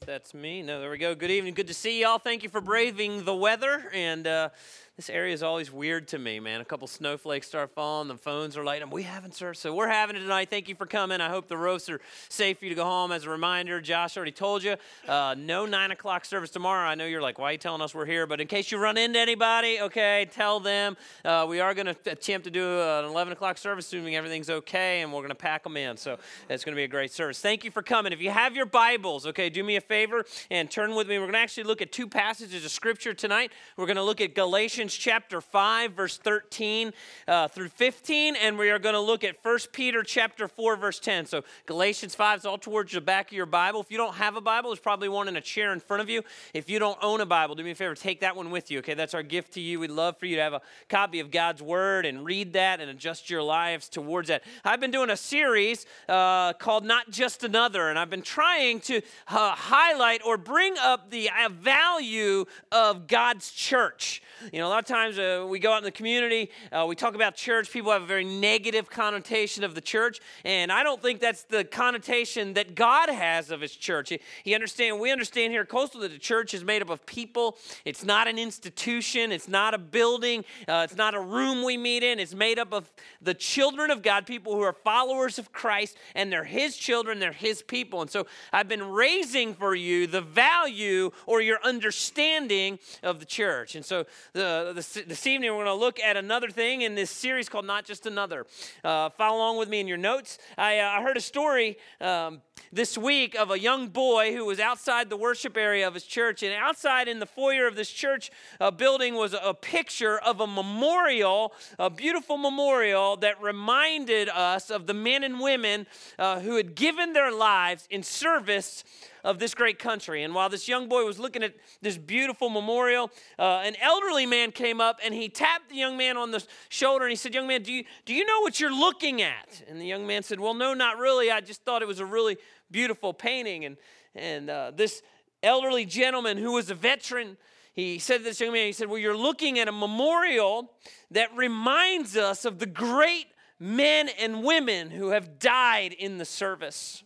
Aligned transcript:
if 0.00 0.06
that's 0.06 0.34
me. 0.34 0.62
No, 0.62 0.80
there 0.80 0.90
we 0.90 0.98
go. 0.98 1.14
Good 1.14 1.30
evening. 1.30 1.54
Good 1.54 1.66
to 1.66 1.74
see 1.74 2.02
y'all. 2.02 2.18
Thank 2.18 2.42
you 2.42 2.48
for 2.48 2.60
braving 2.60 3.24
the 3.24 3.34
weather. 3.34 3.90
And 3.92 4.26
uh, 4.26 4.50
this 4.98 5.08
area 5.08 5.32
is 5.32 5.44
always 5.44 5.70
weird 5.72 6.08
to 6.08 6.18
me, 6.18 6.40
man. 6.40 6.60
A 6.60 6.64
couple 6.64 6.88
snowflakes 6.88 7.46
start 7.46 7.70
falling, 7.70 8.08
the 8.08 8.16
phones 8.16 8.56
are 8.56 8.64
lighting. 8.64 8.88
Up. 8.88 8.92
We 8.92 9.04
haven't, 9.04 9.32
sir. 9.32 9.54
So 9.54 9.72
we're 9.72 9.86
having 9.86 10.16
it 10.16 10.18
tonight. 10.18 10.50
Thank 10.50 10.68
you 10.68 10.74
for 10.74 10.86
coming. 10.86 11.20
I 11.20 11.28
hope 11.28 11.46
the 11.46 11.56
roasts 11.56 11.88
are 11.88 12.00
safe 12.28 12.58
for 12.58 12.64
you 12.64 12.70
to 12.70 12.74
go 12.74 12.84
home. 12.84 13.12
As 13.12 13.22
a 13.22 13.30
reminder, 13.30 13.80
Josh 13.80 14.16
already 14.16 14.32
told 14.32 14.64
you, 14.64 14.74
uh, 15.06 15.36
no 15.38 15.66
9 15.66 15.92
o'clock 15.92 16.24
service 16.24 16.50
tomorrow. 16.50 16.88
I 16.88 16.96
know 16.96 17.06
you're 17.06 17.22
like, 17.22 17.38
why 17.38 17.50
are 17.50 17.52
you 17.52 17.58
telling 17.58 17.80
us 17.80 17.94
we're 17.94 18.06
here? 18.06 18.26
But 18.26 18.40
in 18.40 18.48
case 18.48 18.72
you 18.72 18.78
run 18.78 18.98
into 18.98 19.20
anybody, 19.20 19.80
okay, 19.82 20.26
tell 20.32 20.58
them. 20.58 20.96
Uh, 21.24 21.46
we 21.48 21.60
are 21.60 21.74
going 21.74 21.86
to 21.86 21.96
attempt 22.10 22.42
to 22.46 22.50
do 22.50 22.80
an 22.80 23.04
11 23.04 23.34
o'clock 23.34 23.56
service, 23.56 23.86
assuming 23.86 24.16
everything's 24.16 24.50
okay, 24.50 25.02
and 25.02 25.12
we're 25.12 25.20
going 25.20 25.28
to 25.28 25.36
pack 25.36 25.62
them 25.62 25.76
in. 25.76 25.96
So 25.96 26.18
it's 26.50 26.64
going 26.64 26.74
to 26.74 26.76
be 26.76 26.82
a 26.82 26.88
great 26.88 27.12
service. 27.12 27.40
Thank 27.40 27.62
you 27.62 27.70
for 27.70 27.82
coming. 27.82 28.12
If 28.12 28.20
you 28.20 28.30
have 28.30 28.56
your 28.56 28.66
Bibles, 28.66 29.28
okay, 29.28 29.48
do 29.48 29.62
me 29.62 29.76
a 29.76 29.80
favor 29.80 30.24
and 30.50 30.68
turn 30.68 30.96
with 30.96 31.06
me. 31.06 31.18
We're 31.18 31.26
going 31.26 31.34
to 31.34 31.38
actually 31.38 31.64
look 31.64 31.80
at 31.80 31.92
two 31.92 32.08
passages 32.08 32.64
of 32.64 32.72
Scripture 32.72 33.14
tonight. 33.14 33.52
We're 33.76 33.86
going 33.86 33.94
to 33.94 34.02
look 34.02 34.20
at 34.20 34.34
Galatians 34.34 34.87
chapter 34.94 35.40
5 35.40 35.58
5, 35.58 35.92
verse 35.92 36.16
13 36.18 36.92
uh, 37.26 37.48
through 37.48 37.68
15, 37.68 38.36
and 38.36 38.58
we 38.58 38.70
are 38.70 38.78
going 38.78 38.94
to 38.94 39.00
look 39.00 39.24
at 39.24 39.36
1 39.42 39.58
Peter 39.72 40.02
chapter 40.02 40.46
4, 40.46 40.76
verse 40.76 40.98
10. 41.00 41.26
So 41.26 41.42
Galatians 41.66 42.14
5 42.14 42.38
is 42.38 42.46
all 42.46 42.58
towards 42.58 42.92
the 42.92 43.00
back 43.00 43.28
of 43.28 43.32
your 43.32 43.46
Bible. 43.46 43.80
If 43.80 43.90
you 43.90 43.96
don't 43.96 44.14
have 44.14 44.36
a 44.36 44.40
Bible, 44.40 44.70
there's 44.70 44.80
probably 44.80 45.08
one 45.08 45.28
in 45.28 45.36
a 45.36 45.40
chair 45.40 45.72
in 45.72 45.80
front 45.80 46.00
of 46.00 46.08
you. 46.08 46.22
If 46.54 46.70
you 46.70 46.78
don't 46.78 46.98
own 47.02 47.20
a 47.20 47.26
Bible, 47.26 47.54
do 47.54 47.64
me 47.64 47.72
a 47.72 47.74
favor, 47.74 47.94
take 47.94 48.20
that 48.20 48.36
one 48.36 48.50
with 48.50 48.70
you, 48.70 48.78
okay? 48.78 48.94
That's 48.94 49.14
our 49.14 49.22
gift 49.22 49.54
to 49.54 49.60
you. 49.60 49.80
We'd 49.80 49.90
love 49.90 50.16
for 50.16 50.26
you 50.26 50.36
to 50.36 50.42
have 50.42 50.52
a 50.52 50.60
copy 50.88 51.20
of 51.20 51.30
God's 51.30 51.62
Word 51.62 52.06
and 52.06 52.24
read 52.24 52.52
that 52.52 52.80
and 52.80 52.88
adjust 52.90 53.30
your 53.30 53.42
lives 53.42 53.88
towards 53.88 54.28
that. 54.28 54.44
I've 54.64 54.80
been 54.80 54.90
doing 54.90 55.10
a 55.10 55.16
series 55.16 55.86
uh, 56.08 56.52
called 56.52 56.84
Not 56.84 57.10
Just 57.10 57.42
Another, 57.42 57.88
and 57.88 57.98
I've 57.98 58.10
been 58.10 58.22
trying 58.22 58.80
to 58.80 59.02
uh, 59.28 59.52
highlight 59.52 60.22
or 60.24 60.36
bring 60.36 60.76
up 60.78 61.10
the 61.10 61.30
uh, 61.30 61.48
value 61.48 62.44
of 62.70 63.06
God's 63.06 63.50
church. 63.50 64.22
You 64.52 64.60
know, 64.60 64.68
lot 64.78 64.88
of 64.88 64.94
times 64.94 65.18
uh, 65.18 65.44
we 65.44 65.58
go 65.58 65.72
out 65.72 65.78
in 65.78 65.84
the 65.84 65.90
community, 65.90 66.52
uh, 66.70 66.86
we 66.86 66.94
talk 66.94 67.16
about 67.16 67.34
church, 67.34 67.72
people 67.72 67.90
have 67.90 68.02
a 68.02 68.06
very 68.06 68.24
negative 68.24 68.88
connotation 68.88 69.64
of 69.64 69.74
the 69.74 69.80
church, 69.80 70.20
and 70.44 70.70
I 70.70 70.84
don't 70.84 71.02
think 71.02 71.18
that's 71.18 71.42
the 71.42 71.64
connotation 71.64 72.54
that 72.54 72.76
God 72.76 73.08
has 73.08 73.50
of 73.50 73.60
his 73.60 73.74
church. 73.74 74.12
He, 74.44 74.54
understand, 74.54 75.00
we 75.00 75.10
understand 75.10 75.52
here 75.52 75.62
at 75.62 75.68
Coastal 75.68 76.02
that 76.02 76.12
the 76.12 76.18
church 76.18 76.54
is 76.54 76.62
made 76.62 76.80
up 76.80 76.90
of 76.90 77.04
people. 77.06 77.58
It's 77.84 78.04
not 78.04 78.28
an 78.28 78.38
institution, 78.38 79.32
it's 79.32 79.48
not 79.48 79.74
a 79.74 79.78
building, 79.78 80.44
uh, 80.68 80.82
it's 80.84 80.96
not 80.96 81.16
a 81.16 81.20
room 81.20 81.64
we 81.64 81.76
meet 81.76 82.04
in. 82.04 82.20
It's 82.20 82.34
made 82.34 82.60
up 82.60 82.72
of 82.72 82.88
the 83.20 83.34
children 83.34 83.90
of 83.90 84.02
God, 84.02 84.26
people 84.26 84.54
who 84.54 84.60
are 84.62 84.72
followers 84.84 85.40
of 85.40 85.50
Christ, 85.50 85.96
and 86.14 86.30
they're 86.30 86.44
his 86.44 86.76
children, 86.76 87.18
they're 87.18 87.32
his 87.32 87.62
people. 87.62 88.00
And 88.00 88.08
so 88.08 88.28
I've 88.52 88.68
been 88.68 88.88
raising 88.88 89.54
for 89.54 89.74
you 89.74 90.06
the 90.06 90.20
value 90.20 91.10
or 91.26 91.40
your 91.40 91.58
understanding 91.64 92.78
of 93.02 93.18
the 93.18 93.26
church. 93.26 93.74
And 93.74 93.84
so 93.84 94.06
the, 94.34 94.67
the, 94.72 95.04
this 95.06 95.26
evening 95.26 95.50
we're 95.50 95.64
going 95.64 95.78
to 95.78 95.80
look 95.80 96.00
at 96.00 96.16
another 96.16 96.50
thing 96.50 96.82
in 96.82 96.94
this 96.94 97.10
series 97.10 97.48
called 97.48 97.64
Not 97.64 97.84
Just 97.84 98.06
Another. 98.06 98.46
Uh, 98.84 99.08
follow 99.10 99.38
along 99.38 99.58
with 99.58 99.68
me 99.68 99.80
in 99.80 99.88
your 99.88 99.96
notes. 99.96 100.38
I, 100.56 100.78
uh, 100.80 100.88
I 100.88 101.02
heard 101.02 101.16
a 101.16 101.20
story 101.20 101.78
um, 102.00 102.42
this 102.72 102.98
week 102.98 103.34
of 103.34 103.50
a 103.50 103.58
young 103.58 103.88
boy 103.88 104.34
who 104.34 104.44
was 104.44 104.60
outside 104.60 105.08
the 105.08 105.16
worship 105.16 105.56
area 105.56 105.86
of 105.86 105.94
his 105.94 106.04
church. 106.04 106.42
And 106.42 106.52
outside 106.52 107.08
in 107.08 107.18
the 107.18 107.26
foyer 107.26 107.66
of 107.66 107.76
this 107.76 107.90
church 107.90 108.30
uh, 108.60 108.70
building 108.70 109.14
was 109.14 109.32
a, 109.32 109.38
a 109.38 109.54
picture 109.54 110.18
of 110.18 110.40
a 110.40 110.46
memorial, 110.46 111.52
a 111.78 111.88
beautiful 111.88 112.36
memorial 112.36 113.16
that 113.18 113.40
reminded 113.40 114.28
us 114.28 114.70
of 114.70 114.86
the 114.86 114.94
men 114.94 115.24
and 115.24 115.40
women 115.40 115.86
uh, 116.18 116.40
who 116.40 116.56
had 116.56 116.74
given 116.74 117.12
their 117.12 117.32
lives 117.32 117.86
in 117.90 118.02
service 118.02 118.84
of 119.24 119.38
this 119.38 119.54
great 119.54 119.78
country. 119.78 120.22
And 120.22 120.34
while 120.34 120.48
this 120.48 120.68
young 120.68 120.88
boy 120.88 121.04
was 121.04 121.18
looking 121.18 121.42
at 121.42 121.54
this 121.82 121.96
beautiful 121.96 122.50
memorial, 122.50 123.10
uh, 123.38 123.62
an 123.64 123.74
elderly 123.80 124.26
man 124.26 124.52
came 124.52 124.80
up 124.80 124.98
and 125.04 125.14
he 125.14 125.28
tapped 125.28 125.68
the 125.70 125.76
young 125.76 125.96
man 125.96 126.16
on 126.16 126.30
the 126.30 126.44
shoulder 126.68 127.04
and 127.04 127.10
he 127.10 127.16
said, 127.16 127.34
Young 127.34 127.46
man, 127.46 127.62
do 127.62 127.72
you, 127.72 127.84
do 128.04 128.14
you 128.14 128.24
know 128.24 128.40
what 128.40 128.60
you're 128.60 128.74
looking 128.74 129.22
at? 129.22 129.62
And 129.68 129.80
the 129.80 129.86
young 129.86 130.06
man 130.06 130.22
said, 130.22 130.40
Well, 130.40 130.54
no, 130.54 130.74
not 130.74 130.98
really. 130.98 131.30
I 131.30 131.40
just 131.40 131.64
thought 131.64 131.82
it 131.82 131.88
was 131.88 132.00
a 132.00 132.06
really 132.06 132.36
beautiful 132.70 133.12
painting. 133.12 133.64
And, 133.64 133.76
and 134.14 134.50
uh, 134.50 134.72
this 134.74 135.02
elderly 135.42 135.84
gentleman 135.84 136.36
who 136.38 136.52
was 136.52 136.70
a 136.70 136.74
veteran, 136.74 137.36
he 137.72 137.98
said 137.98 138.18
to 138.18 138.24
this 138.24 138.40
young 138.40 138.52
man, 138.52 138.66
he 138.66 138.72
said, 138.72 138.88
Well, 138.88 138.98
you're 138.98 139.16
looking 139.16 139.58
at 139.58 139.68
a 139.68 139.72
memorial 139.72 140.72
that 141.10 141.34
reminds 141.36 142.16
us 142.16 142.44
of 142.44 142.58
the 142.58 142.66
great 142.66 143.26
men 143.60 144.08
and 144.18 144.42
women 144.44 144.90
who 144.90 145.10
have 145.10 145.38
died 145.38 145.92
in 145.92 146.18
the 146.18 146.24
service. 146.24 147.02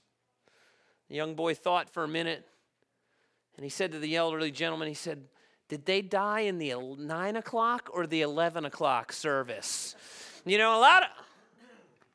The 1.13 1.19
young 1.19 1.35
boy 1.35 1.55
thought 1.55 1.91
for 1.91 2.05
a 2.05 2.09
minute 2.09 2.43
and 3.57 3.65
he 3.65 3.69
said 3.69 3.93
to 3.93 3.99
the 3.99 4.17
elderly 4.17 4.51
gentleman, 4.51 4.89
he 4.89 4.95
said, 4.95 5.25
Did 5.69 5.85
they 5.85 6.01
die 6.01 6.41
in 6.41 6.57
the 6.57 6.73
nine 6.99 7.37
o'clock 7.37 7.91
or 7.93 8.07
the 8.07 8.23
11 8.23 8.65
o'clock 8.65 9.13
service? 9.13 9.95
You 10.47 10.57
know, 10.57 10.75
a 10.75 10.81
lot 10.81 11.03
of. 11.03 11.09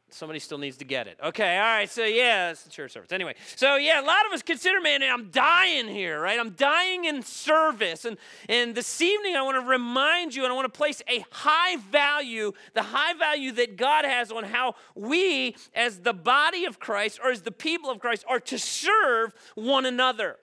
Somebody 0.09 0.39
still 0.39 0.57
needs 0.57 0.77
to 0.77 0.85
get 0.85 1.07
it. 1.07 1.17
Okay, 1.21 1.57
all 1.57 1.63
right, 1.63 1.89
so 1.89 2.05
yeah, 2.05 2.51
it's 2.51 2.63
the 2.63 2.69
church 2.69 2.91
service. 2.93 3.11
Anyway, 3.11 3.35
so 3.57 3.75
yeah, 3.75 3.99
a 3.99 4.05
lot 4.05 4.25
of 4.25 4.31
us 4.31 4.41
consider, 4.41 4.79
man, 4.79 5.03
I'm 5.03 5.29
dying 5.31 5.87
here, 5.89 6.21
right? 6.21 6.39
I'm 6.39 6.51
dying 6.51 7.05
in 7.05 7.21
service. 7.23 8.05
And, 8.05 8.17
and 8.47 8.73
this 8.73 9.01
evening, 9.01 9.35
I 9.35 9.41
want 9.41 9.61
to 9.61 9.69
remind 9.69 10.33
you 10.33 10.43
and 10.43 10.51
I 10.51 10.55
want 10.55 10.65
to 10.65 10.77
place 10.77 11.01
a 11.09 11.25
high 11.29 11.75
value, 11.75 12.53
the 12.73 12.83
high 12.83 13.13
value 13.15 13.51
that 13.53 13.75
God 13.75 14.05
has 14.05 14.31
on 14.31 14.45
how 14.45 14.75
we, 14.95 15.57
as 15.75 15.99
the 15.99 16.13
body 16.13 16.63
of 16.63 16.79
Christ 16.79 17.19
or 17.21 17.29
as 17.29 17.41
the 17.41 17.51
people 17.51 17.89
of 17.89 17.99
Christ, 17.99 18.23
are 18.29 18.39
to 18.39 18.57
serve 18.57 19.33
one 19.55 19.85
another. 19.85 20.37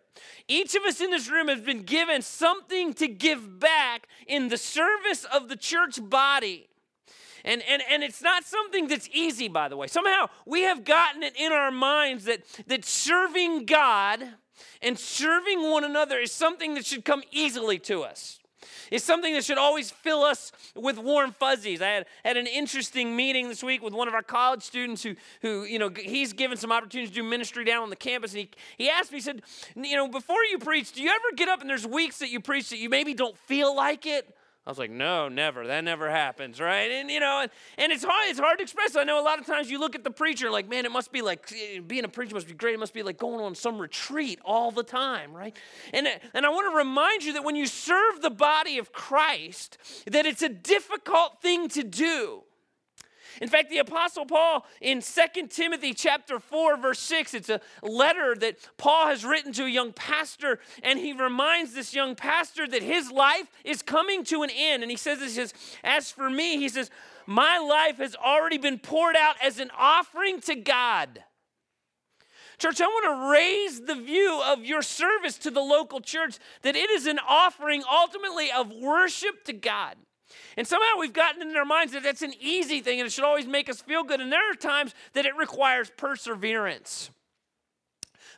Each 0.46 0.74
of 0.74 0.82
us 0.82 1.00
in 1.00 1.10
this 1.10 1.30
room 1.30 1.48
has 1.48 1.62
been 1.62 1.84
given 1.84 2.20
something 2.20 2.92
to 2.94 3.08
give 3.08 3.58
back 3.58 4.08
in 4.26 4.48
the 4.48 4.58
service 4.58 5.24
of 5.24 5.48
the 5.48 5.56
church 5.56 5.98
body. 6.08 6.68
And, 7.44 7.62
and, 7.68 7.82
and 7.90 8.02
it's 8.02 8.22
not 8.22 8.44
something 8.44 8.88
that's 8.88 9.08
easy, 9.12 9.48
by 9.48 9.68
the 9.68 9.76
way. 9.76 9.86
Somehow 9.86 10.26
we 10.46 10.62
have 10.62 10.84
gotten 10.84 11.22
it 11.22 11.34
in 11.36 11.52
our 11.52 11.70
minds 11.70 12.24
that, 12.24 12.40
that 12.66 12.84
serving 12.84 13.66
God 13.66 14.24
and 14.80 14.98
serving 14.98 15.70
one 15.70 15.84
another 15.84 16.18
is 16.18 16.32
something 16.32 16.74
that 16.74 16.86
should 16.86 17.04
come 17.04 17.22
easily 17.30 17.78
to 17.80 18.02
us. 18.02 18.40
It's 18.90 19.04
something 19.04 19.34
that 19.34 19.44
should 19.44 19.58
always 19.58 19.90
fill 19.90 20.22
us 20.22 20.52
with 20.74 20.98
warm 20.98 21.32
fuzzies. 21.32 21.82
I 21.82 21.88
had, 21.88 22.06
had 22.24 22.36
an 22.36 22.46
interesting 22.46 23.16
meeting 23.16 23.48
this 23.48 23.62
week 23.62 23.82
with 23.82 23.92
one 23.92 24.08
of 24.08 24.14
our 24.14 24.22
college 24.22 24.62
students 24.62 25.02
who, 25.02 25.16
who, 25.42 25.64
you 25.64 25.78
know, 25.78 25.90
he's 25.94 26.32
given 26.32 26.56
some 26.56 26.72
opportunities 26.72 27.10
to 27.10 27.16
do 27.16 27.22
ministry 27.22 27.64
down 27.64 27.82
on 27.82 27.90
the 27.90 27.96
campus. 27.96 28.32
And 28.32 28.40
he, 28.40 28.50
he 28.78 28.90
asked 28.90 29.12
me, 29.12 29.18
he 29.18 29.22
said, 29.22 29.42
you 29.74 29.96
know, 29.96 30.08
before 30.08 30.42
you 30.44 30.58
preach, 30.58 30.92
do 30.92 31.02
you 31.02 31.10
ever 31.10 31.36
get 31.36 31.48
up 31.48 31.60
and 31.60 31.68
there's 31.68 31.86
weeks 31.86 32.18
that 32.18 32.30
you 32.30 32.40
preach 32.40 32.70
that 32.70 32.78
you 32.78 32.88
maybe 32.88 33.14
don't 33.14 33.36
feel 33.36 33.74
like 33.74 34.06
it? 34.06 34.34
I 34.66 34.70
was 34.70 34.78
like, 34.78 34.90
no, 34.90 35.28
never. 35.28 35.66
That 35.66 35.84
never 35.84 36.10
happens, 36.10 36.58
right? 36.58 36.90
And 36.90 37.10
you 37.10 37.20
know, 37.20 37.40
and, 37.42 37.50
and 37.76 37.92
it's 37.92 38.02
hard. 38.02 38.30
It's 38.30 38.38
hard 38.38 38.58
to 38.58 38.62
express. 38.62 38.96
I 38.96 39.04
know 39.04 39.20
a 39.20 39.22
lot 39.22 39.38
of 39.38 39.44
times 39.44 39.70
you 39.70 39.78
look 39.78 39.94
at 39.94 40.04
the 40.04 40.10
preacher 40.10 40.50
like, 40.50 40.68
man, 40.68 40.86
it 40.86 40.92
must 40.92 41.12
be 41.12 41.20
like 41.20 41.52
eh, 41.52 41.80
being 41.80 42.04
a 42.04 42.08
preacher 42.08 42.34
must 42.34 42.48
be 42.48 42.54
great. 42.54 42.74
It 42.74 42.80
must 42.80 42.94
be 42.94 43.02
like 43.02 43.18
going 43.18 43.44
on 43.44 43.54
some 43.54 43.78
retreat 43.78 44.40
all 44.42 44.70
the 44.70 44.82
time, 44.82 45.34
right? 45.34 45.54
And 45.92 46.06
eh, 46.06 46.18
and 46.32 46.46
I 46.46 46.48
want 46.48 46.72
to 46.72 46.76
remind 46.76 47.24
you 47.24 47.34
that 47.34 47.44
when 47.44 47.56
you 47.56 47.66
serve 47.66 48.22
the 48.22 48.30
body 48.30 48.78
of 48.78 48.90
Christ, 48.92 49.76
that 50.10 50.24
it's 50.24 50.42
a 50.42 50.48
difficult 50.48 51.42
thing 51.42 51.68
to 51.68 51.84
do. 51.84 52.44
In 53.40 53.48
fact, 53.48 53.70
the 53.70 53.78
apostle 53.78 54.26
Paul 54.26 54.66
in 54.80 55.00
2 55.00 55.46
Timothy 55.48 55.94
chapter 55.94 56.38
4 56.38 56.76
verse 56.76 57.00
6, 57.00 57.34
it's 57.34 57.48
a 57.48 57.60
letter 57.82 58.34
that 58.36 58.56
Paul 58.76 59.06
has 59.06 59.24
written 59.24 59.52
to 59.54 59.64
a 59.64 59.68
young 59.68 59.92
pastor 59.92 60.60
and 60.82 60.98
he 60.98 61.12
reminds 61.12 61.74
this 61.74 61.94
young 61.94 62.14
pastor 62.14 62.66
that 62.66 62.82
his 62.82 63.10
life 63.10 63.50
is 63.64 63.82
coming 63.82 64.24
to 64.24 64.42
an 64.42 64.50
end 64.54 64.82
and 64.82 64.90
he 64.90 64.96
says 64.96 65.18
this 65.18 65.34
he 65.34 65.40
says, 65.40 65.54
"As 65.82 66.10
for 66.10 66.30
me," 66.30 66.58
he 66.58 66.68
says, 66.68 66.90
"my 67.26 67.58
life 67.58 67.98
has 67.98 68.14
already 68.16 68.58
been 68.58 68.78
poured 68.78 69.16
out 69.16 69.36
as 69.42 69.58
an 69.58 69.70
offering 69.76 70.40
to 70.42 70.54
God." 70.54 71.24
Church, 72.58 72.80
I 72.80 72.86
want 72.86 73.04
to 73.04 73.30
raise 73.30 73.80
the 73.80 73.96
view 73.96 74.40
of 74.44 74.64
your 74.64 74.82
service 74.82 75.36
to 75.38 75.50
the 75.50 75.60
local 75.60 76.00
church 76.00 76.38
that 76.62 76.76
it 76.76 76.88
is 76.90 77.06
an 77.06 77.18
offering 77.18 77.82
ultimately 77.90 78.50
of 78.50 78.72
worship 78.72 79.44
to 79.44 79.52
God. 79.52 79.96
And 80.56 80.66
somehow 80.66 80.98
we've 80.98 81.12
gotten 81.12 81.42
in 81.42 81.56
our 81.56 81.64
minds 81.64 81.92
that 81.92 82.02
that's 82.02 82.22
an 82.22 82.34
easy 82.40 82.80
thing 82.80 83.00
and 83.00 83.06
it 83.06 83.10
should 83.10 83.24
always 83.24 83.46
make 83.46 83.68
us 83.68 83.80
feel 83.80 84.04
good. 84.04 84.20
And 84.20 84.32
there 84.32 84.50
are 84.50 84.54
times 84.54 84.94
that 85.12 85.26
it 85.26 85.36
requires 85.36 85.90
perseverance. 85.96 87.10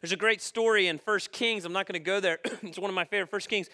There's 0.01 0.13
a 0.13 0.17
great 0.17 0.43
story 0.43 0.89
in 0.89 0.99
First 0.99 1.33
Kings. 1.33 1.65
I'm 1.65 1.73
not 1.73 1.87
going 1.87 1.95
to 1.95 2.05
go 2.05 2.21
there. 2.21 2.39
it's 2.63 2.79
one 2.79 2.91
of 2.91 2.95
my 2.95 3.05
favorite. 3.05 3.31
First 3.31 3.49
Kings 3.49 3.69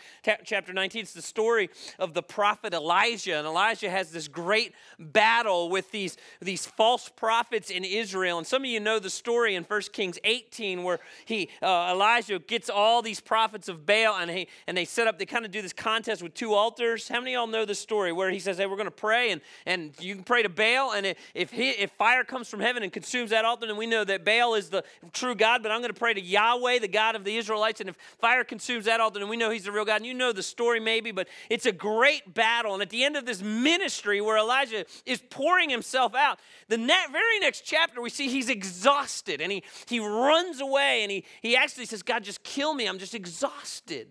chapter 0.44 0.72
19. 0.72 1.02
It's 1.02 1.12
the 1.12 1.22
story 1.22 1.68
of 1.98 2.14
the 2.14 2.22
prophet 2.22 2.72
Elijah. 2.72 3.36
And 3.36 3.46
Elijah 3.46 3.90
has 3.90 4.10
this 4.10 4.28
great 4.28 4.72
battle 4.98 5.68
with 5.68 5.90
these, 5.90 6.16
these 6.40 6.64
false 6.64 7.08
prophets 7.08 7.70
in 7.70 7.84
Israel. 7.84 8.38
And 8.38 8.46
some 8.46 8.62
of 8.62 8.66
you 8.66 8.78
know 8.78 8.98
the 8.98 9.10
story 9.10 9.56
in 9.56 9.64
First 9.64 9.92
Kings 9.92 10.18
18 10.22 10.84
where 10.84 11.00
he 11.24 11.50
uh, 11.60 11.90
Elijah 11.92 12.38
gets 12.38 12.70
all 12.70 13.02
these 13.02 13.20
prophets 13.20 13.68
of 13.68 13.84
Baal 13.84 14.16
and, 14.16 14.30
he, 14.30 14.48
and 14.66 14.76
they 14.76 14.84
set 14.84 15.06
up, 15.06 15.18
they 15.18 15.26
kind 15.26 15.44
of 15.44 15.50
do 15.50 15.60
this 15.60 15.72
contest 15.72 16.22
with 16.22 16.34
two 16.34 16.54
altars. 16.54 17.08
How 17.08 17.18
many 17.18 17.34
of 17.34 17.40
y'all 17.40 17.46
know 17.48 17.64
the 17.64 17.74
story 17.74 18.12
where 18.12 18.30
he 18.30 18.38
says, 18.38 18.58
hey, 18.58 18.66
we're 18.66 18.76
going 18.76 18.86
to 18.86 18.90
pray 18.90 19.32
and, 19.32 19.40
and 19.66 19.92
you 19.98 20.14
can 20.14 20.24
pray 20.24 20.42
to 20.42 20.48
Baal. 20.48 20.92
And 20.92 21.14
if, 21.34 21.50
he, 21.50 21.70
if 21.70 21.90
fire 21.92 22.22
comes 22.22 22.48
from 22.48 22.60
heaven 22.60 22.82
and 22.82 22.92
consumes 22.92 23.30
that 23.30 23.44
altar, 23.44 23.66
then 23.66 23.76
we 23.76 23.86
know 23.86 24.04
that 24.04 24.24
Baal 24.24 24.54
is 24.54 24.70
the 24.70 24.84
true 25.12 25.34
God, 25.34 25.62
but 25.62 25.72
I'm 25.72 25.80
going 25.80 25.92
to 25.92 25.98
pray 25.98 26.11
to 26.14 26.20
Yahweh, 26.20 26.78
the 26.78 26.88
God 26.88 27.16
of 27.16 27.24
the 27.24 27.36
Israelites, 27.36 27.80
and 27.80 27.88
if 27.88 27.96
fire 28.18 28.44
consumes 28.44 28.84
that 28.86 29.00
altar, 29.00 29.18
then 29.18 29.28
we 29.28 29.36
know 29.36 29.50
he's 29.50 29.64
the 29.64 29.72
real 29.72 29.84
God. 29.84 29.96
And 29.96 30.06
you 30.06 30.14
know 30.14 30.32
the 30.32 30.42
story 30.42 30.80
maybe, 30.80 31.12
but 31.12 31.28
it's 31.50 31.66
a 31.66 31.72
great 31.72 32.34
battle. 32.34 32.74
And 32.74 32.82
at 32.82 32.90
the 32.90 33.04
end 33.04 33.16
of 33.16 33.26
this 33.26 33.42
ministry 33.42 34.20
where 34.20 34.38
Elijah 34.38 34.84
is 35.06 35.22
pouring 35.30 35.70
himself 35.70 36.14
out, 36.14 36.38
the 36.68 36.76
very 36.76 37.38
next 37.40 37.62
chapter 37.62 38.00
we 38.00 38.10
see 38.10 38.28
he's 38.28 38.48
exhausted 38.48 39.40
and 39.40 39.52
he, 39.52 39.62
he 39.86 40.00
runs 40.00 40.60
away 40.60 41.02
and 41.02 41.10
he, 41.10 41.24
he 41.40 41.56
actually 41.56 41.86
says, 41.86 42.02
God, 42.02 42.24
just 42.24 42.42
kill 42.42 42.74
me. 42.74 42.86
I'm 42.86 42.98
just 42.98 43.14
exhausted. 43.14 44.08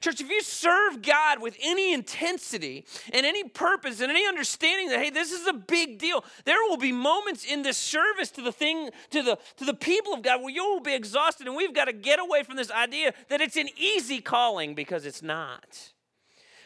Church, 0.00 0.20
if 0.20 0.30
you 0.30 0.42
serve 0.42 1.02
God 1.02 1.40
with 1.40 1.56
any 1.62 1.92
intensity 1.92 2.84
and 3.12 3.24
any 3.24 3.44
purpose 3.44 4.00
and 4.00 4.10
any 4.10 4.26
understanding 4.26 4.88
that, 4.88 5.00
hey, 5.00 5.10
this 5.10 5.32
is 5.32 5.46
a 5.46 5.52
big 5.52 5.98
deal, 5.98 6.24
there 6.44 6.58
will 6.68 6.76
be 6.76 6.92
moments 6.92 7.44
in 7.44 7.62
this 7.62 7.76
service 7.76 8.30
to 8.32 8.42
the 8.42 8.52
thing, 8.52 8.90
to 9.10 9.22
the 9.22 9.38
to 9.56 9.64
the 9.64 9.74
people 9.74 10.12
of 10.12 10.22
God 10.22 10.40
where 10.40 10.50
you 10.50 10.64
will 10.64 10.80
be 10.80 10.94
exhausted, 10.94 11.46
and 11.46 11.56
we've 11.56 11.74
got 11.74 11.86
to 11.86 11.92
get 11.92 12.18
away 12.18 12.42
from 12.42 12.56
this 12.56 12.70
idea 12.70 13.12
that 13.28 13.40
it's 13.40 13.56
an 13.56 13.68
easy 13.76 14.20
calling 14.20 14.74
because 14.74 15.06
it's 15.06 15.22
not. 15.22 15.92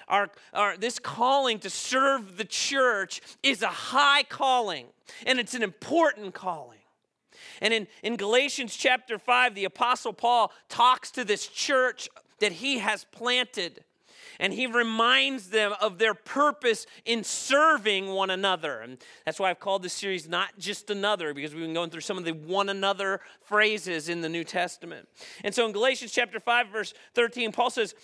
Our, 0.09 0.31
our, 0.55 0.77
this 0.77 0.99
calling 0.99 1.59
to 1.61 1.71
serve 1.71 2.39
the 2.39 2.45
church 2.45 3.21
is 3.43 3.63
a 3.63 3.69
high 3.69 4.23
calling, 4.23 4.87
and 5.27 5.39
it's 5.39 5.55
an 5.55 5.63
important 5.63 6.35
calling. 6.35 6.79
And 7.61 7.75
in, 7.75 7.87
in 8.03 8.17
Galatians 8.17 8.75
chapter 8.75 9.19
5, 9.19 9.55
the 9.55 9.65
Apostle 9.65 10.13
Paul 10.13 10.53
talks 10.69 11.11
to 11.13 11.25
this 11.25 11.47
church 11.47 12.09
that 12.41 12.53
he 12.53 12.79
has 12.79 13.05
planted. 13.05 13.85
And 14.41 14.53
he 14.53 14.67
reminds 14.67 15.51
them 15.51 15.75
of 15.81 15.99
their 15.99 16.15
purpose 16.15 16.87
in 17.05 17.25
serving 17.25 18.09
one 18.09 18.31
another. 18.31 18.81
And 18.81 18.99
that's 19.25 19.41
why 19.41 19.51
I've 19.51 19.59
called 19.59 19.83
this 19.83 19.93
series 19.93 20.29
Not 20.29 20.57
Just 20.59 20.91
Another, 20.91 21.35
because 21.35 21.53
we've 21.53 21.65
been 21.65 21.75
going 21.75 21.91
through 21.91 22.03
some 22.03 22.19
of 22.19 22.25
the 22.25 22.33
one 22.33 22.69
another 22.69 23.21
phrases 23.43 24.09
in 24.09 24.21
the 24.21 24.29
New 24.29 24.45
Testament. 24.45 25.09
And 25.43 25.53
so 25.53 25.67
in 25.67 25.73
Galatians 25.73 26.13
chapter 26.13 26.39
5, 26.39 26.69
verse 26.69 26.95
13, 27.15 27.51
Paul 27.51 27.71
says, 27.71 27.97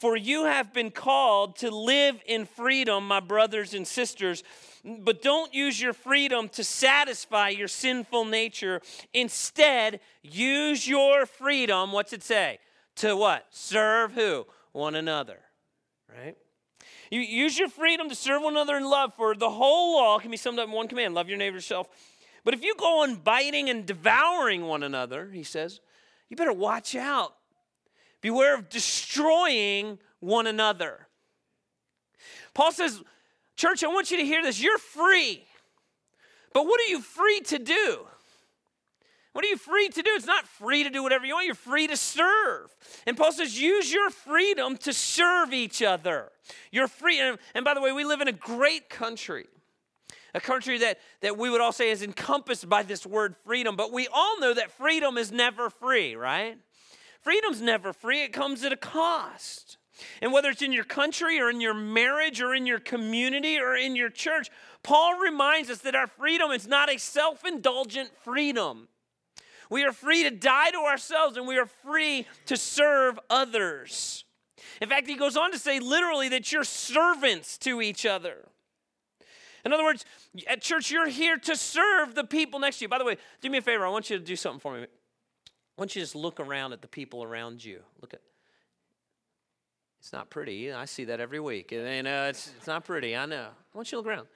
For 0.00 0.16
you 0.16 0.46
have 0.46 0.72
been 0.72 0.90
called 0.90 1.56
to 1.56 1.70
live 1.70 2.22
in 2.24 2.46
freedom, 2.46 3.06
my 3.06 3.20
brothers 3.20 3.74
and 3.74 3.86
sisters. 3.86 4.42
But 4.82 5.20
don't 5.20 5.52
use 5.52 5.78
your 5.78 5.92
freedom 5.92 6.48
to 6.50 6.64
satisfy 6.64 7.50
your 7.50 7.68
sinful 7.68 8.24
nature. 8.24 8.80
Instead, 9.12 10.00
use 10.22 10.88
your 10.88 11.26
freedom, 11.26 11.92
what's 11.92 12.14
it 12.14 12.22
say? 12.22 12.60
To 12.96 13.16
what? 13.16 13.46
Serve 13.50 14.12
who? 14.12 14.46
One 14.72 14.94
another, 14.94 15.38
right? 16.08 16.36
You 17.10 17.20
use 17.20 17.58
your 17.58 17.68
freedom 17.68 18.08
to 18.08 18.14
serve 18.14 18.42
one 18.42 18.54
another 18.54 18.76
in 18.76 18.84
love, 18.84 19.14
for 19.14 19.34
the 19.34 19.50
whole 19.50 19.96
law 19.96 20.18
can 20.18 20.30
be 20.30 20.36
summed 20.36 20.58
up 20.58 20.68
in 20.68 20.72
one 20.72 20.88
command 20.88 21.14
love 21.14 21.28
your 21.28 21.38
neighbor 21.38 21.56
yourself. 21.56 21.88
But 22.44 22.54
if 22.54 22.62
you 22.62 22.74
go 22.76 23.02
on 23.02 23.16
biting 23.16 23.68
and 23.68 23.84
devouring 23.84 24.62
one 24.62 24.82
another, 24.82 25.28
he 25.30 25.42
says, 25.42 25.80
you 26.28 26.36
better 26.36 26.52
watch 26.52 26.94
out. 26.94 27.34
Beware 28.20 28.54
of 28.54 28.68
destroying 28.68 29.98
one 30.20 30.46
another. 30.46 31.08
Paul 32.54 32.72
says, 32.72 33.02
Church, 33.56 33.84
I 33.84 33.88
want 33.88 34.10
you 34.10 34.16
to 34.16 34.24
hear 34.24 34.42
this. 34.42 34.62
You're 34.62 34.78
free. 34.78 35.44
But 36.54 36.64
what 36.64 36.80
are 36.80 36.90
you 36.90 37.00
free 37.02 37.40
to 37.40 37.58
do? 37.58 38.06
What 39.32 39.44
are 39.44 39.48
you 39.48 39.56
free 39.56 39.88
to 39.88 40.02
do? 40.02 40.10
It's 40.14 40.26
not 40.26 40.46
free 40.46 40.82
to 40.82 40.90
do 40.90 41.02
whatever 41.02 41.24
you 41.24 41.34
want. 41.34 41.46
You're 41.46 41.54
free 41.54 41.86
to 41.86 41.96
serve. 41.96 42.74
And 43.06 43.16
Paul 43.16 43.32
says, 43.32 43.60
use 43.60 43.92
your 43.92 44.10
freedom 44.10 44.76
to 44.78 44.92
serve 44.92 45.52
each 45.52 45.82
other. 45.82 46.32
You're 46.72 46.88
free. 46.88 47.20
And, 47.20 47.38
and 47.54 47.64
by 47.64 47.74
the 47.74 47.80
way, 47.80 47.92
we 47.92 48.04
live 48.04 48.20
in 48.20 48.28
a 48.28 48.32
great 48.32 48.88
country, 48.90 49.46
a 50.34 50.40
country 50.40 50.78
that, 50.78 50.98
that 51.20 51.38
we 51.38 51.48
would 51.48 51.60
all 51.60 51.72
say 51.72 51.90
is 51.90 52.02
encompassed 52.02 52.68
by 52.68 52.82
this 52.82 53.06
word 53.06 53.36
freedom. 53.44 53.76
But 53.76 53.92
we 53.92 54.08
all 54.12 54.40
know 54.40 54.52
that 54.52 54.72
freedom 54.72 55.16
is 55.16 55.30
never 55.30 55.70
free, 55.70 56.16
right? 56.16 56.58
Freedom's 57.20 57.60
never 57.60 57.92
free, 57.92 58.24
it 58.24 58.32
comes 58.32 58.64
at 58.64 58.72
a 58.72 58.76
cost. 58.76 59.76
And 60.22 60.32
whether 60.32 60.48
it's 60.48 60.62
in 60.62 60.72
your 60.72 60.84
country 60.84 61.38
or 61.38 61.50
in 61.50 61.60
your 61.60 61.74
marriage 61.74 62.40
or 62.40 62.54
in 62.54 62.66
your 62.66 62.80
community 62.80 63.58
or 63.58 63.76
in 63.76 63.94
your 63.94 64.08
church, 64.08 64.50
Paul 64.82 65.18
reminds 65.18 65.70
us 65.70 65.78
that 65.82 65.94
our 65.94 66.06
freedom 66.06 66.50
is 66.50 66.66
not 66.66 66.90
a 66.90 66.98
self 66.98 67.44
indulgent 67.44 68.10
freedom. 68.24 68.88
We 69.70 69.84
are 69.84 69.92
free 69.92 70.24
to 70.24 70.30
die 70.30 70.72
to 70.72 70.78
ourselves 70.78 71.36
and 71.36 71.46
we 71.46 71.56
are 71.56 71.66
free 71.66 72.26
to 72.46 72.56
serve 72.56 73.18
others. 73.30 74.24
In 74.80 74.88
fact, 74.88 75.06
he 75.06 75.14
goes 75.14 75.36
on 75.36 75.52
to 75.52 75.58
say 75.58 75.78
literally 75.78 76.28
that 76.30 76.52
you're 76.52 76.64
servants 76.64 77.56
to 77.58 77.80
each 77.80 78.04
other. 78.04 78.48
In 79.64 79.72
other 79.72 79.84
words, 79.84 80.04
at 80.48 80.60
church, 80.62 80.90
you're 80.90 81.08
here 81.08 81.36
to 81.36 81.54
serve 81.54 82.14
the 82.14 82.24
people 82.24 82.58
next 82.58 82.78
to 82.78 82.84
you. 82.84 82.88
By 82.88 82.98
the 82.98 83.04
way, 83.04 83.16
do 83.40 83.50
me 83.50 83.58
a 83.58 83.62
favor. 83.62 83.86
I 83.86 83.90
want 83.90 84.10
you 84.10 84.18
to 84.18 84.24
do 84.24 84.36
something 84.36 84.60
for 84.60 84.74
me. 84.74 84.82
I 84.82 84.86
want 85.76 85.94
you 85.94 86.00
to 86.00 86.04
just 86.04 86.16
look 86.16 86.40
around 86.40 86.72
at 86.72 86.82
the 86.82 86.88
people 86.88 87.22
around 87.22 87.64
you. 87.64 87.80
Look 88.00 88.14
at. 88.14 88.20
It's 90.00 90.12
not 90.12 90.30
pretty. 90.30 90.72
I 90.72 90.86
see 90.86 91.04
that 91.04 91.20
every 91.20 91.40
week. 91.40 91.72
And 91.72 92.08
uh, 92.08 92.26
it's, 92.30 92.52
it's 92.56 92.66
not 92.66 92.84
pretty. 92.84 93.14
I 93.14 93.26
know. 93.26 93.48
I 93.74 93.76
want 93.76 93.92
you 93.92 93.96
to 93.96 94.02
look 94.02 94.06
around. 94.06 94.26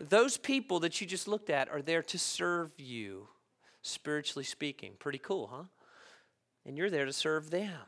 Those 0.00 0.38
people 0.38 0.80
that 0.80 1.00
you 1.00 1.06
just 1.06 1.26
looked 1.28 1.50
at 1.50 1.68
are 1.68 1.82
there 1.82 2.02
to 2.04 2.18
serve 2.18 2.70
you 2.78 3.26
spiritually 3.82 4.44
speaking. 4.44 4.92
Pretty 4.98 5.18
cool, 5.18 5.48
huh? 5.52 5.62
And 6.66 6.76
you're 6.76 6.90
there 6.90 7.06
to 7.06 7.12
serve 7.12 7.50
them. 7.50 7.78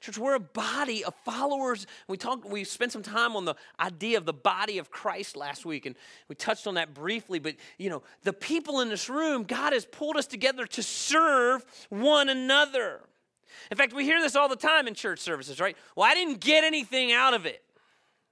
Church, 0.00 0.18
we're 0.18 0.34
a 0.34 0.40
body 0.40 1.04
of 1.04 1.14
followers. 1.24 1.86
We 2.06 2.16
talked, 2.16 2.48
we 2.48 2.64
spent 2.64 2.92
some 2.92 3.02
time 3.02 3.36
on 3.36 3.44
the 3.44 3.54
idea 3.80 4.18
of 4.18 4.26
the 4.26 4.32
body 4.32 4.78
of 4.78 4.90
Christ 4.90 5.36
last 5.36 5.64
week, 5.64 5.86
and 5.86 5.96
we 6.28 6.34
touched 6.34 6.66
on 6.66 6.74
that 6.74 6.94
briefly. 6.94 7.38
But 7.38 7.56
you 7.78 7.90
know, 7.90 8.02
the 8.22 8.32
people 8.32 8.80
in 8.80 8.88
this 8.88 9.08
room, 9.08 9.44
God 9.44 9.72
has 9.72 9.84
pulled 9.84 10.16
us 10.16 10.26
together 10.26 10.66
to 10.66 10.82
serve 10.82 11.64
one 11.88 12.28
another. 12.28 13.00
In 13.70 13.76
fact, 13.76 13.92
we 13.92 14.04
hear 14.04 14.20
this 14.20 14.36
all 14.36 14.48
the 14.48 14.56
time 14.56 14.86
in 14.86 14.94
church 14.94 15.18
services, 15.18 15.60
right? 15.60 15.76
Well, 15.96 16.08
I 16.08 16.14
didn't 16.14 16.40
get 16.40 16.64
anything 16.64 17.12
out 17.12 17.34
of 17.34 17.46
it. 17.46 17.62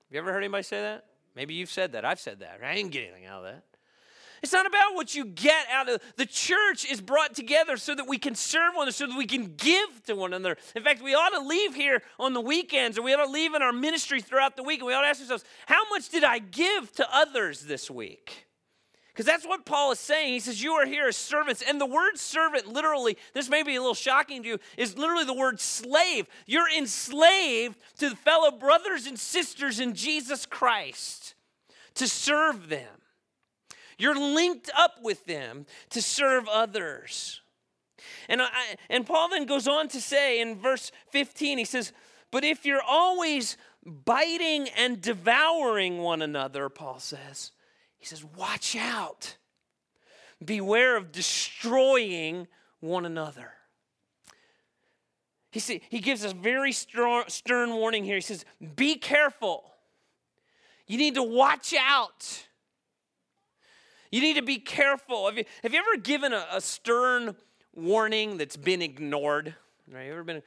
Have 0.08 0.14
you 0.14 0.18
ever 0.18 0.32
heard 0.32 0.44
anybody 0.44 0.62
say 0.62 0.80
that? 0.80 1.04
Maybe 1.34 1.54
you've 1.54 1.70
said 1.70 1.92
that. 1.92 2.04
I've 2.04 2.20
said 2.20 2.40
that. 2.40 2.60
Right? 2.62 2.70
I 2.70 2.74
didn't 2.74 2.92
get 2.92 3.04
anything 3.04 3.26
out 3.26 3.44
of 3.44 3.52
that. 3.52 3.64
It's 4.42 4.52
not 4.52 4.66
about 4.66 4.94
what 4.94 5.14
you 5.14 5.24
get 5.24 5.66
out 5.70 5.88
of 5.88 6.00
the 6.16 6.26
church 6.26 6.84
is 6.90 7.00
brought 7.00 7.34
together 7.34 7.76
so 7.76 7.94
that 7.94 8.06
we 8.06 8.18
can 8.18 8.34
serve 8.34 8.74
one 8.74 8.82
another, 8.82 8.92
so 8.92 9.06
that 9.06 9.16
we 9.16 9.26
can 9.26 9.54
give 9.56 10.02
to 10.06 10.14
one 10.14 10.32
another. 10.32 10.56
In 10.74 10.82
fact, 10.82 11.02
we 11.02 11.14
ought 11.14 11.30
to 11.30 11.40
leave 11.40 11.74
here 11.74 12.02
on 12.18 12.32
the 12.34 12.40
weekends, 12.40 12.98
or 12.98 13.02
we 13.02 13.14
ought 13.14 13.24
to 13.24 13.30
leave 13.30 13.54
in 13.54 13.62
our 13.62 13.72
ministry 13.72 14.20
throughout 14.20 14.56
the 14.56 14.62
week, 14.62 14.80
and 14.80 14.86
we 14.86 14.94
ought 14.94 15.02
to 15.02 15.08
ask 15.08 15.20
ourselves, 15.20 15.44
how 15.66 15.88
much 15.90 16.08
did 16.08 16.24
I 16.24 16.38
give 16.38 16.92
to 16.92 17.06
others 17.14 17.62
this 17.62 17.90
week? 17.90 18.46
Because 19.16 19.24
that's 19.24 19.46
what 19.46 19.64
Paul 19.64 19.92
is 19.92 19.98
saying. 19.98 20.34
He 20.34 20.40
says, 20.40 20.62
You 20.62 20.74
are 20.74 20.84
here 20.84 21.08
as 21.08 21.16
servants. 21.16 21.62
And 21.66 21.80
the 21.80 21.86
word 21.86 22.18
servant, 22.18 22.66
literally, 22.66 23.16
this 23.32 23.48
may 23.48 23.62
be 23.62 23.74
a 23.74 23.80
little 23.80 23.94
shocking 23.94 24.42
to 24.42 24.48
you, 24.50 24.58
is 24.76 24.98
literally 24.98 25.24
the 25.24 25.32
word 25.32 25.58
slave. 25.58 26.26
You're 26.44 26.70
enslaved 26.70 27.78
to 27.98 28.10
the 28.10 28.16
fellow 28.16 28.50
brothers 28.50 29.06
and 29.06 29.18
sisters 29.18 29.80
in 29.80 29.94
Jesus 29.94 30.44
Christ 30.44 31.34
to 31.94 32.06
serve 32.06 32.68
them. 32.68 33.05
You're 33.98 34.18
linked 34.18 34.70
up 34.76 34.96
with 35.02 35.24
them 35.24 35.66
to 35.90 36.02
serve 36.02 36.48
others. 36.48 37.40
And, 38.28 38.42
I, 38.42 38.76
and 38.90 39.06
Paul 39.06 39.30
then 39.30 39.46
goes 39.46 39.66
on 39.66 39.88
to 39.88 40.00
say 40.00 40.40
in 40.40 40.58
verse 40.58 40.92
15, 41.10 41.58
he 41.58 41.64
says, 41.64 41.92
But 42.30 42.44
if 42.44 42.66
you're 42.66 42.82
always 42.82 43.56
biting 43.84 44.68
and 44.76 45.00
devouring 45.00 45.98
one 45.98 46.22
another, 46.22 46.68
Paul 46.68 46.98
says, 46.98 47.52
he 47.98 48.06
says, 48.06 48.24
Watch 48.24 48.76
out. 48.76 49.36
Beware 50.44 50.96
of 50.96 51.12
destroying 51.12 52.46
one 52.80 53.06
another. 53.06 53.52
He, 55.50 55.60
see, 55.60 55.80
he 55.88 56.00
gives 56.00 56.22
us 56.22 56.32
very 56.32 56.72
strong, 56.72 57.24
stern 57.28 57.70
warning 57.70 58.04
here. 58.04 58.16
He 58.16 58.20
says, 58.20 58.44
Be 58.76 58.96
careful. 58.96 59.72
You 60.86 60.98
need 60.98 61.14
to 61.14 61.22
watch 61.22 61.74
out. 61.78 62.46
You 64.16 64.22
need 64.22 64.36
to 64.36 64.42
be 64.42 64.56
careful. 64.56 65.26
Have 65.26 65.36
you, 65.36 65.44
have 65.62 65.74
you 65.74 65.78
ever 65.78 66.00
given 66.00 66.32
a, 66.32 66.46
a 66.50 66.60
stern 66.62 67.36
warning 67.74 68.38
that's 68.38 68.56
been 68.56 68.80
ignored? 68.80 69.54
Right? 69.92 70.06
You 70.06 70.12
ever 70.12 70.24
been? 70.24 70.42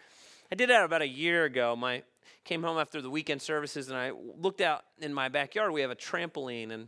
I 0.51 0.55
did 0.55 0.71
that 0.71 0.83
about 0.83 1.03
a 1.03 1.07
year 1.07 1.45
ago. 1.45 1.75
My 1.75 2.01
came 2.45 2.63
home 2.63 2.79
after 2.79 2.99
the 2.99 3.11
weekend 3.11 3.43
services 3.43 3.89
and 3.89 3.95
I 3.95 4.11
looked 4.41 4.61
out 4.61 4.85
in 4.99 5.13
my 5.13 5.29
backyard. 5.29 5.71
We 5.71 5.81
have 5.81 5.91
a 5.91 5.95
trampoline 5.95 6.71
and 6.71 6.87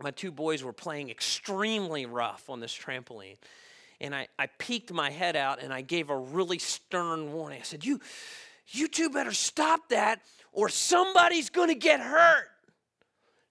my 0.00 0.12
two 0.12 0.30
boys 0.30 0.62
were 0.62 0.72
playing 0.72 1.10
extremely 1.10 2.06
rough 2.06 2.48
on 2.48 2.60
this 2.60 2.72
trampoline. 2.72 3.38
And 4.00 4.14
I, 4.14 4.28
I 4.38 4.46
peeked 4.46 4.92
my 4.92 5.10
head 5.10 5.34
out 5.34 5.60
and 5.60 5.72
I 5.72 5.80
gave 5.80 6.10
a 6.10 6.16
really 6.16 6.60
stern 6.60 7.32
warning. 7.32 7.58
I 7.58 7.64
said, 7.64 7.84
You 7.84 7.98
you 8.68 8.86
two 8.86 9.10
better 9.10 9.32
stop 9.32 9.88
that 9.88 10.20
or 10.52 10.68
somebody's 10.68 11.50
gonna 11.50 11.74
get 11.74 11.98
hurt. 11.98 12.50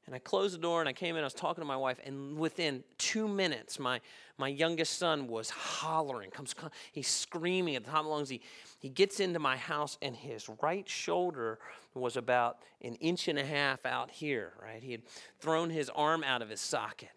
And 0.08 0.16
I 0.16 0.20
closed 0.20 0.56
the 0.56 0.60
door 0.60 0.80
and 0.80 0.88
I 0.88 0.94
came 0.94 1.18
in, 1.18 1.22
I 1.22 1.26
was 1.26 1.34
talking 1.34 1.62
to 1.62 1.68
my 1.68 1.76
wife, 1.76 2.00
and 2.06 2.38
within 2.38 2.82
two 2.98 3.28
minutes, 3.28 3.78
my, 3.78 4.00
my 4.38 4.48
youngest 4.48 4.98
son 4.98 5.28
was 5.28 5.50
hollering, 5.50 6.32
comes, 6.32 6.56
he's 6.94 7.10
screaming 7.10 7.76
at 7.76 7.84
the 7.84 7.92
top 7.92 8.00
of 8.00 8.06
lungs. 8.08 8.30
He, 8.30 8.42
he 8.80 8.88
gets 8.88 9.20
into 9.20 9.38
my 9.38 9.58
house, 9.58 9.98
and 10.02 10.16
his 10.16 10.50
right 10.64 10.88
shoulder 10.88 11.60
was 11.94 12.16
about 12.16 12.60
an 12.82 12.96
inch 12.96 13.28
and 13.28 13.38
a 13.38 13.46
half 13.46 13.86
out 13.86 14.10
here, 14.10 14.54
right? 14.64 14.82
He 14.82 14.94
had 14.94 15.02
thrown 15.42 15.70
his 15.70 15.90
arm 15.90 16.24
out 16.24 16.42
of 16.42 16.50
his 16.50 16.62
socket. 16.62 17.10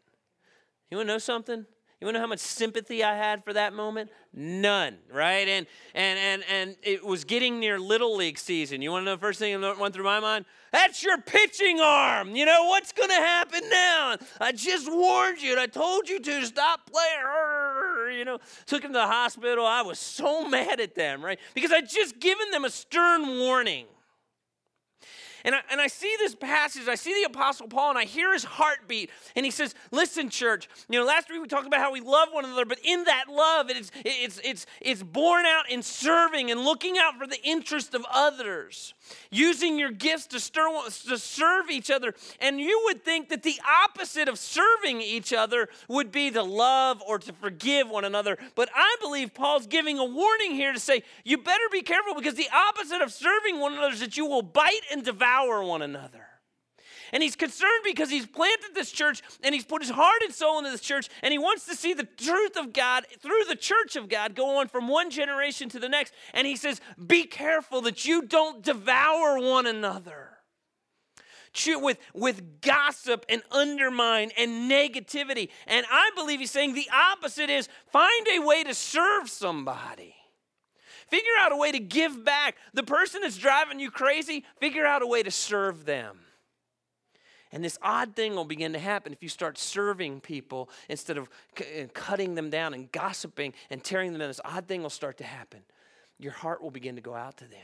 You 0.90 0.97
want 0.97 1.06
to 1.09 1.14
know 1.14 1.18
something? 1.18 1.66
You 2.00 2.07
want 2.07 2.14
to 2.14 2.19
know 2.19 2.23
how 2.23 2.28
much 2.28 2.38
sympathy 2.38 3.04
I 3.04 3.14
had 3.14 3.45
for 3.45 3.52
that 3.52 3.75
moment? 3.75 4.11
None, 4.33 4.97
right? 5.12 5.47
And 5.47 5.66
and 5.95 6.19
and 6.19 6.45
and 6.50 6.76
it 6.83 7.04
was 7.04 7.25
getting 7.25 7.61
near 7.61 7.78
little 7.78 8.16
league 8.16 8.38
season. 8.38 8.80
You 8.80 8.90
want 8.90 9.02
to 9.02 9.04
know 9.04 9.16
the 9.16 9.21
first 9.21 9.38
thing 9.38 9.61
that 9.61 9.78
went 9.78 9.92
through 9.92 10.04
my 10.04 10.19
mind? 10.19 10.47
That's 10.73 11.02
your 11.02 11.19
pitching 11.19 11.78
arm. 11.78 12.35
You 12.35 12.47
know 12.47 12.64
what's 12.69 12.92
going 12.92 13.11
to 13.11 13.16
happen 13.16 13.69
now? 13.69 14.16
I 14.40 14.52
just 14.52 14.90
warned 14.90 15.42
you 15.42 15.50
and 15.50 15.61
I 15.61 15.66
told 15.66 16.09
you 16.09 16.21
to 16.21 16.47
stop 16.47 16.90
playing. 16.90 18.16
You 18.19 18.25
know, 18.25 18.38
took 18.64 18.83
him 18.83 18.92
to 18.92 18.99
the 18.99 19.07
hospital. 19.07 19.66
I 19.66 19.83
was 19.83 19.99
so 19.99 20.49
mad 20.49 20.80
at 20.80 20.95
them, 20.95 21.23
right? 21.23 21.38
Because 21.52 21.71
I'd 21.71 21.90
just 21.90 22.19
given 22.19 22.50
them 22.50 22.64
a 22.64 22.71
stern 22.71 23.40
warning. 23.40 23.87
And 25.44 25.54
I, 25.54 25.61
and 25.70 25.80
I 25.80 25.87
see 25.87 26.14
this 26.18 26.35
passage, 26.35 26.88
I 26.88 26.94
see 26.94 27.14
the 27.23 27.30
Apostle 27.30 27.68
Paul, 27.68 27.90
and 27.90 27.99
I 27.99 28.04
hear 28.04 28.32
his 28.32 28.44
heartbeat. 28.44 29.11
And 29.35 29.44
he 29.44 29.50
says, 29.50 29.75
Listen, 29.90 30.28
church, 30.28 30.68
you 30.88 30.99
know, 30.99 31.06
last 31.06 31.30
week 31.30 31.40
we 31.40 31.49
talked 31.49 31.66
about 31.66 31.80
how 31.80 31.92
we 31.92 32.00
love 32.00 32.28
one 32.32 32.44
another, 32.44 32.64
but 32.64 32.78
in 32.85 33.04
that 33.04 33.25
love, 33.28 33.70
it's, 33.70 33.90
it's, 34.04 34.40
it's, 34.44 34.66
it's 34.80 35.02
born 35.02 35.47
out 35.47 35.70
in 35.70 35.82
serving 35.82 36.50
and 36.50 36.61
looking 36.61 36.99
out 36.99 37.16
for 37.18 37.26
the 37.26 37.40
interest 37.42 37.94
of 37.94 38.04
others, 38.12 38.94
using 39.30 39.78
your 39.78 39.90
gifts 39.90 40.26
to, 40.28 40.40
stir, 40.40 40.68
to 41.09 41.18
serve 41.18 41.70
each 41.70 41.90
other. 41.90 42.14
And 42.40 42.61
you 42.61 42.82
would 42.87 43.04
think 43.04 43.28
that 43.30 43.42
the 43.42 43.61
opposite 43.85 44.28
of 44.28 44.38
serving 44.38 45.00
each 45.00 45.32
other 45.32 45.68
would 45.88 46.12
be 46.12 46.30
to 46.30 46.42
love 46.42 47.02
or 47.06 47.18
to 47.18 47.32
forgive 47.32 47.88
one 47.88 48.04
another. 48.04 48.38
But 48.54 48.68
I 48.75 48.97
believe 49.00 49.35
Paul's 49.35 49.66
giving 49.66 49.99
a 49.99 50.04
warning 50.04 50.52
here 50.52 50.73
to 50.73 50.80
say, 50.80 51.02
You 51.25 51.38
better 51.38 51.64
be 51.73 51.82
careful 51.82 52.14
because 52.14 52.35
the 52.35 52.49
opposite 52.52 53.02
of 53.02 53.12
serving 53.12 53.59
one 53.59 53.73
another 53.73 53.94
is 53.94 54.00
that 54.00 54.16
you 54.16 54.26
will 54.26 54.42
bite 54.42 54.82
and 54.90 55.04
devour 55.04 55.29
one 55.38 55.82
another. 55.82 56.26
And 57.12 57.22
he's 57.22 57.37
concerned 57.37 57.82
because 57.84 58.10
he's 58.10 58.26
planted 58.26 58.75
this 58.75 58.92
church 58.92 59.22
and 59.42 59.54
he's 59.54 59.64
put 59.64 59.82
his 59.82 59.90
heart 59.90 60.22
and 60.22 60.32
soul 60.32 60.58
into 60.58 60.70
this 60.70 60.80
church 60.80 61.08
and 61.22 61.32
he 61.32 61.38
wants 61.38 61.66
to 61.66 61.75
see 61.75 61.92
the 61.92 62.04
truth 62.04 62.56
of 62.56 62.72
God 62.72 63.04
through 63.20 63.44
the 63.49 63.56
church 63.56 63.96
of 63.96 64.08
God 64.08 64.34
go 64.34 64.58
on 64.58 64.68
from 64.68 64.88
one 64.88 65.10
generation 65.10 65.68
to 65.70 65.78
the 65.78 65.88
next. 65.88 66.14
And 66.34 66.46
he 66.46 66.56
says, 66.56 66.80
Be 67.04 67.25
careful 67.25 67.80
that 67.82 68.04
you 68.04 68.22
don't 68.22 68.62
devour 68.62 69.40
one 69.40 69.66
another. 69.66 70.28
With, 71.66 71.99
with 72.14 72.60
gossip 72.60 73.26
and 73.28 73.42
undermine 73.50 74.30
and 74.38 74.70
negativity. 74.70 75.49
And 75.66 75.84
I 75.90 76.10
believe 76.14 76.38
he's 76.38 76.52
saying 76.52 76.75
the 76.75 76.88
opposite 76.94 77.50
is 77.50 77.68
find 77.90 78.28
a 78.28 78.38
way 78.38 78.62
to 78.62 78.72
serve 78.72 79.28
somebody. 79.28 80.14
Figure 81.11 81.33
out 81.38 81.52
a 81.52 81.57
way 81.57 81.73
to 81.73 81.81
give 81.81 82.25
back. 82.25 82.57
The 82.73 82.85
person 82.85 83.23
that's 83.23 83.37
driving 83.37 83.81
you 83.81 83.90
crazy, 83.90 84.45
figure 84.59 84.87
out 84.87 85.02
a 85.02 85.07
way 85.07 85.23
to 85.23 85.31
serve 85.31 85.85
them. 85.85 86.21
And 87.52 87.64
this 87.64 87.76
odd 87.83 88.14
thing 88.14 88.37
will 88.37 88.45
begin 88.45 88.73
to 88.75 88.79
happen 88.79 89.12
if 89.12 89.23
you 89.23 89.29
start 89.29 89.59
serving 89.59 90.21
people 90.21 90.71
instead 90.88 91.19
of 91.19 91.29
c- 91.59 91.83
uh, 91.83 91.87
cutting 91.93 92.37
them 92.37 92.49
down 92.49 92.75
and 92.75 92.90
gossiping 92.93 93.55
and 93.71 93.83
tearing 93.83 94.12
them 94.12 94.21
down. 94.21 94.29
This 94.29 94.40
odd 94.45 94.69
thing 94.69 94.83
will 94.83 94.90
start 94.90 95.19
to 95.19 95.25
happen. 95.25 95.62
Your 96.19 96.33
heart 96.33 96.62
will 96.62 96.71
begin 96.71 96.95
to 96.95 97.02
go 97.02 97.14
out 97.14 97.38
to 97.38 97.45
them. 97.45 97.59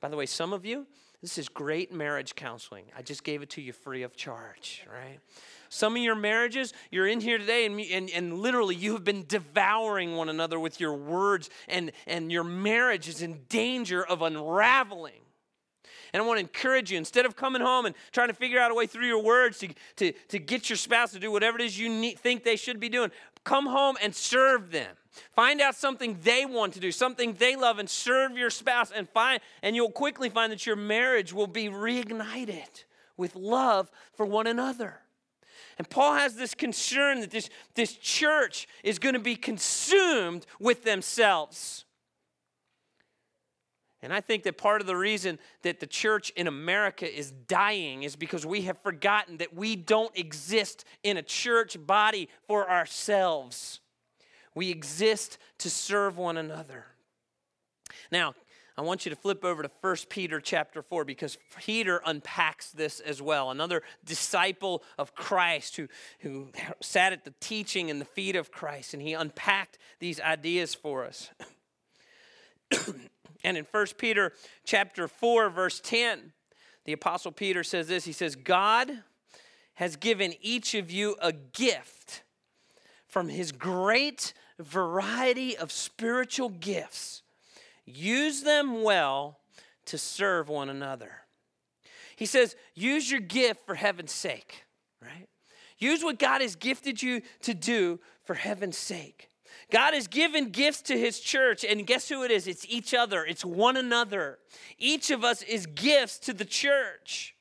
By 0.00 0.08
the 0.08 0.16
way, 0.16 0.26
some 0.26 0.52
of 0.52 0.64
you, 0.64 0.86
this 1.20 1.38
is 1.38 1.48
great 1.48 1.92
marriage 1.92 2.36
counseling. 2.36 2.84
I 2.96 3.02
just 3.02 3.24
gave 3.24 3.42
it 3.42 3.50
to 3.50 3.60
you 3.60 3.72
free 3.72 4.04
of 4.04 4.14
charge, 4.14 4.86
right? 4.92 5.18
Some 5.68 5.96
of 5.96 6.02
your 6.02 6.14
marriages, 6.14 6.72
you're 6.92 7.08
in 7.08 7.20
here 7.20 7.38
today 7.38 7.66
and, 7.66 7.80
and, 7.80 8.10
and 8.10 8.38
literally 8.38 8.76
you 8.76 8.92
have 8.92 9.04
been 9.04 9.24
devouring 9.26 10.14
one 10.14 10.28
another 10.28 10.60
with 10.60 10.78
your 10.78 10.94
words, 10.94 11.50
and, 11.66 11.90
and 12.06 12.30
your 12.30 12.44
marriage 12.44 13.08
is 13.08 13.22
in 13.22 13.40
danger 13.48 14.04
of 14.04 14.22
unraveling. 14.22 15.20
And 16.12 16.22
I 16.22 16.26
want 16.26 16.38
to 16.38 16.42
encourage 16.42 16.90
you, 16.90 16.96
instead 16.96 17.26
of 17.26 17.36
coming 17.36 17.60
home 17.60 17.84
and 17.84 17.94
trying 18.12 18.28
to 18.28 18.34
figure 18.34 18.58
out 18.58 18.70
a 18.70 18.74
way 18.74 18.86
through 18.86 19.06
your 19.06 19.22
words 19.22 19.58
to, 19.58 19.68
to, 19.96 20.12
to 20.28 20.38
get 20.38 20.70
your 20.70 20.76
spouse 20.76 21.12
to 21.12 21.18
do 21.18 21.30
whatever 21.30 21.58
it 21.58 21.64
is 21.64 21.78
you 21.78 21.88
need, 21.88 22.18
think 22.18 22.44
they 22.44 22.56
should 22.56 22.80
be 22.80 22.88
doing, 22.88 23.10
come 23.44 23.66
home 23.66 23.96
and 24.00 24.14
serve 24.14 24.70
them. 24.70 24.94
Find 25.34 25.60
out 25.60 25.74
something 25.74 26.18
they 26.22 26.44
want 26.46 26.74
to 26.74 26.80
do, 26.80 26.92
something 26.92 27.34
they 27.34 27.56
love, 27.56 27.78
and 27.78 27.88
serve 27.88 28.36
your 28.36 28.50
spouse. 28.50 28.90
And 28.90 29.08
find, 29.08 29.40
and 29.62 29.74
you'll 29.74 29.90
quickly 29.90 30.28
find 30.28 30.52
that 30.52 30.66
your 30.66 30.76
marriage 30.76 31.32
will 31.32 31.46
be 31.46 31.68
reignited 31.68 32.84
with 33.16 33.34
love 33.34 33.90
for 34.14 34.26
one 34.26 34.46
another. 34.46 35.00
And 35.78 35.88
Paul 35.88 36.14
has 36.14 36.34
this 36.34 36.54
concern 36.54 37.20
that 37.20 37.30
this, 37.30 37.48
this 37.74 37.94
church 37.94 38.66
is 38.82 38.98
going 38.98 39.14
to 39.14 39.20
be 39.20 39.36
consumed 39.36 40.46
with 40.58 40.84
themselves. 40.84 41.84
And 44.00 44.12
I 44.12 44.20
think 44.20 44.44
that 44.44 44.58
part 44.58 44.80
of 44.80 44.86
the 44.86 44.96
reason 44.96 45.38
that 45.62 45.80
the 45.80 45.86
church 45.86 46.30
in 46.36 46.46
America 46.46 47.12
is 47.12 47.32
dying 47.32 48.04
is 48.04 48.14
because 48.14 48.46
we 48.46 48.62
have 48.62 48.78
forgotten 48.78 49.38
that 49.38 49.54
we 49.54 49.74
don't 49.74 50.16
exist 50.16 50.84
in 51.02 51.16
a 51.16 51.22
church 51.22 51.76
body 51.84 52.28
for 52.46 52.70
ourselves. 52.70 53.80
We 54.58 54.72
exist 54.72 55.38
to 55.58 55.70
serve 55.70 56.18
one 56.18 56.36
another. 56.36 56.84
Now, 58.10 58.34
I 58.76 58.80
want 58.80 59.06
you 59.06 59.10
to 59.10 59.14
flip 59.14 59.44
over 59.44 59.62
to 59.62 59.70
1 59.82 59.96
Peter 60.08 60.40
chapter 60.40 60.82
4 60.82 61.04
because 61.04 61.38
Peter 61.64 62.02
unpacks 62.04 62.72
this 62.72 62.98
as 62.98 63.22
well. 63.22 63.52
Another 63.52 63.84
disciple 64.04 64.82
of 64.98 65.14
Christ 65.14 65.76
who, 65.76 65.86
who 66.18 66.48
sat 66.82 67.12
at 67.12 67.24
the 67.24 67.34
teaching 67.38 67.88
and 67.88 68.00
the 68.00 68.04
feet 68.04 68.34
of 68.34 68.50
Christ, 68.50 68.94
and 68.94 69.00
he 69.00 69.12
unpacked 69.12 69.78
these 70.00 70.20
ideas 70.20 70.74
for 70.74 71.04
us. 71.04 71.30
and 73.44 73.56
in 73.56 73.64
1 73.64 73.86
Peter 73.96 74.32
chapter 74.64 75.06
4, 75.06 75.50
verse 75.50 75.78
10, 75.78 76.32
the 76.84 76.94
apostle 76.94 77.30
Peter 77.30 77.62
says 77.62 77.86
this. 77.86 78.06
He 78.06 78.12
says, 78.12 78.34
God 78.34 78.90
has 79.74 79.94
given 79.94 80.34
each 80.40 80.74
of 80.74 80.90
you 80.90 81.14
a 81.22 81.30
gift 81.30 82.24
from 83.06 83.28
his 83.28 83.52
great 83.52 84.34
variety 84.58 85.56
of 85.56 85.70
spiritual 85.70 86.48
gifts 86.48 87.22
Use 87.94 88.42
them 88.42 88.82
well 88.82 89.38
to 89.86 89.96
serve 89.96 90.48
one 90.48 90.68
another. 90.68 91.22
He 92.16 92.26
says, 92.26 92.54
use 92.74 93.10
your 93.10 93.20
gift 93.20 93.64
for 93.64 93.74
heaven's 93.74 94.12
sake, 94.12 94.64
right? 95.00 95.28
Use 95.78 96.04
what 96.04 96.18
God 96.18 96.42
has 96.42 96.54
gifted 96.54 97.02
you 97.02 97.22
to 97.42 97.54
do 97.54 97.98
for 98.24 98.34
heaven's 98.34 98.76
sake. 98.76 99.28
God 99.70 99.94
has 99.94 100.06
given 100.06 100.50
gifts 100.50 100.82
to 100.82 100.98
his 100.98 101.20
church, 101.20 101.64
and 101.64 101.86
guess 101.86 102.08
who 102.08 102.24
it 102.24 102.30
is? 102.30 102.46
It's 102.46 102.66
each 102.68 102.92
other, 102.92 103.24
it's 103.24 103.44
one 103.44 103.76
another. 103.76 104.38
Each 104.78 105.10
of 105.10 105.24
us 105.24 105.42
is 105.42 105.66
gifts 105.66 106.18
to 106.20 106.34
the 106.34 106.44
church. 106.44 107.34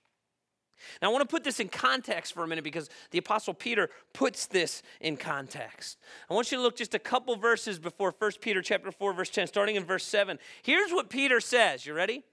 Now, 1.02 1.10
I 1.10 1.12
want 1.12 1.28
to 1.28 1.34
put 1.34 1.44
this 1.44 1.60
in 1.60 1.70
context 1.70 2.34
for 2.34 2.44
a 2.44 2.48
minute 2.48 2.64
because 2.64 2.90
the 3.12 3.18
Apostle 3.18 3.54
Peter 3.54 3.90
puts 4.14 4.46
this 4.46 4.84
in 5.02 5.18
context. 5.18 5.98
I 6.30 6.34
want 6.34 6.52
you 6.52 6.58
to 6.58 6.64
look 6.64 6.76
just 6.76 6.94
a 6.94 7.00
couple 7.00 7.36
verses 7.36 7.80
before 7.80 8.14
1 8.18 8.32
Peter 8.42 8.62
chapter 8.62 8.92
4, 8.92 9.14
verse 9.14 9.30
10, 9.30 9.48
starting 9.48 9.76
in 9.76 9.84
verse 9.84 10.06
7. 10.06 10.40
Here's 10.62 10.92
what 10.92 11.10
Peter 11.10 11.40
says. 11.40 11.86
You 11.86 11.94
ready? 11.94 12.24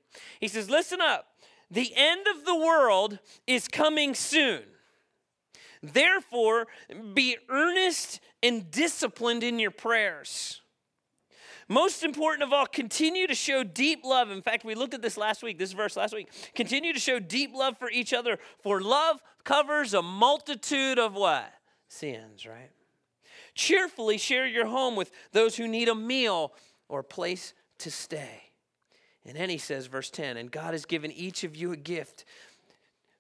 He 0.40 0.48
says, 0.48 0.70
Listen 0.70 1.00
up. 1.00 1.28
The 1.70 1.92
end 1.96 2.26
of 2.36 2.44
the 2.44 2.54
world 2.54 3.18
is 3.46 3.68
coming 3.68 4.14
soon. 4.14 4.62
Therefore, 5.82 6.66
be 7.12 7.36
earnest 7.48 8.20
and 8.42 8.70
disciplined 8.70 9.42
in 9.42 9.58
your 9.58 9.70
prayers. 9.70 10.62
Most 11.68 12.02
important 12.02 12.42
of 12.42 12.52
all, 12.52 12.66
continue 12.66 13.26
to 13.26 13.34
show 13.34 13.64
deep 13.64 14.04
love. 14.04 14.30
In 14.30 14.42
fact, 14.42 14.64
we 14.64 14.74
looked 14.74 14.94
at 14.94 15.02
this 15.02 15.16
last 15.16 15.42
week, 15.42 15.58
this 15.58 15.72
verse 15.72 15.96
last 15.96 16.14
week. 16.14 16.28
Continue 16.54 16.92
to 16.92 17.00
show 17.00 17.18
deep 17.18 17.54
love 17.54 17.78
for 17.78 17.90
each 17.90 18.12
other, 18.12 18.38
for 18.62 18.80
love 18.80 19.22
covers 19.44 19.94
a 19.94 20.02
multitude 20.02 20.98
of 20.98 21.14
what? 21.14 21.52
Sins, 21.88 22.46
right? 22.46 22.70
Cheerfully 23.54 24.18
share 24.18 24.46
your 24.46 24.66
home 24.66 24.96
with 24.96 25.10
those 25.32 25.56
who 25.56 25.68
need 25.68 25.88
a 25.88 25.94
meal 25.94 26.52
or 26.88 27.02
place 27.02 27.54
to 27.78 27.90
stay. 27.90 28.50
And 29.24 29.36
then 29.36 29.48
he 29.48 29.58
says, 29.58 29.86
verse 29.86 30.10
10, 30.10 30.36
and 30.36 30.50
God 30.50 30.74
has 30.74 30.84
given 30.84 31.10
each 31.10 31.44
of 31.44 31.56
you 31.56 31.72
a 31.72 31.76
gift 31.76 32.24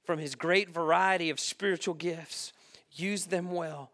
from 0.04 0.18
his 0.18 0.34
great 0.34 0.68
variety 0.68 1.30
of 1.30 1.40
spiritual 1.40 1.94
gifts. 1.94 2.52
Use 2.90 3.26
them 3.26 3.52
well 3.52 3.90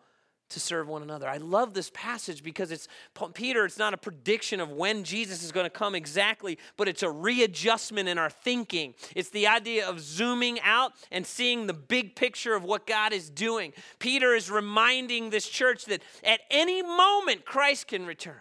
to 0.50 0.60
serve 0.60 0.88
one 0.88 1.02
another. 1.02 1.28
I 1.28 1.38
love 1.38 1.74
this 1.74 1.90
passage 1.94 2.42
because 2.42 2.70
it's 2.70 2.88
Peter, 3.34 3.64
it's 3.64 3.78
not 3.78 3.94
a 3.94 3.96
prediction 3.96 4.60
of 4.60 4.70
when 4.70 5.04
Jesus 5.04 5.42
is 5.42 5.52
going 5.52 5.64
to 5.64 5.70
come 5.70 5.94
exactly, 5.94 6.58
but 6.76 6.88
it's 6.88 7.02
a 7.02 7.10
readjustment 7.10 8.08
in 8.08 8.18
our 8.18 8.30
thinking. 8.30 8.94
It's 9.16 9.30
the 9.30 9.46
idea 9.46 9.88
of 9.88 10.00
zooming 10.00 10.60
out 10.60 10.92
and 11.10 11.26
seeing 11.26 11.66
the 11.66 11.72
big 11.72 12.16
picture 12.16 12.54
of 12.54 12.64
what 12.64 12.86
God 12.86 13.12
is 13.12 13.30
doing. 13.30 13.72
Peter 13.98 14.34
is 14.34 14.50
reminding 14.50 15.30
this 15.30 15.48
church 15.48 15.86
that 15.86 16.02
at 16.24 16.40
any 16.50 16.82
moment 16.82 17.44
Christ 17.44 17.88
can 17.88 18.06
return. 18.06 18.40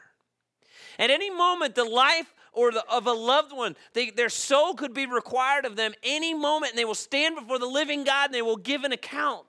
At 0.97 1.09
any 1.09 1.29
moment, 1.29 1.75
the 1.75 1.85
life 1.85 2.33
or 2.51 2.71
the, 2.71 2.83
of 2.91 3.07
a 3.07 3.13
loved 3.13 3.53
one, 3.53 3.75
they, 3.93 4.09
their 4.09 4.29
soul 4.29 4.73
could 4.73 4.93
be 4.93 5.05
required 5.05 5.65
of 5.65 5.75
them 5.75 5.93
any 6.03 6.33
moment, 6.33 6.73
and 6.73 6.79
they 6.79 6.85
will 6.85 6.95
stand 6.95 7.35
before 7.35 7.59
the 7.59 7.65
living 7.65 8.03
God 8.03 8.25
and 8.25 8.33
they 8.33 8.41
will 8.41 8.57
give 8.57 8.83
an 8.83 8.91
account. 8.91 9.45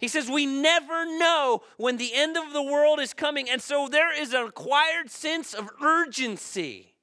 He 0.00 0.08
says, 0.08 0.30
We 0.30 0.46
never 0.46 1.04
know 1.04 1.62
when 1.76 1.98
the 1.98 2.14
end 2.14 2.36
of 2.36 2.52
the 2.52 2.62
world 2.62 2.98
is 2.98 3.12
coming. 3.12 3.48
And 3.48 3.60
so 3.60 3.86
there 3.86 4.18
is 4.18 4.32
an 4.32 4.46
acquired 4.46 5.10
sense 5.10 5.52
of 5.52 5.68
urgency 5.82 6.94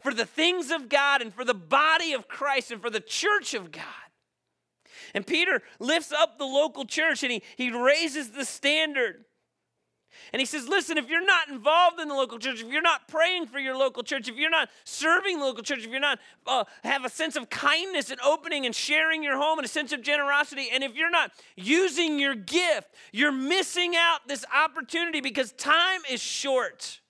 for 0.00 0.14
the 0.14 0.24
things 0.24 0.70
of 0.70 0.88
God 0.88 1.20
and 1.20 1.34
for 1.34 1.44
the 1.44 1.52
body 1.52 2.12
of 2.12 2.28
Christ 2.28 2.70
and 2.70 2.80
for 2.80 2.90
the 2.90 3.00
church 3.00 3.54
of 3.54 3.72
God. 3.72 3.84
And 5.14 5.26
Peter 5.26 5.62
lifts 5.80 6.12
up 6.12 6.38
the 6.38 6.44
local 6.44 6.84
church 6.84 7.22
and 7.24 7.32
he, 7.32 7.42
he 7.56 7.70
raises 7.70 8.30
the 8.30 8.44
standard. 8.44 9.24
And 10.32 10.40
he 10.40 10.46
says, 10.46 10.68
listen, 10.68 10.98
if 10.98 11.08
you're 11.08 11.24
not 11.24 11.48
involved 11.48 12.00
in 12.00 12.08
the 12.08 12.14
local 12.14 12.38
church, 12.38 12.62
if 12.62 12.70
you're 12.70 12.82
not 12.82 13.08
praying 13.08 13.46
for 13.46 13.58
your 13.58 13.76
local 13.76 14.02
church, 14.02 14.28
if 14.28 14.36
you're 14.36 14.50
not 14.50 14.68
serving 14.84 15.38
the 15.38 15.44
local 15.44 15.62
church, 15.62 15.80
if 15.80 15.90
you're 15.90 16.00
not 16.00 16.18
uh, 16.46 16.64
have 16.82 17.04
a 17.04 17.08
sense 17.08 17.36
of 17.36 17.50
kindness 17.50 18.10
and 18.10 18.20
opening 18.20 18.66
and 18.66 18.74
sharing 18.74 19.22
your 19.22 19.36
home 19.36 19.58
and 19.58 19.64
a 19.64 19.68
sense 19.68 19.92
of 19.92 20.02
generosity, 20.02 20.68
and 20.72 20.82
if 20.82 20.94
you're 20.94 21.10
not 21.10 21.32
using 21.56 22.18
your 22.18 22.34
gift, 22.34 22.88
you're 23.12 23.32
missing 23.32 23.94
out 23.96 24.26
this 24.26 24.44
opportunity 24.54 25.20
because 25.20 25.52
time 25.52 26.00
is 26.10 26.20
short. 26.20 27.00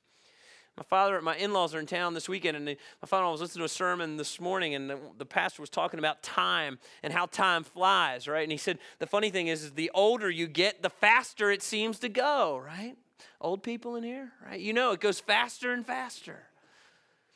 My 0.76 0.82
father, 0.82 1.14
and 1.14 1.24
my 1.24 1.36
in-laws 1.36 1.72
are 1.74 1.78
in 1.78 1.86
town 1.86 2.14
this 2.14 2.28
weekend, 2.28 2.56
and 2.56 2.64
my 2.66 3.06
father 3.06 3.30
was 3.30 3.40
listening 3.40 3.60
to 3.60 3.66
a 3.66 3.68
sermon 3.68 4.16
this 4.16 4.40
morning, 4.40 4.74
and 4.74 4.90
the, 4.90 4.98
the, 5.18 5.24
pastor 5.24 5.62
was 5.62 5.70
talking 5.70 6.00
about 6.00 6.22
time 6.24 6.80
and 7.04 7.12
how 7.12 7.26
time 7.26 7.62
flies, 7.62 8.26
right? 8.26 8.42
And 8.42 8.50
he 8.50 8.58
said 8.58 8.78
the 8.98 9.06
funny 9.06 9.30
thing 9.30 9.46
is, 9.46 9.62
is 9.62 9.72
the 9.72 9.92
older 9.94 10.28
you 10.28 10.48
get, 10.48 10.82
the 10.82 10.90
faster 10.90 11.52
it 11.52 11.62
seems 11.62 12.00
to 12.00 12.08
go, 12.08 12.58
right? 12.58 12.96
Old 13.40 13.62
people 13.62 13.94
in 13.94 14.02
here, 14.02 14.32
right? 14.44 14.58
You 14.58 14.72
know, 14.72 14.90
it 14.90 15.00
goes 15.00 15.20
faster 15.20 15.72
and 15.72 15.86
faster, 15.86 16.42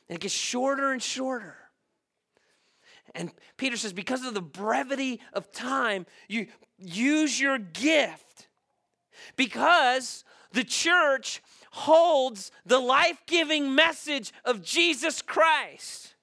and 0.08 0.16
it 0.16 0.20
gets 0.20 0.34
shorter 0.34 0.90
and 0.90 1.00
shorter. 1.00 1.56
And 3.14 3.30
Peter 3.56 3.76
says, 3.76 3.92
because 3.92 4.24
of 4.24 4.34
the 4.34 4.42
brevity 4.42 5.20
of 5.32 5.52
time, 5.52 6.06
you 6.28 6.48
use 6.76 7.40
your 7.40 7.58
gift 7.58 8.48
because 9.36 10.24
the 10.52 10.64
church 10.64 11.42
holds 11.70 12.50
the 12.66 12.78
life 12.78 13.22
giving 13.26 13.74
message 13.74 14.32
of 14.44 14.62
Jesus 14.62 15.22
Christ. 15.22 16.14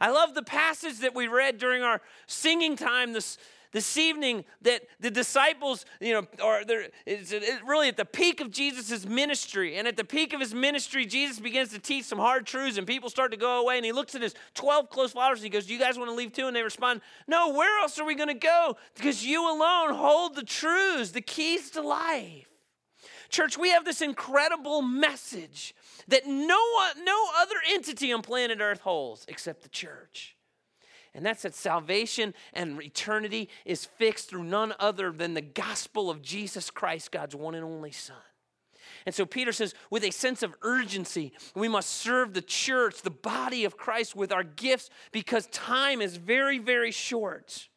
I 0.00 0.10
love 0.10 0.34
the 0.34 0.42
passage 0.42 0.98
that 0.98 1.14
we 1.14 1.28
read 1.28 1.58
during 1.58 1.82
our 1.82 2.00
singing 2.26 2.76
time 2.76 3.12
this, 3.12 3.38
this 3.72 3.96
evening 3.96 4.44
that 4.62 4.82
the 5.00 5.10
disciples, 5.10 5.84
you 6.00 6.12
know, 6.12 6.26
are 6.42 6.64
there, 6.64 6.88
it's 7.06 7.32
really 7.66 7.88
at 7.88 7.96
the 7.96 8.04
peak 8.04 8.40
of 8.40 8.50
Jesus' 8.50 9.06
ministry. 9.06 9.76
And 9.76 9.86
at 9.88 9.96
the 9.96 10.04
peak 10.04 10.32
of 10.32 10.40
his 10.40 10.54
ministry, 10.54 11.06
Jesus 11.06 11.40
begins 11.40 11.70
to 11.70 11.78
teach 11.78 12.04
some 12.04 12.18
hard 12.18 12.46
truths, 12.46 12.78
and 12.78 12.86
people 12.86 13.08
start 13.08 13.30
to 13.32 13.36
go 13.36 13.60
away. 13.60 13.76
And 13.76 13.84
he 13.84 13.92
looks 13.92 14.14
at 14.14 14.22
his 14.22 14.34
12 14.54 14.90
close 14.90 15.12
followers 15.12 15.40
and 15.40 15.44
he 15.44 15.50
goes, 15.50 15.66
Do 15.66 15.72
you 15.72 15.80
guys 15.80 15.98
want 15.98 16.10
to 16.10 16.14
leave 16.14 16.32
too? 16.32 16.46
And 16.46 16.56
they 16.56 16.62
respond, 16.62 17.00
No, 17.26 17.52
where 17.52 17.80
else 17.80 17.98
are 17.98 18.04
we 18.04 18.14
going 18.14 18.28
to 18.28 18.34
go? 18.34 18.76
Because 18.94 19.24
you 19.24 19.50
alone 19.50 19.94
hold 19.94 20.34
the 20.34 20.44
truths, 20.44 21.10
the 21.10 21.20
keys 21.20 21.70
to 21.70 21.82
life. 21.82 22.53
Church, 23.34 23.58
we 23.58 23.70
have 23.70 23.84
this 23.84 24.00
incredible 24.00 24.80
message 24.80 25.74
that 26.06 26.24
no, 26.24 26.56
no 27.04 27.26
other 27.40 27.56
entity 27.68 28.12
on 28.12 28.22
planet 28.22 28.60
Earth 28.60 28.78
holds 28.78 29.24
except 29.26 29.64
the 29.64 29.68
church. 29.68 30.36
And 31.16 31.26
that's 31.26 31.42
that 31.42 31.56
salvation 31.56 32.32
and 32.52 32.80
eternity 32.80 33.48
is 33.64 33.86
fixed 33.86 34.30
through 34.30 34.44
none 34.44 34.72
other 34.78 35.10
than 35.10 35.34
the 35.34 35.40
gospel 35.40 36.10
of 36.10 36.22
Jesus 36.22 36.70
Christ, 36.70 37.10
God's 37.10 37.34
one 37.34 37.56
and 37.56 37.64
only 37.64 37.90
Son. 37.90 38.14
And 39.04 39.12
so 39.12 39.26
Peter 39.26 39.50
says, 39.50 39.74
with 39.90 40.04
a 40.04 40.12
sense 40.12 40.44
of 40.44 40.54
urgency, 40.62 41.32
we 41.56 41.66
must 41.66 41.90
serve 41.90 42.34
the 42.34 42.40
church, 42.40 43.02
the 43.02 43.10
body 43.10 43.64
of 43.64 43.76
Christ, 43.76 44.14
with 44.14 44.30
our 44.30 44.44
gifts 44.44 44.90
because 45.10 45.48
time 45.48 46.00
is 46.00 46.18
very, 46.18 46.60
very 46.60 46.92
short. 46.92 47.68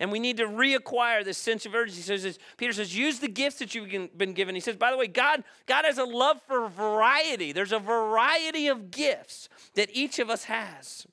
And 0.00 0.12
we 0.12 0.20
need 0.20 0.36
to 0.36 0.44
reacquire 0.44 1.24
this 1.24 1.38
sense 1.38 1.66
of 1.66 1.74
urgency. 1.74 2.02
So 2.02 2.38
Peter 2.56 2.72
says, 2.72 2.96
use 2.96 3.18
the 3.18 3.28
gifts 3.28 3.58
that 3.58 3.74
you've 3.74 4.16
been 4.16 4.32
given. 4.32 4.54
He 4.54 4.60
says, 4.60 4.76
by 4.76 4.90
the 4.90 4.96
way, 4.96 5.08
God, 5.08 5.42
God 5.66 5.84
has 5.84 5.98
a 5.98 6.04
love 6.04 6.40
for 6.46 6.68
variety. 6.68 7.52
There's 7.52 7.72
a 7.72 7.78
variety 7.78 8.68
of 8.68 8.90
gifts 8.90 9.48
that 9.74 9.88
each 9.92 10.18
of 10.18 10.30
us 10.30 10.44
has. 10.44 11.06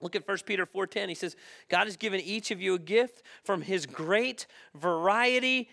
Look 0.00 0.16
at 0.16 0.26
1 0.26 0.38
Peter 0.44 0.66
4:10. 0.66 1.08
He 1.08 1.14
says, 1.14 1.36
God 1.68 1.86
has 1.86 1.96
given 1.96 2.20
each 2.20 2.50
of 2.50 2.60
you 2.60 2.74
a 2.74 2.78
gift 2.78 3.22
from 3.44 3.62
his 3.62 3.86
great 3.86 4.46
variety 4.74 5.70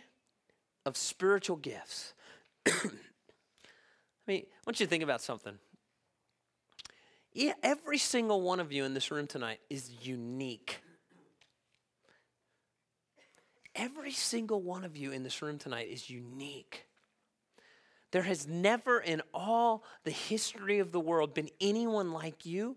of 0.86 0.96
spiritual 0.96 1.56
gifts. 1.56 2.14
I 2.68 2.72
mean, 4.28 4.44
I 4.46 4.64
want 4.68 4.80
you 4.80 4.86
to 4.86 4.90
think 4.90 5.04
about 5.04 5.22
something. 5.22 5.58
Yeah, 7.34 7.54
every 7.64 7.98
single 7.98 8.42
one 8.42 8.60
of 8.60 8.72
you 8.72 8.86
in 8.86 8.94
this 8.94 9.10
room 9.10 9.26
tonight 9.26 9.60
is 9.70 9.92
unique. 10.02 10.82
Every 13.80 14.12
single 14.12 14.62
one 14.62 14.84
of 14.84 14.98
you 14.98 15.14
in 15.14 15.24
this 15.24 15.42
room 15.42 15.58
tonight 15.58 15.88
is 15.90 16.10
unique. 16.10 16.86
There 18.12 18.24
has 18.24 18.46
never 18.46 19.00
in 19.00 19.22
all 19.34 19.86
the 20.04 20.12
history 20.12 20.80
of 20.80 20.92
the 20.92 21.00
world 21.00 21.34
been 21.34 21.50
anyone 21.62 22.12
like 22.12 22.46
you. 22.46 22.76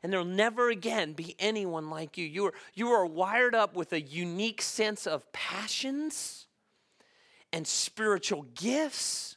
And 0.00 0.12
there'll 0.12 0.24
never 0.24 0.68
again 0.68 1.12
be 1.12 1.34
anyone 1.40 1.90
like 1.90 2.16
you. 2.16 2.24
You 2.24 2.46
are, 2.46 2.54
you 2.74 2.90
are 2.90 3.04
wired 3.04 3.56
up 3.56 3.74
with 3.74 3.92
a 3.92 4.00
unique 4.00 4.62
sense 4.62 5.08
of 5.08 5.30
passions 5.32 6.46
and 7.52 7.66
spiritual 7.66 8.46
gifts 8.54 9.36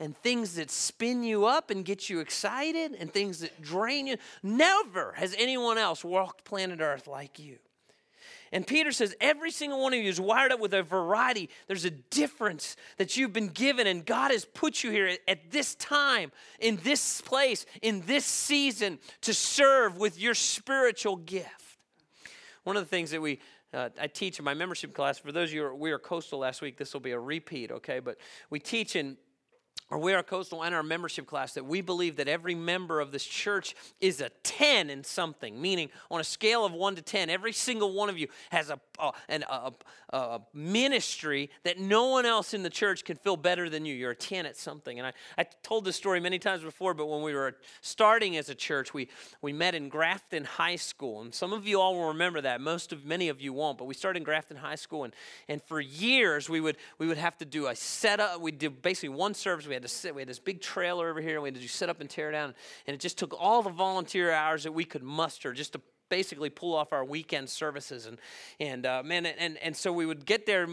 and 0.00 0.16
things 0.16 0.54
that 0.54 0.70
spin 0.70 1.22
you 1.22 1.44
up 1.44 1.70
and 1.70 1.84
get 1.84 2.08
you 2.08 2.20
excited 2.20 2.96
and 2.98 3.12
things 3.12 3.40
that 3.40 3.60
drain 3.60 4.06
you. 4.06 4.16
Never 4.42 5.12
has 5.12 5.34
anyone 5.36 5.76
else 5.76 6.02
walked 6.02 6.44
planet 6.44 6.80
Earth 6.80 7.06
like 7.06 7.38
you. 7.38 7.58
And 8.52 8.66
Peter 8.66 8.92
says, 8.92 9.14
every 9.20 9.50
single 9.50 9.80
one 9.80 9.92
of 9.92 10.00
you 10.00 10.08
is 10.08 10.20
wired 10.20 10.52
up 10.52 10.60
with 10.60 10.74
a 10.74 10.82
variety. 10.82 11.50
There's 11.66 11.84
a 11.84 11.90
difference 11.90 12.76
that 12.96 13.16
you've 13.16 13.32
been 13.32 13.48
given, 13.48 13.86
and 13.86 14.04
God 14.04 14.30
has 14.30 14.44
put 14.44 14.84
you 14.84 14.90
here 14.90 15.16
at, 15.26 15.50
this 15.50 15.74
time, 15.74 16.32
in 16.60 16.78
this 16.82 17.20
place, 17.20 17.66
in 17.82 18.02
this 18.06 18.24
season 18.24 18.98
to 19.22 19.34
serve 19.34 19.96
with 19.96 20.18
your 20.20 20.34
spiritual 20.34 21.16
gift. 21.16 21.78
One 22.64 22.76
of 22.76 22.82
the 22.82 22.88
things 22.88 23.10
that 23.10 23.20
we 23.20 23.40
uh, 23.74 23.90
I 24.00 24.06
teach 24.06 24.38
in 24.38 24.44
my 24.44 24.54
membership 24.54 24.94
class. 24.94 25.18
For 25.18 25.32
those 25.32 25.50
of 25.50 25.54
you 25.54 25.68
who 25.68 25.74
we 25.74 25.90
are 25.90 25.98
coastal 25.98 26.38
last 26.38 26.62
week, 26.62 26.78
this 26.78 26.94
will 26.94 27.00
be 27.00 27.10
a 27.10 27.18
repeat, 27.18 27.70
okay? 27.70 27.98
But 27.98 28.16
we 28.48 28.58
teach 28.58 28.96
in 28.96 29.18
or 29.90 29.98
we 29.98 30.12
are 30.14 30.22
coastal 30.22 30.64
and 30.64 30.74
our 30.74 30.82
membership 30.82 31.26
class 31.26 31.54
that 31.54 31.64
we 31.64 31.80
believe 31.80 32.16
that 32.16 32.28
every 32.28 32.54
member 32.54 33.00
of 33.00 33.12
this 33.12 33.24
church 33.24 33.74
is 34.00 34.20
a 34.20 34.30
10 34.42 34.90
in 34.90 35.04
something 35.04 35.60
meaning 35.60 35.90
on 36.10 36.20
a 36.20 36.24
scale 36.24 36.64
of 36.64 36.72
1 36.72 36.96
to 36.96 37.02
10 37.02 37.30
every 37.30 37.52
single 37.52 37.92
one 37.92 38.08
of 38.08 38.18
you 38.18 38.26
has 38.50 38.70
a, 38.70 38.80
a, 38.98 39.12
a, 39.28 39.72
a, 40.10 40.40
ministry 40.52 41.50
that 41.64 41.78
no 41.78 42.08
one 42.08 42.26
else 42.26 42.52
in 42.54 42.62
the 42.62 42.70
church 42.70 43.04
can 43.04 43.16
feel 43.16 43.36
better 43.36 43.68
than 43.68 43.84
you. 43.84 43.94
You're 43.94 44.12
a 44.12 44.16
10 44.16 44.46
at 44.46 44.56
something. 44.56 44.98
And 44.98 45.06
I, 45.06 45.12
I 45.38 45.44
told 45.62 45.84
this 45.84 45.96
story 45.96 46.20
many 46.20 46.38
times 46.38 46.62
before 46.62 46.94
but 46.94 47.06
when 47.06 47.22
we 47.22 47.34
were 47.34 47.56
starting 47.80 48.36
as 48.36 48.48
a 48.48 48.54
church 48.54 48.92
we, 48.92 49.08
we 49.40 49.52
met 49.52 49.74
in 49.74 49.88
grafton 49.88 50.44
high 50.44 50.76
school. 50.76 51.22
And 51.22 51.34
some 51.34 51.52
of 51.52 51.66
you 51.66 51.80
all 51.80 51.94
will 51.94 52.08
remember 52.08 52.40
that. 52.40 52.60
Most 52.60 52.92
of 52.92 53.04
many 53.04 53.28
of 53.28 53.40
you 53.40 53.52
won't 53.52 53.78
but 53.78 53.84
we 53.84 53.94
started 53.94 54.18
in 54.18 54.24
grafton 54.24 54.56
high 54.56 54.74
school. 54.74 55.04
And, 55.04 55.14
and 55.48 55.62
for 55.62 55.80
years 55.80 56.48
we 56.48 56.60
would 56.60 56.76
we 56.98 57.06
would 57.06 57.18
have 57.18 57.38
to 57.38 57.44
do 57.44 57.68
a 57.68 57.76
setup. 57.76 58.40
We 58.40 58.50
did 58.50 58.82
basically 58.82 59.10
one 59.10 59.34
service. 59.34 59.66
We 59.66 59.75
had 59.76 59.82
to 59.82 59.88
sit, 59.88 60.14
we 60.14 60.22
had 60.22 60.28
this 60.28 60.38
big 60.38 60.60
trailer 60.60 61.08
over 61.08 61.20
here, 61.20 61.34
and 61.34 61.42
we 61.42 61.48
had 61.50 61.60
to 61.60 61.68
sit 61.68 61.88
up 61.88 62.00
and 62.00 62.10
tear 62.10 62.30
down. 62.30 62.54
And 62.86 62.94
it 62.94 63.00
just 63.00 63.18
took 63.18 63.34
all 63.38 63.62
the 63.62 63.70
volunteer 63.70 64.32
hours 64.32 64.64
that 64.64 64.72
we 64.72 64.84
could 64.84 65.02
muster 65.02 65.52
just 65.52 65.74
to 65.74 65.80
basically 66.08 66.50
pull 66.50 66.74
off 66.74 66.92
our 66.92 67.04
weekend 67.04 67.48
services. 67.48 68.06
And 68.06 68.18
and 68.60 68.86
uh, 68.86 69.02
man 69.04 69.26
and 69.26 69.58
and 69.58 69.76
so 69.76 69.92
we 69.92 70.06
would 70.06 70.24
get 70.24 70.46
there 70.46 70.66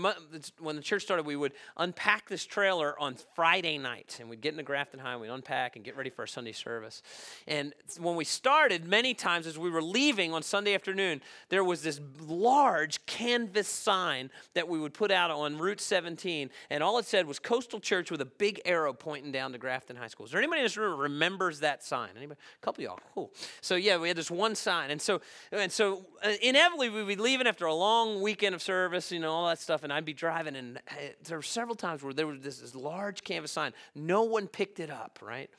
when 0.59 0.75
the 0.75 0.81
church 0.81 1.03
started 1.03 1.25
we 1.25 1.35
would 1.35 1.53
unpack 1.77 2.29
this 2.29 2.45
trailer 2.45 2.99
on 2.99 3.15
Friday 3.35 3.77
night. 3.77 4.17
And 4.19 4.29
we'd 4.29 4.41
get 4.41 4.53
into 4.53 4.63
Grafton 4.63 4.99
High 4.99 5.13
and 5.13 5.21
we'd 5.21 5.29
unpack 5.29 5.75
and 5.75 5.83
get 5.83 5.97
ready 5.97 6.09
for 6.09 6.23
our 6.23 6.27
Sunday 6.27 6.51
service. 6.51 7.01
And 7.47 7.73
when 7.99 8.15
we 8.15 8.25
started 8.25 8.85
many 8.85 9.13
times 9.13 9.47
as 9.47 9.57
we 9.57 9.69
were 9.69 9.81
leaving 9.81 10.33
on 10.33 10.43
Sunday 10.43 10.73
afternoon 10.73 11.21
there 11.49 11.63
was 11.63 11.81
this 11.81 11.99
large 12.21 13.05
canvas 13.05 13.67
sign 13.67 14.29
that 14.53 14.67
we 14.67 14.79
would 14.79 14.93
put 14.93 15.11
out 15.11 15.31
on 15.31 15.57
Route 15.57 15.81
17 15.81 16.49
and 16.69 16.83
all 16.83 16.97
it 16.97 17.05
said 17.05 17.27
was 17.27 17.39
Coastal 17.39 17.79
Church 17.79 18.11
with 18.11 18.21
a 18.21 18.25
big 18.25 18.61
arrow 18.65 18.93
pointing 18.93 19.31
down 19.31 19.51
to 19.51 19.57
Grafton 19.57 19.95
High 19.95 20.07
School. 20.07 20.25
Is 20.25 20.31
there 20.31 20.41
anybody 20.41 20.61
in 20.61 20.65
this 20.65 20.77
room 20.77 20.99
remembers 20.99 21.59
that 21.61 21.83
sign? 21.83 22.09
Anybody? 22.15 22.39
A 22.61 22.65
couple 22.65 22.83
of 22.83 22.89
y'all. 22.89 22.99
Cool. 23.13 23.31
So 23.61 23.75
yeah 23.75 23.97
we 23.97 24.07
had 24.07 24.17
this 24.17 24.31
one 24.31 24.55
sign. 24.55 24.91
And 24.91 25.01
so 25.01 25.21
and 25.51 25.71
so 25.71 26.05
uh, 26.23 26.31
inevitably 26.41 26.89
we'd 26.89 27.07
be 27.07 27.15
leaving 27.15 27.47
after 27.47 27.65
a 27.65 27.73
long 27.73 28.21
weekend 28.21 28.55
of 28.55 28.61
service, 28.61 29.11
you 29.11 29.19
know, 29.19 29.31
all 29.31 29.47
that 29.47 29.59
stuff, 29.59 29.83
and 29.83 29.91
I'd 29.91 30.05
be 30.05 30.13
driving, 30.13 30.55
and 30.55 30.77
uh, 30.77 30.93
there 31.23 31.37
were 31.37 31.43
several 31.43 31.75
times 31.75 32.03
where 32.03 32.13
there 32.13 32.27
was 32.27 32.41
this, 32.41 32.59
this 32.59 32.75
large 32.75 33.23
canvas 33.23 33.51
sign. 33.51 33.73
No 33.95 34.23
one 34.23 34.47
picked 34.47 34.79
it 34.79 34.89
up, 34.89 35.19
right? 35.21 35.49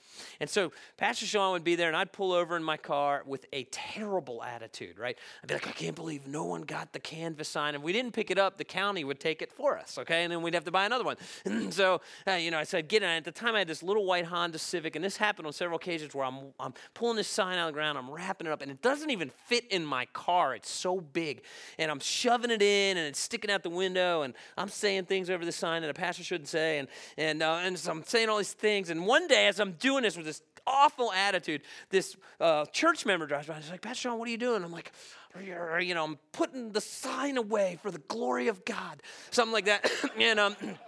And 0.40 0.48
so 0.48 0.72
Pastor 0.96 1.26
Sean 1.26 1.52
would 1.52 1.64
be 1.64 1.74
there, 1.74 1.88
and 1.88 1.96
I'd 1.96 2.12
pull 2.12 2.32
over 2.32 2.56
in 2.56 2.62
my 2.62 2.76
car 2.76 3.22
with 3.26 3.46
a 3.52 3.64
terrible 3.64 4.42
attitude, 4.42 4.98
right? 4.98 5.16
I'd 5.42 5.48
be 5.48 5.54
like, 5.54 5.68
I 5.68 5.72
can't 5.72 5.96
believe 5.96 6.26
no 6.26 6.44
one 6.44 6.62
got 6.62 6.92
the 6.92 7.00
canvas 7.00 7.48
sign. 7.48 7.74
And 7.74 7.82
we 7.82 7.92
didn't 7.92 8.12
pick 8.12 8.30
it 8.30 8.38
up, 8.38 8.56
the 8.58 8.64
county 8.64 9.04
would 9.04 9.20
take 9.20 9.42
it 9.42 9.52
for 9.52 9.78
us, 9.78 9.98
okay? 9.98 10.22
And 10.24 10.32
then 10.32 10.42
we'd 10.42 10.54
have 10.54 10.64
to 10.64 10.70
buy 10.70 10.86
another 10.86 11.04
one. 11.04 11.16
So, 11.74 12.02
uh, 12.28 12.32
you 12.32 12.50
know, 12.50 12.58
I 12.58 12.64
said, 12.64 12.88
get 12.88 13.02
it. 13.02 13.06
At 13.06 13.24
the 13.24 13.32
time, 13.32 13.54
I 13.54 13.60
had 13.60 13.68
this 13.68 13.82
little 13.82 14.04
white 14.04 14.26
Honda 14.26 14.58
Civic, 14.58 14.96
and 14.96 15.04
this 15.04 15.16
happened 15.16 15.46
on 15.46 15.52
several 15.52 15.76
occasions 15.76 16.14
where 16.14 16.24
I'm, 16.24 16.52
I'm 16.60 16.74
pulling 16.92 17.16
this 17.16 17.26
sign 17.26 17.58
out 17.58 17.68
of 17.68 17.74
the 17.74 17.78
ground, 17.78 17.96
I'm 17.96 18.10
wrapping 18.10 18.46
it 18.46 18.50
up, 18.50 18.60
and 18.60 18.70
it 18.70 18.82
doesn't 18.82 19.10
even 19.10 19.30
fit 19.46 19.53
in 19.70 19.84
my 19.84 20.06
car. 20.06 20.54
It's 20.54 20.70
so 20.70 21.00
big. 21.00 21.42
And 21.78 21.90
I'm 21.90 22.00
shoving 22.00 22.50
it 22.50 22.62
in 22.62 22.96
and 22.96 23.06
it's 23.06 23.20
sticking 23.20 23.50
out 23.50 23.62
the 23.62 23.70
window. 23.70 24.22
And 24.22 24.34
I'm 24.58 24.68
saying 24.68 25.04
things 25.04 25.30
over 25.30 25.44
the 25.44 25.52
sign 25.52 25.82
that 25.82 25.90
a 25.90 25.94
pastor 25.94 26.24
shouldn't 26.24 26.48
say. 26.48 26.78
And, 26.78 26.88
and, 27.16 27.42
uh, 27.42 27.60
and 27.62 27.78
so 27.78 27.92
I'm 27.92 28.04
saying 28.04 28.28
all 28.28 28.38
these 28.38 28.52
things. 28.52 28.90
And 28.90 29.06
one 29.06 29.28
day, 29.28 29.46
as 29.46 29.60
I'm 29.60 29.72
doing 29.72 30.02
this 30.02 30.16
with 30.16 30.26
this 30.26 30.42
awful 30.66 31.12
attitude, 31.12 31.62
this 31.90 32.16
uh, 32.40 32.64
church 32.66 33.06
member 33.06 33.26
drives 33.26 33.46
by. 33.46 33.54
And 33.54 33.62
he's 33.62 33.70
like, 33.70 33.82
Pastor 33.82 34.08
Sean, 34.08 34.18
what 34.18 34.28
are 34.28 34.32
you 34.32 34.38
doing? 34.38 34.64
I'm 34.64 34.72
like, 34.72 34.92
you 35.40 35.94
know, 35.94 36.04
I'm 36.04 36.18
putting 36.32 36.72
the 36.72 36.80
sign 36.80 37.36
away 37.36 37.78
for 37.82 37.90
the 37.90 37.98
glory 37.98 38.48
of 38.48 38.64
God. 38.64 39.02
Something 39.30 39.52
like 39.52 39.66
that. 39.66 39.90
and, 40.18 40.40
um, 40.40 40.56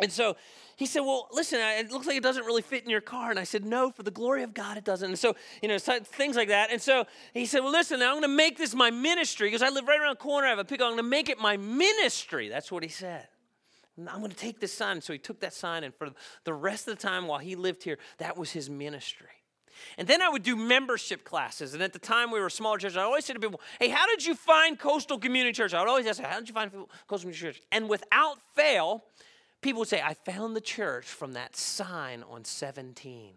And 0.00 0.12
so 0.12 0.36
he 0.78 0.86
said, 0.86 1.00
Well, 1.00 1.28
listen, 1.32 1.58
it 1.60 1.90
looks 1.90 2.06
like 2.06 2.16
it 2.16 2.22
doesn't 2.22 2.46
really 2.46 2.62
fit 2.62 2.84
in 2.84 2.88
your 2.88 3.00
car. 3.00 3.30
And 3.30 3.38
I 3.38 3.42
said, 3.42 3.64
No, 3.64 3.90
for 3.90 4.04
the 4.04 4.12
glory 4.12 4.44
of 4.44 4.54
God, 4.54 4.76
it 4.76 4.84
doesn't. 4.84 5.08
And 5.08 5.18
so, 5.18 5.34
you 5.60 5.68
know, 5.68 5.76
things 5.76 6.36
like 6.36 6.48
that. 6.48 6.70
And 6.70 6.80
so 6.80 7.04
he 7.34 7.46
said, 7.46 7.64
Well, 7.64 7.72
listen, 7.72 8.00
I'm 8.00 8.12
going 8.12 8.22
to 8.22 8.28
make 8.28 8.56
this 8.56 8.76
my 8.76 8.92
ministry 8.92 9.48
because 9.48 9.60
I 9.60 9.70
live 9.70 9.88
right 9.88 10.00
around 10.00 10.18
the 10.18 10.22
corner. 10.22 10.46
I 10.46 10.50
have 10.50 10.60
a 10.60 10.64
pickup. 10.64 10.86
I'm 10.86 10.92
going 10.92 11.02
to 11.04 11.10
make 11.10 11.28
it 11.28 11.40
my 11.40 11.56
ministry. 11.56 12.48
That's 12.48 12.70
what 12.70 12.84
he 12.84 12.88
said. 12.88 13.26
I'm 13.98 14.20
going 14.20 14.30
to 14.30 14.36
take 14.36 14.60
this 14.60 14.72
sign. 14.72 15.00
So 15.00 15.12
he 15.12 15.18
took 15.18 15.40
that 15.40 15.52
sign, 15.52 15.82
and 15.82 15.92
for 15.92 16.10
the 16.44 16.54
rest 16.54 16.86
of 16.86 16.96
the 16.96 17.02
time 17.02 17.26
while 17.26 17.40
he 17.40 17.56
lived 17.56 17.82
here, 17.82 17.98
that 18.18 18.36
was 18.36 18.52
his 18.52 18.70
ministry. 18.70 19.26
And 19.96 20.06
then 20.06 20.22
I 20.22 20.28
would 20.28 20.44
do 20.44 20.54
membership 20.54 21.24
classes. 21.24 21.74
And 21.74 21.82
at 21.82 21.92
the 21.92 21.98
time 21.98 22.30
we 22.30 22.38
were 22.38 22.46
a 22.46 22.50
smaller 22.50 22.78
church, 22.78 22.96
I 22.96 23.02
always 23.02 23.24
say 23.24 23.34
to 23.34 23.40
people, 23.40 23.60
hey, 23.80 23.88
how 23.88 24.06
did 24.06 24.24
you 24.24 24.36
find 24.36 24.78
Coastal 24.78 25.18
Community 25.18 25.52
Church? 25.52 25.74
I 25.74 25.80
would 25.80 25.88
always 25.88 26.06
ask, 26.06 26.22
how 26.22 26.38
did 26.38 26.48
you 26.48 26.54
find 26.54 26.70
Coastal 26.70 27.30
Community 27.30 27.40
Church? 27.40 27.62
And 27.72 27.88
without 27.88 28.38
fail, 28.54 29.04
people 29.60 29.80
would 29.80 29.88
say, 29.88 30.00
I 30.00 30.14
found 30.14 30.54
the 30.54 30.60
church 30.60 31.06
from 31.06 31.32
that 31.32 31.56
sign 31.56 32.22
on 32.28 32.44
17. 32.44 33.34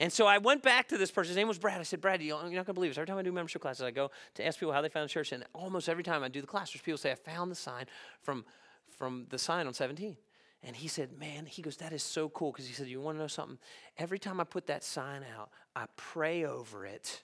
And 0.00 0.10
so 0.10 0.26
I 0.26 0.38
went 0.38 0.62
back 0.62 0.88
to 0.88 0.98
this 0.98 1.10
person. 1.10 1.30
His 1.30 1.36
name 1.36 1.48
was 1.48 1.58
Brad. 1.58 1.78
I 1.78 1.82
said, 1.82 2.00
Brad, 2.00 2.22
you're 2.22 2.36
not 2.42 2.50
going 2.50 2.64
to 2.64 2.72
believe 2.72 2.90
this. 2.90 2.98
Every 2.98 3.06
time 3.06 3.18
I 3.18 3.22
do 3.22 3.32
membership 3.32 3.60
classes, 3.60 3.82
I 3.82 3.90
go 3.90 4.10
to 4.34 4.46
ask 4.46 4.58
people 4.58 4.72
how 4.72 4.80
they 4.80 4.88
found 4.88 5.08
the 5.08 5.12
church. 5.12 5.32
And 5.32 5.44
almost 5.52 5.90
every 5.90 6.02
time 6.02 6.22
I 6.22 6.28
do 6.28 6.40
the 6.40 6.46
class, 6.46 6.72
there's 6.72 6.80
people 6.80 6.96
say, 6.96 7.12
I 7.12 7.16
found 7.16 7.50
the 7.50 7.56
sign 7.56 7.84
from, 8.22 8.46
from 8.96 9.26
the 9.28 9.38
sign 9.38 9.66
on 9.66 9.74
17. 9.74 10.16
And 10.62 10.76
he 10.76 10.88
said, 10.88 11.18
Man, 11.18 11.44
he 11.44 11.60
goes, 11.60 11.76
That 11.78 11.92
is 11.92 12.02
so 12.02 12.30
cool. 12.30 12.50
Because 12.52 12.66
he 12.66 12.72
said, 12.72 12.86
You 12.86 13.00
want 13.00 13.18
to 13.18 13.22
know 13.22 13.28
something? 13.28 13.58
Every 13.98 14.18
time 14.18 14.40
I 14.40 14.44
put 14.44 14.66
that 14.68 14.84
sign 14.84 15.22
out, 15.38 15.50
I 15.76 15.84
pray 15.96 16.44
over 16.44 16.86
it 16.86 17.22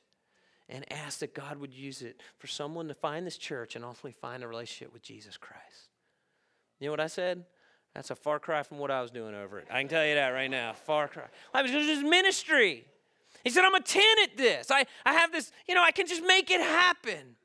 and 0.69 0.91
ask 0.93 1.21
that 1.21 1.35
God 1.35 1.59
would 1.59 1.73
use 1.73 2.03
it 2.03 2.21
for 2.39 2.47
someone 2.47 2.89
to 2.89 2.95
find 2.95 3.27
this 3.27 3.39
church 3.39 3.77
and 3.77 3.85
ultimately 3.85 4.13
find 4.13 4.43
a 4.43 4.49
relationship 4.49 4.93
with 4.93 5.03
Jesus 5.03 5.37
Christ. 5.37 5.91
You 6.81 6.87
know 6.87 6.93
what 6.93 7.01
I 7.01 7.07
said? 7.07 7.45
That's 7.97 8.11
a 8.11 8.15
far 8.15 8.39
cry 8.39 8.63
from 8.63 8.77
what 8.77 8.91
I 8.91 9.01
was 9.01 9.11
doing 9.11 9.35
over 9.35 9.59
it. 9.59 9.69
I 9.71 9.81
can 9.81 9.89
tell 9.89 10.05
you 10.07 10.17
that 10.17 10.29
right 10.29 10.51
now. 10.51 10.75
Far 10.75 11.09
cry. 11.09 11.25
Why? 11.53 11.63
Because 11.63 11.89
it's 11.89 12.03
ministry. 12.03 12.85
He 13.43 13.49
said, 13.49 13.65
I'm 13.65 13.75
a 13.75 13.81
10 13.81 14.03
at 14.23 14.37
this. 14.37 14.71
I, 14.71 14.85
I 15.07 15.15
have 15.15 15.33
this, 15.33 15.51
you 15.67 15.75
know, 15.75 15.83
I 15.83 15.93
can 15.93 16.07
just 16.07 16.23
make 16.23 16.51
it 16.51 16.61
happen. 16.61 17.37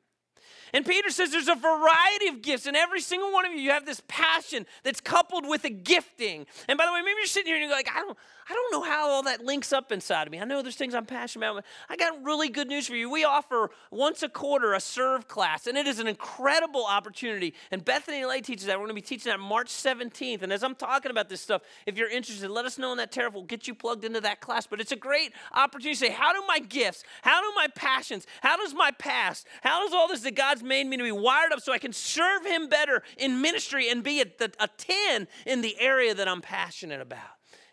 And 0.72 0.86
Peter 0.86 1.10
says 1.10 1.30
there's 1.30 1.48
a 1.48 1.54
variety 1.54 2.28
of 2.28 2.42
gifts, 2.42 2.66
and 2.66 2.76
every 2.76 3.00
single 3.00 3.32
one 3.32 3.44
of 3.44 3.52
you, 3.52 3.58
you 3.58 3.70
have 3.70 3.84
this 3.84 4.02
passion 4.08 4.66
that's 4.82 5.00
coupled 5.00 5.46
with 5.46 5.64
a 5.64 5.70
gifting. 5.70 6.46
And 6.68 6.78
by 6.78 6.86
the 6.86 6.92
way, 6.92 7.00
maybe 7.02 7.16
you're 7.18 7.26
sitting 7.26 7.48
here 7.48 7.56
and 7.56 7.64
you're 7.64 7.76
like, 7.76 7.90
I 7.94 8.00
don't, 8.00 8.16
I 8.48 8.54
don't 8.54 8.72
know 8.72 8.82
how 8.82 9.08
all 9.08 9.22
that 9.24 9.44
links 9.44 9.72
up 9.72 9.92
inside 9.92 10.26
of 10.26 10.32
me. 10.32 10.40
I 10.40 10.44
know 10.44 10.62
there's 10.62 10.76
things 10.76 10.94
I'm 10.94 11.06
passionate 11.06 11.48
about. 11.48 11.64
I 11.88 11.96
got 11.96 12.22
really 12.24 12.48
good 12.48 12.68
news 12.68 12.86
for 12.86 12.96
you. 12.96 13.10
We 13.10 13.24
offer 13.24 13.70
once 13.90 14.22
a 14.22 14.28
quarter 14.28 14.74
a 14.74 14.80
serve 14.80 15.28
class, 15.28 15.66
and 15.66 15.78
it 15.78 15.86
is 15.86 15.98
an 15.98 16.08
incredible 16.08 16.84
opportunity. 16.84 17.54
And 17.70 17.84
Bethany 17.84 18.24
Lay 18.24 18.40
teaches 18.40 18.66
that. 18.66 18.78
We're 18.78 18.86
going 18.86 18.88
to 18.88 18.94
be 18.94 19.02
teaching 19.02 19.30
that 19.30 19.40
March 19.40 19.68
17th. 19.68 20.42
And 20.42 20.52
as 20.52 20.64
I'm 20.64 20.74
talking 20.74 21.10
about 21.10 21.28
this 21.28 21.40
stuff, 21.40 21.62
if 21.86 21.96
you're 21.96 22.10
interested, 22.10 22.50
let 22.50 22.64
us 22.64 22.78
know 22.78 22.92
in 22.92 22.98
that 22.98 23.12
tariff. 23.12 23.34
We'll 23.34 23.44
get 23.44 23.68
you 23.68 23.74
plugged 23.74 24.04
into 24.04 24.20
that 24.22 24.40
class. 24.40 24.66
But 24.66 24.80
it's 24.80 24.92
a 24.92 24.96
great 24.96 25.32
opportunity 25.52 25.94
to 25.94 26.06
say, 26.06 26.12
how 26.12 26.32
do 26.32 26.42
my 26.46 26.58
gifts, 26.58 27.04
how 27.22 27.40
do 27.40 27.52
my 27.54 27.68
passions, 27.74 28.26
how 28.42 28.56
does 28.56 28.74
my 28.74 28.90
past, 28.92 29.46
how 29.62 29.84
does 29.84 29.92
all 29.92 30.08
this 30.08 30.22
that 30.22 30.34
God's 30.34 30.61
made 30.62 30.86
me 30.86 30.96
to 30.96 31.02
be 31.02 31.12
wired 31.12 31.52
up 31.52 31.60
so 31.60 31.72
I 31.72 31.78
can 31.78 31.92
serve 31.92 32.44
Him 32.44 32.68
better 32.68 33.02
in 33.16 33.40
ministry 33.40 33.88
and 33.88 34.02
be 34.02 34.20
a, 34.20 34.26
a 34.60 34.68
10 34.68 35.28
in 35.46 35.60
the 35.60 35.78
area 35.80 36.14
that 36.14 36.28
I'm 36.28 36.40
passionate 36.40 37.00
about? 37.00 37.20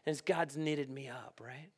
as 0.09 0.21
God's 0.21 0.57
knitted 0.57 0.89
me 0.89 1.07
up, 1.07 1.39
right? 1.41 1.69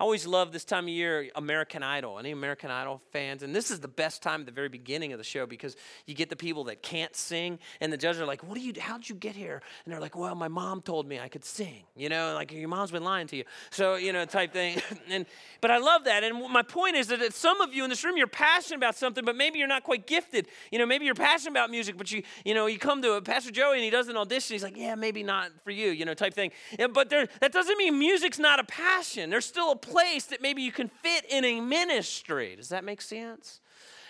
I 0.00 0.02
always 0.02 0.26
love 0.26 0.50
this 0.50 0.64
time 0.64 0.84
of 0.84 0.88
year, 0.88 1.28
American 1.34 1.82
Idol. 1.82 2.18
Any 2.18 2.30
American 2.30 2.70
Idol 2.70 3.02
fans? 3.12 3.42
And 3.42 3.54
this 3.54 3.70
is 3.70 3.80
the 3.80 3.88
best 3.88 4.22
time 4.22 4.40
at 4.40 4.46
the 4.46 4.52
very 4.52 4.70
beginning 4.70 5.12
of 5.12 5.18
the 5.18 5.24
show 5.24 5.44
because 5.44 5.76
you 6.06 6.14
get 6.14 6.30
the 6.30 6.36
people 6.36 6.64
that 6.64 6.82
can't 6.82 7.14
sing, 7.14 7.58
and 7.82 7.92
the 7.92 7.98
judges 7.98 8.22
are 8.22 8.24
like, 8.24 8.42
"What 8.42 8.54
do 8.54 8.62
you? 8.62 8.72
How'd 8.80 9.06
you 9.06 9.14
get 9.14 9.36
here?" 9.36 9.60
And 9.84 9.92
they're 9.92 10.00
like, 10.00 10.16
"Well, 10.16 10.34
my 10.34 10.48
mom 10.48 10.80
told 10.80 11.06
me 11.06 11.20
I 11.20 11.28
could 11.28 11.44
sing." 11.44 11.82
You 11.94 12.08
know, 12.08 12.32
like 12.32 12.50
your 12.50 12.66
mom's 12.66 12.90
been 12.90 13.04
lying 13.04 13.26
to 13.26 13.36
you, 13.36 13.44
so 13.68 13.96
you 13.96 14.14
know, 14.14 14.24
type 14.24 14.54
thing. 14.54 14.80
and 15.10 15.26
but 15.60 15.70
I 15.70 15.76
love 15.76 16.04
that. 16.04 16.24
And 16.24 16.50
my 16.50 16.62
point 16.62 16.96
is 16.96 17.08
that 17.08 17.34
some 17.34 17.60
of 17.60 17.74
you 17.74 17.84
in 17.84 17.90
this 17.90 18.02
room, 18.02 18.16
you're 18.16 18.26
passionate 18.26 18.78
about 18.78 18.96
something, 18.96 19.22
but 19.22 19.36
maybe 19.36 19.58
you're 19.58 19.68
not 19.68 19.82
quite 19.82 20.06
gifted. 20.06 20.48
You 20.72 20.78
know, 20.78 20.86
maybe 20.86 21.04
you're 21.04 21.14
passionate 21.14 21.50
about 21.50 21.70
music, 21.70 21.98
but 21.98 22.10
you 22.10 22.22
you 22.46 22.54
know, 22.54 22.64
you 22.64 22.78
come 22.78 23.02
to 23.02 23.12
a 23.12 23.20
Pastor 23.20 23.50
Joey 23.50 23.74
and 23.74 23.84
he 23.84 23.90
does 23.90 24.08
an 24.08 24.16
audition. 24.16 24.54
He's 24.54 24.62
like, 24.62 24.78
"Yeah, 24.78 24.94
maybe 24.94 25.22
not 25.22 25.50
for 25.62 25.72
you," 25.72 25.90
you 25.90 26.06
know, 26.06 26.14
type 26.14 26.32
thing. 26.32 26.52
But 26.90 27.10
there, 27.10 27.28
that 27.42 27.52
doesn't 27.52 27.76
mean 27.76 27.98
music's 27.98 28.38
not 28.38 28.58
a 28.58 28.64
passion. 28.64 29.28
There's 29.28 29.44
still 29.44 29.72
a 29.72 29.76
place 29.90 30.26
that 30.26 30.40
maybe 30.40 30.62
you 30.62 30.72
can 30.72 30.88
fit 30.88 31.24
in 31.30 31.44
a 31.44 31.60
ministry. 31.60 32.56
Does 32.56 32.68
that 32.68 32.84
make 32.84 33.00
sense? 33.00 33.60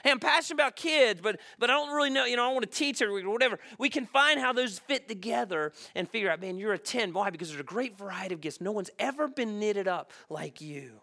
Hey, 0.03 0.11
I'm 0.11 0.19
passionate 0.19 0.57
about 0.57 0.77
kids, 0.77 1.21
but 1.21 1.41
but 1.59 1.71
I 1.71 1.75
don't 1.75 1.95
really 1.95 2.11
know, 2.11 2.25
you 2.25 2.37
know, 2.37 2.49
I 2.49 2.53
want 2.53 2.63
to 2.63 2.71
teach 2.71 3.03
or 3.03 3.13
whatever. 3.31 3.59
We 3.79 3.91
can 3.91 4.07
find 4.07 4.41
how 4.41 4.53
those 4.53 4.79
fit 4.79 5.09
together 5.09 5.73
and 5.95 6.09
figure 6.09 6.31
out, 6.31 6.41
man, 6.41 6.57
you're 6.57 6.73
a 6.73 6.79
10. 6.79 7.13
Why? 7.13 7.31
Because 7.31 7.49
there's 7.49 7.61
a 7.61 7.65
great 7.65 7.99
variety 7.99 8.35
of 8.35 8.41
gifts. 8.41 8.61
No 8.61 8.73
one's 8.73 8.91
ever 8.99 9.29
been 9.29 9.59
knitted 9.59 9.89
up 9.89 10.13
like 10.31 10.61
you. 10.61 11.01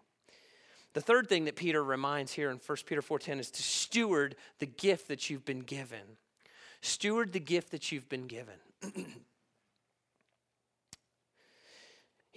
The 0.94 1.02
third 1.02 1.30
thing 1.30 1.46
that 1.46 1.56
Peter 1.56 1.84
reminds 1.84 2.34
here 2.34 2.50
in 2.50 2.58
1 2.58 2.78
Peter 2.88 3.04
4:10 3.04 3.40
is 3.40 3.52
to 3.52 3.62
steward 3.62 4.36
the 4.58 4.66
gift 4.66 5.08
that 5.10 5.30
you've 5.30 5.46
been 5.46 5.60
given. 5.60 6.18
Steward 6.82 7.34
the 7.34 7.40
gift 7.40 7.72
that 7.72 7.92
you've 7.92 8.10
been 8.10 8.26
given. 8.28 8.56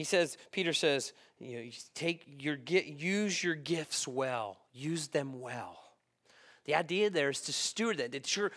He 0.00 0.04
says, 0.04 0.38
Peter 0.50 0.72
says, 0.72 1.12
you 1.38 1.58
know, 1.58 1.70
take 1.94 2.24
your 2.38 2.56
use 2.56 3.44
your 3.44 3.54
gifts 3.54 4.08
well, 4.08 4.56
use 4.72 5.08
them 5.08 5.42
well. 5.42 5.78
The 6.64 6.74
idea 6.74 7.10
there 7.10 7.28
is 7.28 7.42
to 7.42 7.52
steward 7.52 7.98
that. 7.98 8.12
That 8.12 8.34
you're, 8.34 8.50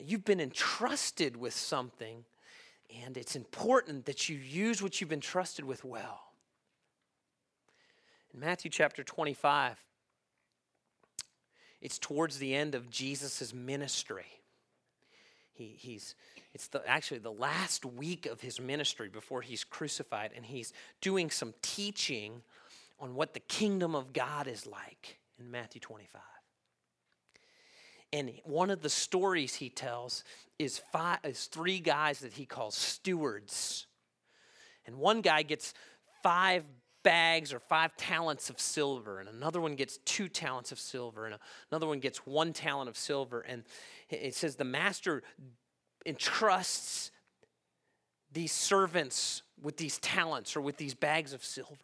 you've 0.00 0.24
been 0.24 0.40
entrusted 0.40 1.36
with 1.36 1.54
something, 1.54 2.24
and 3.04 3.16
it's 3.16 3.36
important 3.36 4.06
that 4.06 4.28
you 4.28 4.36
use 4.36 4.82
what 4.82 5.00
you've 5.00 5.10
been 5.10 5.20
trusted 5.20 5.64
with 5.64 5.84
well. 5.84 6.20
In 8.34 8.40
Matthew 8.40 8.68
chapter 8.68 9.04
25, 9.04 9.76
it's 11.80 12.00
towards 12.00 12.40
the 12.40 12.52
end 12.52 12.74
of 12.74 12.90
Jesus' 12.90 13.54
ministry. 13.54 14.41
He, 15.52 15.74
he's, 15.78 16.14
it's 16.54 16.68
the, 16.68 16.82
actually 16.88 17.18
the 17.18 17.32
last 17.32 17.84
week 17.84 18.26
of 18.26 18.40
his 18.40 18.60
ministry 18.60 19.08
before 19.08 19.42
he's 19.42 19.64
crucified, 19.64 20.30
and 20.34 20.46
he's 20.46 20.72
doing 21.00 21.30
some 21.30 21.54
teaching 21.62 22.42
on 22.98 23.14
what 23.14 23.34
the 23.34 23.40
kingdom 23.40 23.94
of 23.94 24.12
God 24.12 24.46
is 24.46 24.66
like 24.66 25.18
in 25.38 25.50
Matthew 25.50 25.80
25. 25.80 26.22
And 28.12 28.30
one 28.44 28.70
of 28.70 28.82
the 28.82 28.90
stories 28.90 29.54
he 29.54 29.70
tells 29.70 30.22
is, 30.58 30.82
five, 30.92 31.18
is 31.24 31.46
three 31.46 31.80
guys 31.80 32.20
that 32.20 32.34
he 32.34 32.44
calls 32.44 32.74
stewards. 32.74 33.86
And 34.86 34.96
one 34.96 35.22
guy 35.22 35.42
gets 35.42 35.72
five 36.22 36.64
bags 37.02 37.52
or 37.52 37.58
five 37.58 37.96
talents 37.96 38.50
of 38.50 38.60
silver, 38.60 39.20
and 39.20 39.28
another 39.28 39.60
one 39.60 39.76
gets 39.76 39.98
two 40.04 40.28
talents 40.28 40.72
of 40.72 40.78
silver, 40.78 41.26
and 41.26 41.36
another 41.70 41.86
one 41.86 42.00
gets 42.00 42.26
one 42.26 42.52
talent 42.52 42.88
of 42.88 42.96
silver. 42.96 43.40
And 43.40 43.64
it 44.10 44.34
says 44.34 44.56
the 44.56 44.64
master 44.64 45.22
entrusts 46.06 47.10
these 48.32 48.52
servants 48.52 49.42
with 49.60 49.76
these 49.76 49.98
talents 49.98 50.56
or 50.56 50.60
with 50.60 50.76
these 50.76 50.94
bags 50.94 51.32
of 51.32 51.44
silver. 51.44 51.76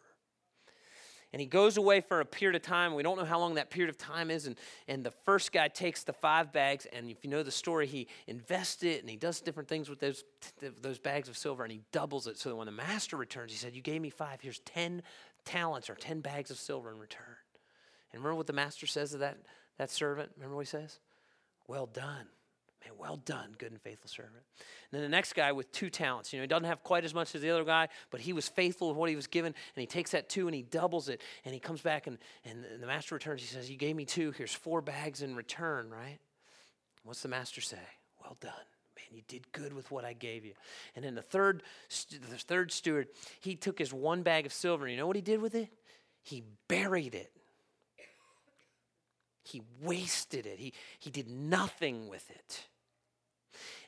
And 1.31 1.39
he 1.39 1.45
goes 1.45 1.77
away 1.77 2.01
for 2.01 2.21
a 2.21 2.25
period 2.25 2.55
of 2.55 2.63
time. 2.63 2.95
We 2.95 3.03
don't 3.03 3.17
know 3.17 3.25
how 3.25 3.39
long 3.39 3.55
that 3.55 3.69
period 3.69 3.89
of 3.89 3.97
time 3.97 4.31
is. 4.31 4.47
And, 4.47 4.55
and 4.87 5.03
the 5.03 5.11
first 5.11 5.51
guy 5.51 5.67
takes 5.67 6.03
the 6.03 6.13
five 6.13 6.51
bags, 6.51 6.87
and 6.91 7.09
if 7.09 7.23
you 7.23 7.29
know 7.29 7.43
the 7.43 7.51
story, 7.51 7.85
he 7.85 8.07
invests 8.25 8.83
it 8.83 9.01
and 9.01 9.09
he 9.09 9.15
does 9.15 9.39
different 9.39 9.69
things 9.69 9.89
with 9.89 9.99
those, 9.99 10.23
those 10.81 10.97
bags 10.97 11.29
of 11.29 11.37
silver 11.37 11.63
and 11.63 11.71
he 11.71 11.81
doubles 11.91 12.25
it 12.25 12.37
so 12.37 12.49
that 12.49 12.55
when 12.55 12.65
the 12.65 12.71
master 12.71 13.15
returns, 13.15 13.51
he 13.51 13.57
said, 13.57 13.75
You 13.75 13.81
gave 13.81 14.01
me 14.01 14.09
five, 14.09 14.41
here's 14.41 14.59
10 14.59 15.03
talents 15.45 15.89
or 15.89 15.95
10 15.95 16.21
bags 16.21 16.49
of 16.49 16.57
silver 16.57 16.91
in 16.91 16.97
return. 16.97 17.25
And 18.11 18.23
remember 18.23 18.37
what 18.37 18.47
the 18.47 18.53
master 18.53 18.87
says 18.87 19.11
to 19.11 19.17
that, 19.19 19.37
that 19.77 19.91
servant? 19.91 20.31
Remember 20.35 20.55
what 20.55 20.65
he 20.65 20.69
says? 20.69 20.99
Well 21.67 21.85
done 21.85 22.25
Man, 22.85 22.93
well 22.97 23.17
done, 23.17 23.55
good 23.57 23.71
and 23.71 23.81
faithful 23.81 24.09
servant. 24.09 24.43
And 24.91 24.99
then 24.99 25.01
the 25.01 25.09
next 25.09 25.33
guy 25.33 25.51
with 25.51 25.71
two 25.71 25.89
talents. 25.89 26.31
You 26.31 26.39
know, 26.39 26.43
he 26.43 26.47
doesn't 26.47 26.65
have 26.65 26.83
quite 26.83 27.03
as 27.03 27.13
much 27.13 27.35
as 27.35 27.41
the 27.41 27.49
other 27.49 27.65
guy, 27.65 27.89
but 28.09 28.21
he 28.21 28.31
was 28.31 28.47
faithful 28.47 28.87
with 28.87 28.97
what 28.97 29.09
he 29.09 29.15
was 29.15 29.27
given, 29.27 29.53
and 29.75 29.81
he 29.81 29.85
takes 29.85 30.11
that 30.11 30.29
two 30.29 30.47
and 30.47 30.55
he 30.55 30.61
doubles 30.61 31.09
it, 31.09 31.21
and 31.43 31.53
he 31.53 31.59
comes 31.59 31.81
back 31.81 32.07
and, 32.07 32.17
and 32.45 32.65
the 32.79 32.87
master 32.87 33.15
returns. 33.15 33.41
He 33.41 33.47
says, 33.47 33.69
You 33.69 33.77
gave 33.77 33.95
me 33.95 34.05
two, 34.05 34.31
here's 34.31 34.53
four 34.53 34.81
bags 34.81 35.21
in 35.21 35.35
return, 35.35 35.89
right? 35.89 36.19
What's 37.03 37.21
the 37.21 37.27
master 37.27 37.61
say? 37.61 37.77
Well 38.21 38.37
done. 38.39 38.51
Man, 38.51 39.05
you 39.11 39.21
did 39.27 39.51
good 39.51 39.73
with 39.73 39.91
what 39.91 40.05
I 40.05 40.13
gave 40.13 40.45
you. 40.45 40.53
And 40.95 41.03
then 41.03 41.15
the 41.15 41.21
third, 41.21 41.63
the 42.11 42.37
third 42.37 42.71
steward, 42.71 43.07
he 43.41 43.55
took 43.55 43.79
his 43.79 43.93
one 43.93 44.23
bag 44.23 44.45
of 44.45 44.53
silver, 44.53 44.85
and 44.85 44.91
you 44.93 44.97
know 44.97 45.07
what 45.07 45.15
he 45.15 45.21
did 45.21 45.41
with 45.41 45.55
it? 45.55 45.69
He 46.21 46.43
buried 46.67 47.15
it. 47.15 47.31
He 49.43 49.61
wasted 49.81 50.45
it. 50.45 50.59
He, 50.59 50.73
he 50.99 51.09
did 51.09 51.29
nothing 51.29 52.07
with 52.07 52.29
it. 52.29 52.65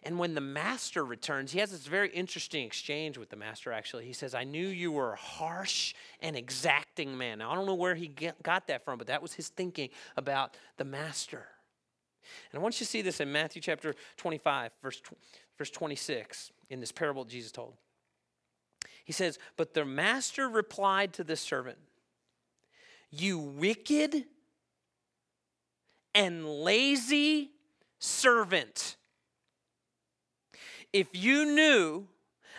And 0.03 0.17
when 0.17 0.33
the 0.33 0.41
master 0.41 1.05
returns, 1.05 1.51
he 1.51 1.59
has 1.59 1.71
this 1.71 1.85
very 1.85 2.09
interesting 2.09 2.65
exchange 2.65 3.17
with 3.17 3.29
the 3.29 3.35
master, 3.35 3.71
actually. 3.71 4.05
He 4.05 4.13
says, 4.13 4.33
I 4.33 4.43
knew 4.43 4.67
you 4.67 4.91
were 4.91 5.13
a 5.13 5.17
harsh 5.17 5.93
and 6.21 6.35
exacting 6.35 7.17
man. 7.17 7.39
Now, 7.39 7.51
I 7.51 7.55
don't 7.55 7.67
know 7.67 7.75
where 7.75 7.93
he 7.93 8.07
got 8.41 8.67
that 8.67 8.83
from, 8.83 8.97
but 8.97 9.07
that 9.07 9.21
was 9.21 9.33
his 9.33 9.49
thinking 9.49 9.89
about 10.17 10.57
the 10.77 10.85
master. 10.85 11.45
And 12.51 12.59
I 12.59 12.63
want 12.63 12.79
you 12.79 12.85
to 12.85 12.89
see 12.89 13.01
this 13.01 13.19
in 13.19 13.31
Matthew 13.31 13.61
chapter 13.61 13.95
25, 14.17 14.71
verse, 14.81 15.01
verse 15.57 15.69
26, 15.69 16.51
in 16.69 16.79
this 16.79 16.91
parable 16.91 17.25
Jesus 17.25 17.51
told. 17.51 17.75
He 19.05 19.13
says, 19.13 19.37
But 19.57 19.73
the 19.73 19.85
master 19.85 20.49
replied 20.49 21.13
to 21.13 21.23
the 21.23 21.35
servant, 21.35 21.77
You 23.11 23.37
wicked 23.37 24.25
and 26.13 26.47
lazy 26.47 27.51
servant. 27.99 28.97
If 30.93 31.07
you 31.13 31.45
knew 31.45 32.07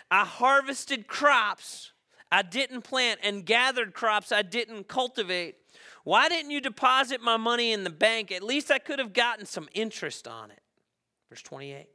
I 0.09 0.25
harvested 0.25 1.07
crops 1.07 1.91
I 2.31 2.41
didn't 2.41 2.81
plant 2.81 3.19
and 3.21 3.45
gathered 3.45 3.93
crops 3.93 4.31
I 4.31 4.41
didn't 4.41 4.87
cultivate, 4.87 5.57
why 6.03 6.29
didn't 6.29 6.49
you 6.49 6.61
deposit 6.61 7.21
my 7.21 7.37
money 7.37 7.71
in 7.71 7.83
the 7.83 7.91
bank? 7.91 8.31
At 8.31 8.41
least 8.41 8.71
I 8.71 8.79
could 8.79 8.97
have 8.97 9.13
gotten 9.13 9.45
some 9.45 9.69
interest 9.73 10.27
on 10.27 10.49
it. 10.49 10.61
Verse 11.29 11.43
28. 11.43 11.87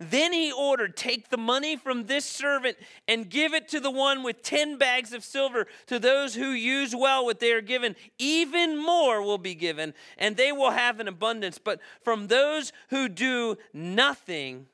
Then 0.00 0.32
he 0.32 0.50
ordered, 0.50 0.96
Take 0.96 1.28
the 1.28 1.36
money 1.36 1.76
from 1.76 2.06
this 2.06 2.24
servant 2.24 2.78
and 3.06 3.28
give 3.28 3.52
it 3.52 3.68
to 3.68 3.80
the 3.80 3.90
one 3.90 4.22
with 4.22 4.42
10 4.42 4.78
bags 4.78 5.12
of 5.12 5.22
silver. 5.22 5.66
To 5.88 5.98
those 5.98 6.34
who 6.34 6.48
use 6.52 6.96
well 6.96 7.26
what 7.26 7.38
they 7.38 7.52
are 7.52 7.60
given, 7.60 7.94
even 8.18 8.82
more 8.82 9.22
will 9.22 9.36
be 9.36 9.54
given, 9.54 9.92
and 10.16 10.38
they 10.38 10.52
will 10.52 10.70
have 10.70 11.00
an 11.00 11.08
abundance. 11.08 11.58
But 11.58 11.80
from 12.02 12.28
those 12.28 12.72
who 12.88 13.10
do 13.10 13.58
nothing, 13.74 14.66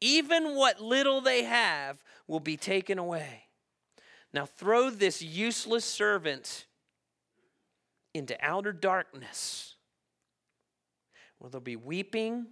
even 0.00 0.54
what 0.56 0.80
little 0.80 1.20
they 1.20 1.44
have 1.44 2.02
will 2.26 2.40
be 2.40 2.56
taken 2.56 2.98
away. 2.98 3.42
Now 4.32 4.46
throw 4.46 4.88
this 4.88 5.20
useless 5.20 5.84
servant 5.84 6.64
into 8.14 8.36
outer 8.40 8.72
darkness 8.72 9.74
where 11.38 11.50
there'll 11.50 11.60
be 11.60 11.76
weeping 11.76 12.46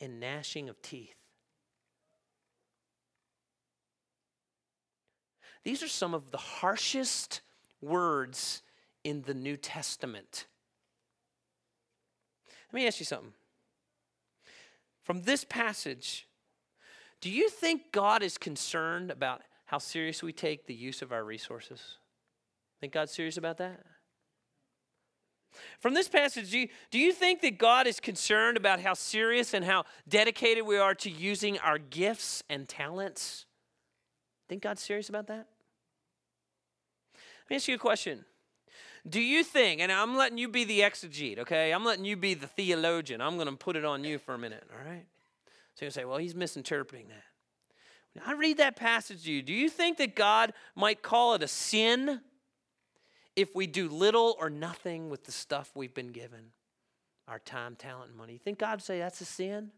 and 0.00 0.20
gnashing 0.20 0.68
of 0.68 0.80
teeth. 0.82 1.14
These 5.62 5.82
are 5.82 5.88
some 5.88 6.14
of 6.14 6.30
the 6.30 6.38
harshest 6.38 7.40
words 7.80 8.62
in 9.02 9.22
the 9.22 9.34
New 9.34 9.56
Testament. 9.56 10.46
Let 12.72 12.80
me 12.80 12.86
ask 12.86 13.00
you 13.00 13.06
something. 13.06 13.32
From 15.02 15.22
this 15.22 15.44
passage, 15.44 16.26
do 17.20 17.30
you 17.30 17.48
think 17.48 17.92
God 17.92 18.22
is 18.22 18.36
concerned 18.36 19.10
about 19.10 19.42
how 19.66 19.78
serious 19.78 20.22
we 20.22 20.32
take 20.32 20.66
the 20.66 20.74
use 20.74 21.00
of 21.02 21.12
our 21.12 21.24
resources? 21.24 21.98
Think 22.80 22.92
God's 22.92 23.12
serious 23.12 23.36
about 23.36 23.58
that? 23.58 23.80
From 25.80 25.94
this 25.94 26.08
passage, 26.08 26.50
do 26.50 26.58
you, 26.58 26.68
do 26.90 26.98
you 26.98 27.12
think 27.12 27.40
that 27.42 27.58
God 27.58 27.86
is 27.86 28.00
concerned 28.00 28.56
about 28.56 28.80
how 28.80 28.94
serious 28.94 29.54
and 29.54 29.64
how 29.64 29.84
dedicated 30.08 30.64
we 30.66 30.78
are 30.78 30.94
to 30.96 31.10
using 31.10 31.58
our 31.58 31.78
gifts 31.78 32.42
and 32.48 32.68
talents? 32.68 33.46
Think 34.48 34.62
God's 34.62 34.82
serious 34.82 35.08
about 35.08 35.26
that? 35.28 35.46
Let 37.14 37.50
me 37.50 37.56
ask 37.56 37.68
you 37.68 37.74
a 37.74 37.78
question. 37.78 38.24
Do 39.08 39.20
you 39.20 39.44
think, 39.44 39.80
and 39.80 39.92
I'm 39.92 40.16
letting 40.16 40.38
you 40.38 40.48
be 40.48 40.64
the 40.64 40.80
exegete, 40.80 41.38
okay? 41.40 41.72
I'm 41.72 41.84
letting 41.84 42.06
you 42.06 42.16
be 42.16 42.32
the 42.32 42.46
theologian. 42.46 43.20
I'm 43.20 43.36
going 43.36 43.48
to 43.48 43.56
put 43.56 43.76
it 43.76 43.84
on 43.84 44.02
you 44.02 44.18
for 44.18 44.34
a 44.34 44.38
minute, 44.38 44.64
all 44.72 44.90
right? 44.90 45.04
So 45.74 45.84
you 45.84 45.90
say, 45.90 46.04
well, 46.04 46.16
he's 46.16 46.34
misinterpreting 46.34 47.08
that. 47.08 47.24
When 48.14 48.24
I 48.26 48.38
read 48.38 48.58
that 48.58 48.76
passage 48.76 49.24
to 49.24 49.32
you, 49.32 49.42
do 49.42 49.52
you 49.52 49.68
think 49.68 49.98
that 49.98 50.14
God 50.14 50.52
might 50.74 51.02
call 51.02 51.34
it 51.34 51.42
a 51.42 51.48
sin 51.48 52.20
if 53.36 53.54
we 53.54 53.66
do 53.66 53.88
little 53.88 54.36
or 54.38 54.50
nothing 54.50 55.10
with 55.10 55.24
the 55.24 55.32
stuff 55.32 55.70
we've 55.74 55.94
been 55.94 56.12
given 56.12 56.52
our 57.26 57.38
time, 57.38 57.74
talent, 57.76 58.10
and 58.10 58.18
money. 58.18 58.34
You 58.34 58.38
think 58.38 58.58
God 58.58 58.76
would 58.76 58.82
say 58.82 58.98
that's 58.98 59.20
a 59.20 59.24
sin? 59.24 59.70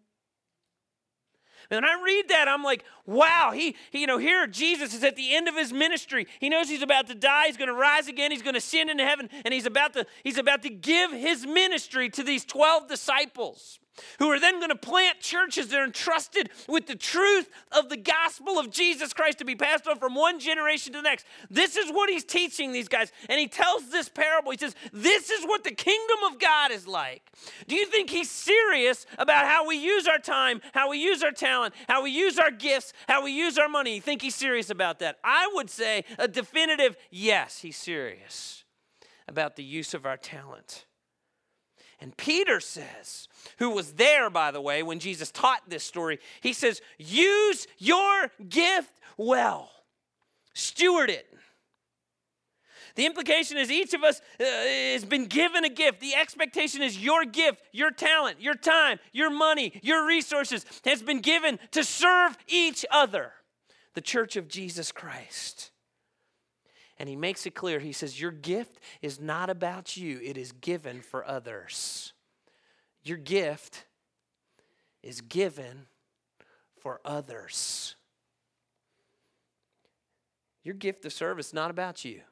When 1.69 1.85
I 1.85 2.01
read 2.05 2.29
that, 2.29 2.49
I'm 2.49 2.62
like, 2.62 2.85
wow, 3.07 3.51
he, 3.53 3.77
he, 3.90 4.01
you 4.01 4.07
know, 4.07 4.19
here 4.19 4.47
Jesus 4.47 4.95
is 4.95 5.03
at 5.03 5.16
the 5.16 5.35
end 5.35 5.49
of 5.49 5.57
his 5.57 5.73
ministry. 5.73 6.27
He 6.38 6.49
knows 6.49 6.69
he's 6.69 6.83
about 6.83 7.07
to 7.09 7.14
die, 7.14 7.47
he's 7.47 7.57
to 7.69 7.75
rise 7.75 8.09
again, 8.09 8.31
he's 8.31 8.42
to 8.55 8.59
ascend 8.59 8.90
into 8.90 9.05
heaven, 9.05 9.29
and 9.45 9.53
he's 9.53 9.66
about 9.66 9.95
to, 9.95 10.07
he's 10.23 10.38
about 10.38 10.62
to 10.62 10.71
give 10.71 11.12
his 11.12 11.47
ministry 11.47 12.09
to 12.11 12.23
these 12.23 12.45
12 12.45 12.88
disciples 12.88 13.81
who 14.18 14.30
are 14.30 14.40
then 14.40 14.59
going 14.59 14.70
to 14.70 14.76
plant 14.76 15.20
churches 15.20 15.68
that 15.68 15.80
are 15.80 15.85
entrusted 15.85 16.50
with 16.68 16.87
the 16.87 16.94
truth 16.94 17.48
of 17.72 17.88
the 17.88 17.96
gospel 17.96 18.59
of 18.59 18.70
Jesus 18.70 19.12
Christ 19.12 19.38
to 19.38 19.44
be 19.44 19.54
passed 19.54 19.87
on 19.87 19.98
from 19.98 20.14
one 20.14 20.38
generation 20.38 20.92
to 20.92 20.98
the 20.98 21.02
next. 21.02 21.26
This 21.50 21.76
is 21.76 21.90
what 21.90 22.11
he's 22.11 22.24
teaching 22.24 22.72
these 22.72 22.88
guys. 22.88 23.12
And 23.28 23.38
he 23.38 23.48
tells 23.48 23.90
this 23.90 24.09
parable. 24.09 24.52
He 24.52 24.59
says, 24.59 24.74
This 24.92 25.30
is 25.30 25.44
what 25.44 25.64
the 25.64 25.70
kingdom 25.70 26.18
of 26.30 26.38
God 26.38 26.70
is 26.70 26.87
like. 26.87 27.22
Do 27.66 27.76
you 27.76 27.87
think 27.87 28.11
he's 28.11 28.30
serious 28.30 29.06
about 29.18 29.46
how 29.46 29.66
we 29.66 29.76
use 29.76 30.06
our 30.06 30.18
time, 30.18 30.61
how 30.72 30.90
we 30.90 30.98
use 30.98 31.22
our 31.22 31.32
talent, 31.32 31.74
how 31.88 32.02
we 32.02 32.11
use 32.11 32.38
our 32.38 32.50
gifts, 32.50 32.92
how 33.09 33.24
we 33.24 33.32
use 33.32 33.59
our 33.59 33.68
money? 33.68 33.96
You 33.96 34.00
think 34.00 34.22
he's 34.22 34.35
serious 34.35 34.70
about 34.70 34.98
that? 35.00 35.18
I 35.24 35.50
would 35.54 35.70
say 35.70 36.04
a 36.18 36.28
definitive 36.28 36.96
yes, 37.11 37.61
he's 37.61 37.76
serious 37.76 38.64
about 39.28 39.56
the 39.56 39.64
use 39.64 39.94
of 39.94 40.06
our 40.06 40.16
talent. 40.16 40.87
And 42.00 42.16
Peter 42.16 42.61
says, 42.61 43.28
who 43.59 43.70
was 43.70 43.92
there, 43.92 44.30
by 44.30 44.50
the 44.50 44.61
way, 44.61 44.82
when 44.82 44.98
Jesus 44.98 45.30
taught 45.30 45.68
this 45.68 45.85
story, 45.85 46.18
he 46.40 46.52
says, 46.52 46.80
Use 46.98 47.66
your 47.78 48.30
gift 48.48 49.00
well, 49.16 49.70
steward 50.54 51.11
it. 51.11 51.26
The 52.96 53.04
implication 53.04 53.59
is 53.59 53.70
each 53.70 53.92
of 53.92 54.02
us 54.02 54.20
uh, 54.40 54.44
has 54.44 55.04
been 55.04 55.26
given 55.26 55.64
a 55.64 55.68
gift. 55.68 56.00
The 56.00 56.14
expectation 56.14 56.82
is 56.82 56.98
your 56.98 57.24
gift, 57.26 57.62
your 57.70 57.90
talent, 57.90 58.40
your 58.40 58.54
time, 58.54 58.98
your 59.12 59.30
money, 59.30 59.78
your 59.82 60.06
resources 60.06 60.64
has 60.87 61.02
been 61.02 61.20
given 61.20 61.59
to 61.72 61.85
serve 61.85 62.37
each 62.48 62.87
other, 62.90 63.32
the 63.94 64.00
church 64.00 64.37
of 64.37 64.48
Jesus 64.48 64.92
Christ. 64.92 65.72
And 66.98 67.06
he 67.06 67.16
makes 67.16 67.44
it 67.44 67.54
clear. 67.54 67.78
He 67.78 67.92
says, 67.92 68.18
Your 68.18 68.30
gift 68.30 68.80
is 69.02 69.20
not 69.20 69.50
about 69.50 69.98
you, 69.98 70.18
it 70.22 70.38
is 70.38 70.52
given 70.52 71.02
for 71.02 71.26
others. 71.26 72.14
Your 73.07 73.19
gift 73.19 73.85
is 75.01 75.21
given 75.21 75.87
for 76.81 77.01
others. 77.05 77.95
Your 80.64 80.75
gift 80.75 81.05
of 81.05 81.12
service 81.12 81.55
not 81.55 81.71
about 81.71 82.05
you. 82.05 82.23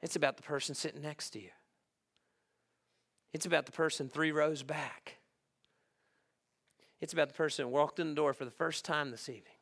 It's 0.00 0.14
about 0.14 0.36
the 0.36 0.44
person 0.44 0.76
sitting 0.76 1.02
next 1.02 1.30
to 1.30 1.40
you. 1.40 1.50
It's 3.32 3.46
about 3.46 3.66
the 3.66 3.72
person 3.72 4.08
three 4.08 4.30
rows 4.30 4.62
back. 4.62 5.16
It's 7.00 7.12
about 7.12 7.26
the 7.26 7.34
person 7.34 7.64
who 7.64 7.72
walked 7.72 7.98
in 7.98 8.10
the 8.10 8.14
door 8.14 8.32
for 8.32 8.44
the 8.44 8.52
first 8.52 8.84
time 8.84 9.10
this 9.10 9.28
evening. 9.28 9.56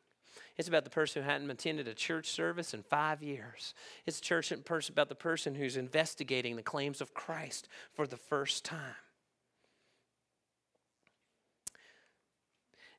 It's 0.59 0.69
about 0.69 0.85
the 0.85 0.91
person 0.91 1.23
who 1.23 1.29
hadn't 1.31 1.51
attended 1.51 1.89
a 1.89 1.95
church 1.95 2.29
service 2.29 2.75
in 2.75 2.83
five 2.83 3.23
years. 3.23 3.73
It's 4.05 4.21
church 4.21 4.53
about 4.53 5.09
the 5.09 5.15
person 5.15 5.55
who's 5.55 5.79
investigating 5.79 6.57
the 6.57 6.63
claims 6.63 7.01
of 7.01 7.15
Christ 7.15 7.67
for 7.95 8.07
the 8.07 8.19
first 8.19 8.63
time. 8.63 8.97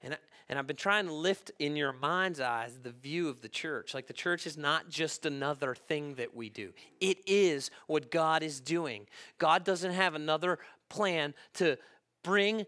And, 0.03 0.13
I, 0.13 0.17
and 0.49 0.59
I've 0.59 0.67
been 0.67 0.75
trying 0.75 1.05
to 1.07 1.13
lift 1.13 1.51
in 1.59 1.75
your 1.75 1.93
mind's 1.93 2.39
eyes 2.39 2.77
the 2.81 2.91
view 2.91 3.29
of 3.29 3.41
the 3.41 3.49
church. 3.49 3.93
Like 3.93 4.07
the 4.07 4.13
church 4.13 4.45
is 4.45 4.57
not 4.57 4.89
just 4.89 5.25
another 5.25 5.73
thing 5.73 6.15
that 6.15 6.35
we 6.35 6.49
do, 6.49 6.73
it 6.99 7.17
is 7.25 7.71
what 7.87 8.11
God 8.11 8.43
is 8.43 8.59
doing. 8.59 9.07
God 9.37 9.63
doesn't 9.63 9.93
have 9.93 10.13
another 10.13 10.59
plan 10.89 11.33
to 11.55 11.77
bring 12.23 12.65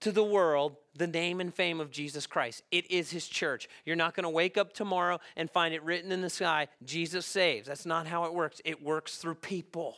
to 0.00 0.12
the 0.12 0.22
world 0.22 0.76
the 0.96 1.06
name 1.06 1.40
and 1.40 1.54
fame 1.54 1.80
of 1.80 1.90
Jesus 1.90 2.26
Christ. 2.26 2.62
It 2.70 2.90
is 2.90 3.10
his 3.10 3.26
church. 3.26 3.68
You're 3.86 3.96
not 3.96 4.14
going 4.14 4.24
to 4.24 4.30
wake 4.30 4.58
up 4.58 4.74
tomorrow 4.74 5.18
and 5.34 5.50
find 5.50 5.72
it 5.72 5.82
written 5.82 6.12
in 6.12 6.20
the 6.20 6.28
sky, 6.28 6.68
Jesus 6.84 7.24
saves. 7.24 7.68
That's 7.68 7.86
not 7.86 8.06
how 8.06 8.24
it 8.24 8.34
works. 8.34 8.60
It 8.66 8.82
works 8.82 9.16
through 9.16 9.36
people. 9.36 9.96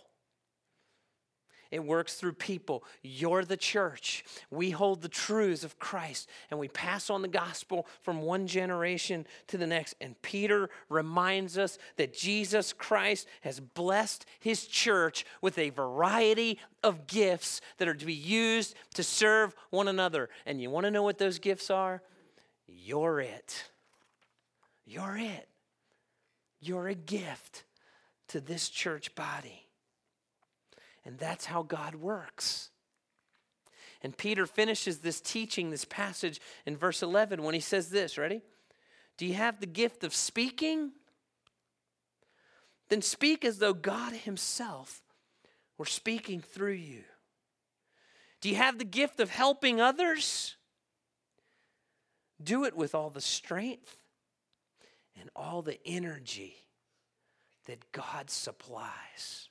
It 1.70 1.84
works 1.84 2.14
through 2.14 2.34
people. 2.34 2.84
You're 3.02 3.44
the 3.44 3.56
church. 3.56 4.24
We 4.50 4.70
hold 4.70 5.02
the 5.02 5.08
truths 5.08 5.64
of 5.64 5.78
Christ 5.78 6.28
and 6.50 6.60
we 6.60 6.68
pass 6.68 7.10
on 7.10 7.22
the 7.22 7.28
gospel 7.28 7.86
from 8.02 8.22
one 8.22 8.46
generation 8.46 9.26
to 9.48 9.58
the 9.58 9.66
next. 9.66 9.94
And 10.00 10.20
Peter 10.22 10.70
reminds 10.88 11.58
us 11.58 11.78
that 11.96 12.14
Jesus 12.14 12.72
Christ 12.72 13.26
has 13.42 13.60
blessed 13.60 14.26
his 14.38 14.66
church 14.66 15.26
with 15.40 15.58
a 15.58 15.70
variety 15.70 16.58
of 16.82 17.06
gifts 17.06 17.60
that 17.78 17.88
are 17.88 17.94
to 17.94 18.06
be 18.06 18.14
used 18.14 18.74
to 18.94 19.02
serve 19.02 19.54
one 19.70 19.88
another. 19.88 20.28
And 20.44 20.60
you 20.60 20.70
want 20.70 20.84
to 20.84 20.90
know 20.90 21.02
what 21.02 21.18
those 21.18 21.38
gifts 21.38 21.70
are? 21.70 22.02
You're 22.66 23.20
it. 23.20 23.64
You're 24.84 25.16
it. 25.16 25.48
You're 26.60 26.88
a 26.88 26.94
gift 26.94 27.64
to 28.28 28.40
this 28.40 28.68
church 28.68 29.14
body. 29.14 29.65
And 31.06 31.18
that's 31.18 31.46
how 31.46 31.62
God 31.62 31.94
works. 31.94 32.70
And 34.02 34.16
Peter 34.16 34.44
finishes 34.44 34.98
this 34.98 35.20
teaching, 35.20 35.70
this 35.70 35.84
passage 35.84 36.40
in 36.66 36.76
verse 36.76 37.02
11 37.02 37.42
when 37.42 37.54
he 37.54 37.60
says 37.60 37.90
this 37.90 38.18
ready? 38.18 38.42
Do 39.16 39.24
you 39.24 39.34
have 39.34 39.60
the 39.60 39.66
gift 39.66 40.04
of 40.04 40.12
speaking? 40.12 40.92
Then 42.88 43.02
speak 43.02 43.44
as 43.44 43.58
though 43.58 43.72
God 43.72 44.12
Himself 44.12 45.02
were 45.78 45.86
speaking 45.86 46.40
through 46.40 46.72
you. 46.72 47.04
Do 48.40 48.48
you 48.50 48.56
have 48.56 48.78
the 48.78 48.84
gift 48.84 49.20
of 49.20 49.30
helping 49.30 49.80
others? 49.80 50.56
Do 52.42 52.64
it 52.64 52.76
with 52.76 52.94
all 52.94 53.10
the 53.10 53.20
strength 53.20 53.96
and 55.18 55.30
all 55.34 55.62
the 55.62 55.78
energy 55.86 56.56
that 57.66 57.92
God 57.92 58.28
supplies. 58.30 59.48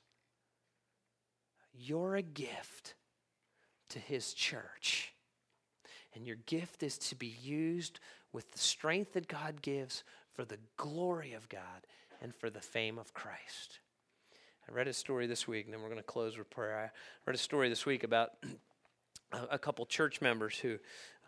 You're 1.78 2.16
a 2.16 2.22
gift 2.22 2.94
to 3.90 3.98
His 3.98 4.32
church. 4.32 5.12
And 6.14 6.26
your 6.26 6.36
gift 6.46 6.82
is 6.82 6.96
to 6.98 7.14
be 7.14 7.26
used 7.26 8.00
with 8.32 8.52
the 8.52 8.58
strength 8.58 9.12
that 9.12 9.28
God 9.28 9.60
gives 9.62 10.02
for 10.34 10.44
the 10.44 10.58
glory 10.76 11.32
of 11.32 11.48
God 11.48 11.86
and 12.22 12.34
for 12.34 12.50
the 12.50 12.60
fame 12.60 12.98
of 12.98 13.12
Christ. 13.12 13.80
I 14.68 14.72
read 14.72 14.88
a 14.88 14.92
story 14.92 15.26
this 15.26 15.46
week, 15.46 15.66
and 15.66 15.74
then 15.74 15.80
we're 15.80 15.88
going 15.88 16.00
to 16.00 16.06
close 16.06 16.36
with 16.36 16.50
prayer. 16.50 16.78
I 16.78 16.90
read 17.28 17.36
a 17.36 17.38
story 17.38 17.68
this 17.68 17.86
week 17.86 18.02
about 18.02 18.30
a 19.50 19.58
couple 19.58 19.86
church 19.86 20.20
members 20.20 20.58
who 20.58 20.78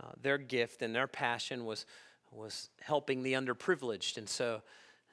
uh, 0.03 0.13
their 0.21 0.39
gift 0.39 0.83
and 0.83 0.95
their 0.95 1.07
passion 1.07 1.65
was 1.65 1.87
was 2.31 2.69
helping 2.81 3.23
the 3.23 3.33
underprivileged, 3.33 4.19
and 4.19 4.29
so 4.29 4.61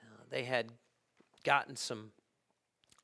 uh, 0.03 0.23
they 0.29 0.43
had 0.43 0.69
gotten 1.43 1.75
some 1.75 2.11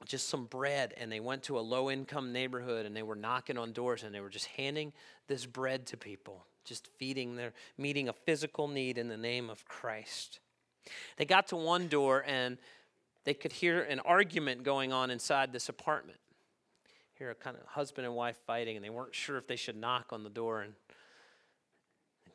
just 0.06 0.30
some 0.30 0.46
bread 0.46 0.94
and 0.98 1.12
they 1.12 1.20
went 1.20 1.44
to 1.44 1.60
a 1.60 1.62
low 1.62 1.90
income 1.90 2.34
neighborhood 2.34 2.86
and 2.86 2.96
they 2.96 3.04
were 3.04 3.16
knocking 3.16 3.58
on 3.58 3.72
doors 3.72 4.04
and 4.04 4.14
they 4.14 4.20
were 4.20 4.30
just 4.30 4.48
handing 4.48 4.94
this 5.28 5.46
bread 5.46 5.86
to 5.88 5.98
people 5.98 6.46
just 6.64 6.88
feeding 6.98 7.36
their 7.36 7.54
meeting 7.78 8.10
a 8.10 8.14
physical 8.14 8.68
need 8.68 8.98
in 8.98 9.08
the 9.08 9.18
name 9.18 9.50
of 9.50 9.66
Christ. 9.66 10.40
They 11.18 11.26
got 11.26 11.48
to 11.48 11.56
one 11.56 11.88
door 11.88 12.24
and 12.28 12.58
they 13.24 13.34
could 13.34 13.52
hear 13.52 13.82
an 13.82 14.00
argument 14.00 14.64
going 14.64 14.92
on 14.92 15.12
inside 15.12 15.54
this 15.54 15.70
apartment. 15.70 16.20
Hear 17.18 17.32
a 17.32 17.36
kind 17.36 17.56
of 17.56 17.66
husband 17.68 18.08
and 18.08 18.16
wife 18.16 18.38
fighting, 18.48 18.76
and 18.76 18.84
they 18.84 18.90
weren't 18.90 19.14
sure 19.14 19.38
if 19.38 19.46
they 19.46 19.56
should 19.56 19.76
knock 19.76 20.08
on 20.12 20.24
the 20.24 20.30
door, 20.30 20.62
and 20.62 20.74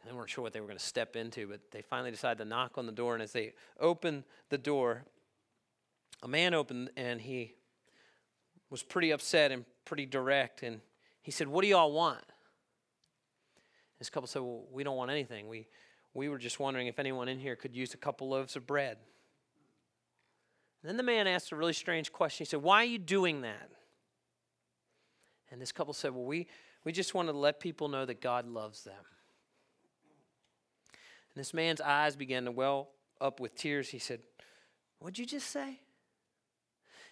they 0.06 0.12
weren't 0.12 0.30
sure 0.30 0.44
what 0.44 0.52
they 0.52 0.60
were 0.60 0.66
going 0.66 0.78
to 0.78 0.84
step 0.84 1.16
into, 1.16 1.48
but 1.48 1.72
they 1.72 1.82
finally 1.82 2.12
decided 2.12 2.38
to 2.38 2.44
knock 2.44 2.78
on 2.78 2.86
the 2.86 2.92
door. 2.92 3.14
And 3.14 3.22
as 3.22 3.32
they 3.32 3.54
opened 3.80 4.22
the 4.48 4.58
door, 4.58 5.02
a 6.22 6.28
man 6.28 6.54
opened 6.54 6.90
and 6.96 7.20
he 7.20 7.54
was 8.70 8.82
pretty 8.82 9.10
upset 9.10 9.52
and 9.52 9.64
pretty 9.84 10.06
direct. 10.06 10.62
And 10.62 10.80
he 11.22 11.30
said, 11.30 11.48
What 11.48 11.62
do 11.62 11.68
y'all 11.68 11.92
want? 11.92 12.24
This 13.98 14.10
couple 14.10 14.26
said, 14.26 14.42
Well, 14.42 14.64
we 14.70 14.84
don't 14.84 14.96
want 14.96 15.10
anything. 15.10 15.48
We, 15.48 15.68
we 16.14 16.28
were 16.28 16.38
just 16.38 16.60
wondering 16.60 16.86
if 16.86 16.98
anyone 16.98 17.28
in 17.28 17.38
here 17.38 17.56
could 17.56 17.74
use 17.74 17.94
a 17.94 17.98
couple 17.98 18.28
loaves 18.28 18.56
of 18.56 18.66
bread. 18.66 18.98
And 20.82 20.90
then 20.90 20.96
the 20.96 21.02
man 21.02 21.26
asked 21.26 21.52
a 21.52 21.56
really 21.56 21.72
strange 21.72 22.12
question. 22.12 22.44
He 22.44 22.48
said, 22.48 22.62
Why 22.62 22.82
are 22.82 22.86
you 22.86 22.98
doing 22.98 23.42
that? 23.42 23.70
And 25.50 25.60
this 25.60 25.72
couple 25.72 25.94
said, 25.94 26.12
Well, 26.12 26.24
we, 26.24 26.48
we 26.84 26.92
just 26.92 27.14
wanted 27.14 27.32
to 27.32 27.38
let 27.38 27.60
people 27.60 27.88
know 27.88 28.04
that 28.04 28.20
God 28.20 28.46
loves 28.46 28.84
them. 28.84 28.94
And 31.34 31.40
this 31.40 31.52
man's 31.52 31.80
eyes 31.80 32.16
began 32.16 32.44
to 32.44 32.50
well 32.50 32.90
up 33.20 33.40
with 33.40 33.54
tears. 33.54 33.88
He 33.88 33.98
said, 33.98 34.20
What'd 34.98 35.18
you 35.18 35.26
just 35.26 35.50
say? 35.50 35.80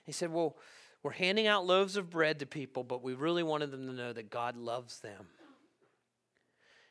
He 0.04 0.12
said, 0.12 0.32
Well, 0.32 0.56
we're 1.02 1.12
handing 1.12 1.46
out 1.46 1.66
loaves 1.66 1.96
of 1.96 2.10
bread 2.10 2.38
to 2.38 2.46
people, 2.46 2.84
but 2.84 3.02
we 3.02 3.14
really 3.14 3.42
wanted 3.42 3.70
them 3.70 3.86
to 3.86 3.92
know 3.92 4.12
that 4.12 4.30
God 4.30 4.56
loves 4.56 5.00
them. 5.00 5.26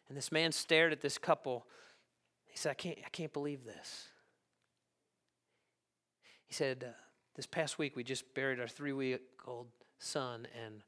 And 0.07 0.17
this 0.17 0.31
man 0.31 0.51
stared 0.51 0.91
at 0.91 1.01
this 1.01 1.17
couple. 1.17 1.65
He 2.45 2.57
said, 2.57 2.71
I 2.71 2.75
can't, 2.75 2.97
I 3.03 3.09
can't 3.09 3.33
believe 3.33 3.65
this. 3.65 4.09
He 6.45 6.53
said, 6.53 6.85
uh, 6.87 6.93
This 7.35 7.47
past 7.47 7.79
week 7.79 7.95
we 7.95 8.03
just 8.03 8.33
buried 8.35 8.59
our 8.59 8.67
three 8.67 8.93
week 8.93 9.21
old 9.47 9.67
son, 9.97 10.47
and 10.63 10.83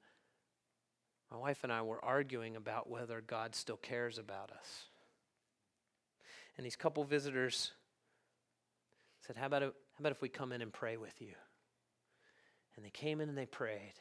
my 1.32 1.38
wife 1.38 1.64
and 1.64 1.72
I 1.74 1.82
were 1.82 2.04
arguing 2.04 2.56
about 2.56 2.90
whether 2.90 3.22
God 3.22 3.56
still 3.56 3.78
cares 3.78 4.18
about 4.20 4.52
us. 4.52 4.86
And 6.58 6.66
these 6.66 6.76
couple 6.76 7.04
visitors 7.04 7.72
said, 9.26 9.36
How 9.36 9.48
about, 9.48 9.64
how 9.64 9.72
about 10.00 10.12
if 10.12 10.22
we 10.22 10.30
come 10.30 10.52
in 10.52 10.62
and 10.62 10.72
pray 10.72 10.98
with 10.98 11.20
you? 11.20 11.34
And 12.76 12.86
they 12.86 12.90
came 12.90 13.22
in 13.22 13.30
and 13.30 13.38
they 13.38 13.46
prayed. 13.46 13.94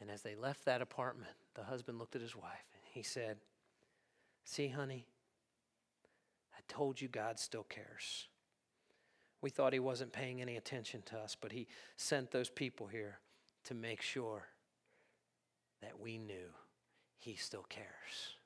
And 0.00 0.10
as 0.10 0.22
they 0.22 0.34
left 0.34 0.64
that 0.64 0.82
apartment, 0.82 1.32
the 1.54 1.64
husband 1.64 1.98
looked 1.98 2.16
at 2.16 2.22
his 2.22 2.36
wife 2.36 2.66
and 2.74 2.82
he 2.92 3.02
said, 3.02 3.38
See, 4.44 4.68
honey, 4.68 5.06
I 6.54 6.60
told 6.68 7.00
you 7.00 7.08
God 7.08 7.38
still 7.38 7.64
cares. 7.64 8.28
We 9.40 9.50
thought 9.50 9.72
he 9.72 9.78
wasn't 9.78 10.12
paying 10.12 10.40
any 10.40 10.56
attention 10.56 11.02
to 11.06 11.18
us, 11.18 11.36
but 11.38 11.52
he 11.52 11.66
sent 11.96 12.30
those 12.30 12.50
people 12.50 12.86
here 12.86 13.18
to 13.64 13.74
make 13.74 14.02
sure 14.02 14.46
that 15.82 16.00
we 16.00 16.18
knew 16.18 16.48
he 17.18 17.36
still 17.36 17.64
cares. 17.68 18.36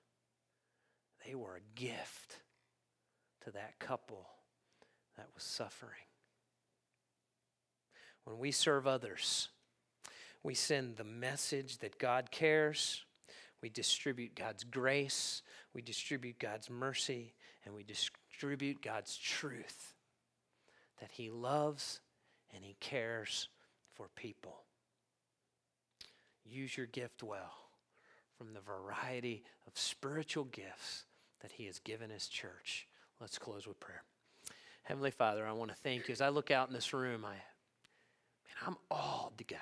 They 1.26 1.34
were 1.34 1.56
a 1.56 1.78
gift 1.80 2.40
to 3.44 3.50
that 3.52 3.78
couple 3.78 4.26
that 5.16 5.28
was 5.34 5.44
suffering. 5.44 6.07
When 8.28 8.38
we 8.38 8.50
serve 8.50 8.86
others, 8.86 9.48
we 10.42 10.52
send 10.52 10.96
the 10.96 11.04
message 11.04 11.78
that 11.78 11.98
God 11.98 12.30
cares. 12.30 13.02
We 13.62 13.70
distribute 13.70 14.34
God's 14.34 14.64
grace. 14.64 15.40
We 15.72 15.80
distribute 15.80 16.38
God's 16.38 16.68
mercy. 16.68 17.32
And 17.64 17.74
we 17.74 17.84
distribute 17.84 18.82
God's 18.82 19.16
truth 19.16 19.94
that 21.00 21.10
He 21.12 21.30
loves 21.30 22.00
and 22.54 22.62
He 22.62 22.76
cares 22.80 23.48
for 23.94 24.08
people. 24.14 24.58
Use 26.44 26.76
your 26.76 26.86
gift 26.86 27.22
well 27.22 27.70
from 28.36 28.52
the 28.52 28.60
variety 28.60 29.42
of 29.66 29.72
spiritual 29.74 30.44
gifts 30.44 31.06
that 31.40 31.52
He 31.52 31.64
has 31.64 31.78
given 31.78 32.10
His 32.10 32.28
church. 32.28 32.86
Let's 33.22 33.38
close 33.38 33.66
with 33.66 33.80
prayer. 33.80 34.02
Heavenly 34.82 35.12
Father, 35.12 35.46
I 35.46 35.52
want 35.52 35.70
to 35.70 35.76
thank 35.78 36.08
you. 36.08 36.12
As 36.12 36.20
I 36.20 36.28
look 36.28 36.50
out 36.50 36.68
in 36.68 36.74
this 36.74 36.92
room, 36.92 37.24
I, 37.24 37.36
I'm 38.66 38.76
awed 38.90 39.38
to 39.38 39.44
God. 39.44 39.60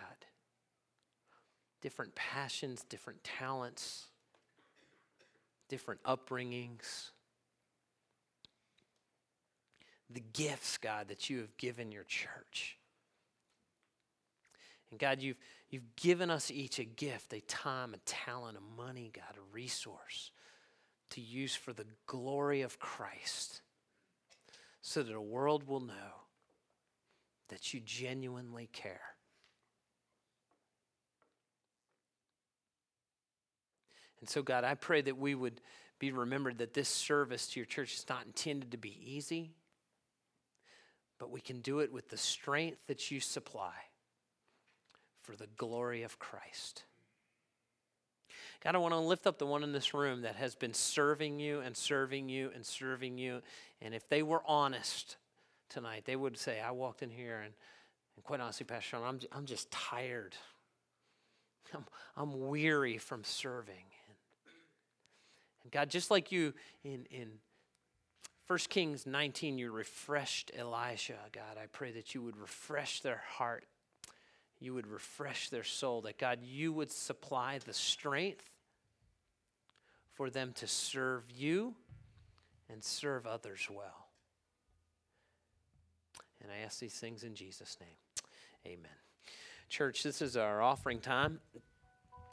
Different 1.81 2.15
passions, 2.15 2.85
different 2.89 3.23
talents, 3.23 4.07
different 5.69 6.03
upbringings. 6.05 7.11
The 10.11 10.23
gifts, 10.33 10.79
God, 10.79 11.09
that 11.09 11.29
you 11.29 11.39
have 11.39 11.57
given 11.57 11.93
your 11.93 12.05
church. 12.05 12.79
And 14.91 15.01
God, 15.01 15.21
you've, 15.21 15.37
you've 15.69 15.97
given 15.97 16.31
us 16.31 16.51
each 16.51 16.79
a 16.79 16.85
gift, 16.85 17.33
a 17.33 17.41
time, 17.41 17.93
a 17.93 17.99
talent, 17.99 18.57
a 18.57 18.83
money, 18.83 19.11
God, 19.13 19.37
a 19.37 19.55
resource 19.55 20.31
to 21.11 21.21
use 21.21 21.55
for 21.55 21.73
the 21.73 21.87
glory 22.07 22.63
of 22.63 22.79
Christ 22.79 23.63
so 24.81 25.03
that 25.03 25.13
the 25.13 25.21
world 25.21 25.67
will 25.67 25.81
know 25.81 26.26
that 27.49 27.73
you 27.73 27.81
genuinely 27.81 28.69
care. 28.73 29.01
And 34.21 34.29
so, 34.29 34.43
God, 34.43 34.65
I 34.65 34.75
pray 34.75 35.03
that 35.03 35.19
we 35.19 35.35
would 35.35 35.61
be 35.99 36.11
remembered 36.11 36.59
that 36.59 36.75
this 36.75 36.89
service 36.89 37.49
to 37.49 37.61
your 37.61 37.67
church 37.67 37.95
is 37.95 38.07
not 38.09 38.27
intended 38.27 38.73
to 38.73 38.77
be 38.77 38.99
easy, 39.05 39.53
but 41.19 41.31
we 41.31 41.41
can 41.41 41.61
do 41.61 41.81
it 41.81 41.93
with 41.93 42.09
the 42.09 42.17
strength 42.17 42.79
that 42.87 43.11
you 43.11 43.21
supply 43.21 43.73
for 45.23 45.37
the 45.37 45.47
glory 45.57 46.03
of 46.03 46.19
Christ. 46.19 46.85
God, 48.63 48.75
I 48.75 48.79
want 48.79 48.95
to 48.95 49.01
lift 49.01 49.27
up 49.27 49.39
the 49.39 49.47
one 49.47 49.63
in 49.63 49.73
this 49.73 49.95
room 49.95 50.23
that 50.23 50.37
has 50.37 50.55
been 50.55 50.75
serving 50.75 51.39
you 51.39 51.61
and 51.61 51.77
serving 51.77 52.29
you 52.29 52.51
and 52.55 52.65
serving 52.65 53.19
you. 53.19 53.43
And 53.81 53.95
if 53.95 54.09
they 54.09 54.23
were 54.23 54.43
honest 54.47 55.17
tonight, 55.69 56.05
they 56.05 56.17
would 56.17 56.39
say, 56.39 56.61
I 56.61 56.71
walked 56.71 57.03
in 57.03 57.11
here 57.11 57.41
and, 57.41 57.55
and 58.17 58.25
quite 58.25 58.41
honestly, 58.41 58.65
Pastor 58.65 58.91
Sean, 58.91 59.03
I'm, 59.05 59.21
I'm 59.33 59.47
just 59.47 59.71
tired. 59.71 60.35
I'm, 61.75 61.85
I'm 62.17 62.49
weary 62.49 62.99
from 62.99 63.25
serving. 63.25 63.75
And, 63.75 64.17
and 65.63 65.73
God, 65.73 65.91
just 65.91 66.11
like 66.11 66.33
you 66.33 66.55
in, 66.85 67.07
in 67.11 67.29
1 68.47 68.59
Kings 68.69 69.07
19, 69.07 69.59
you 69.59 69.73
refreshed 69.73 70.53
Elisha, 70.57 71.17
God, 71.33 71.59
I 71.61 71.67
pray 71.67 71.93
that 71.93 72.15
you 72.15 72.23
would 72.23 72.37
refresh 72.37 73.01
their 73.01 73.23
heart 73.29 73.65
you 74.59 74.75
would 74.75 74.87
refresh 74.87 75.49
their 75.51 75.65
soul, 75.65 76.03
that 76.03 76.19
God, 76.19 76.39
you 76.43 76.73
would 76.73 76.91
supply 76.91 77.59
the 77.59 77.75
strength 77.75 78.51
for 80.15 80.31
them 80.31 80.53
to 80.55 80.67
serve 80.67 81.25
you 81.31 81.75
and 82.71 82.83
serve 82.83 83.27
others 83.27 83.69
well. 83.71 84.06
And 86.43 86.53
I 86.53 86.65
ask 86.65 86.79
these 86.79 86.95
things 86.95 87.23
in 87.23 87.35
Jesus' 87.35 87.77
name. 87.81 87.97
Amen. 88.67 88.93
Church, 89.69 90.03
this 90.03 90.23
is 90.23 90.37
our 90.37 90.63
offering 90.63 91.01
time. 91.01 91.41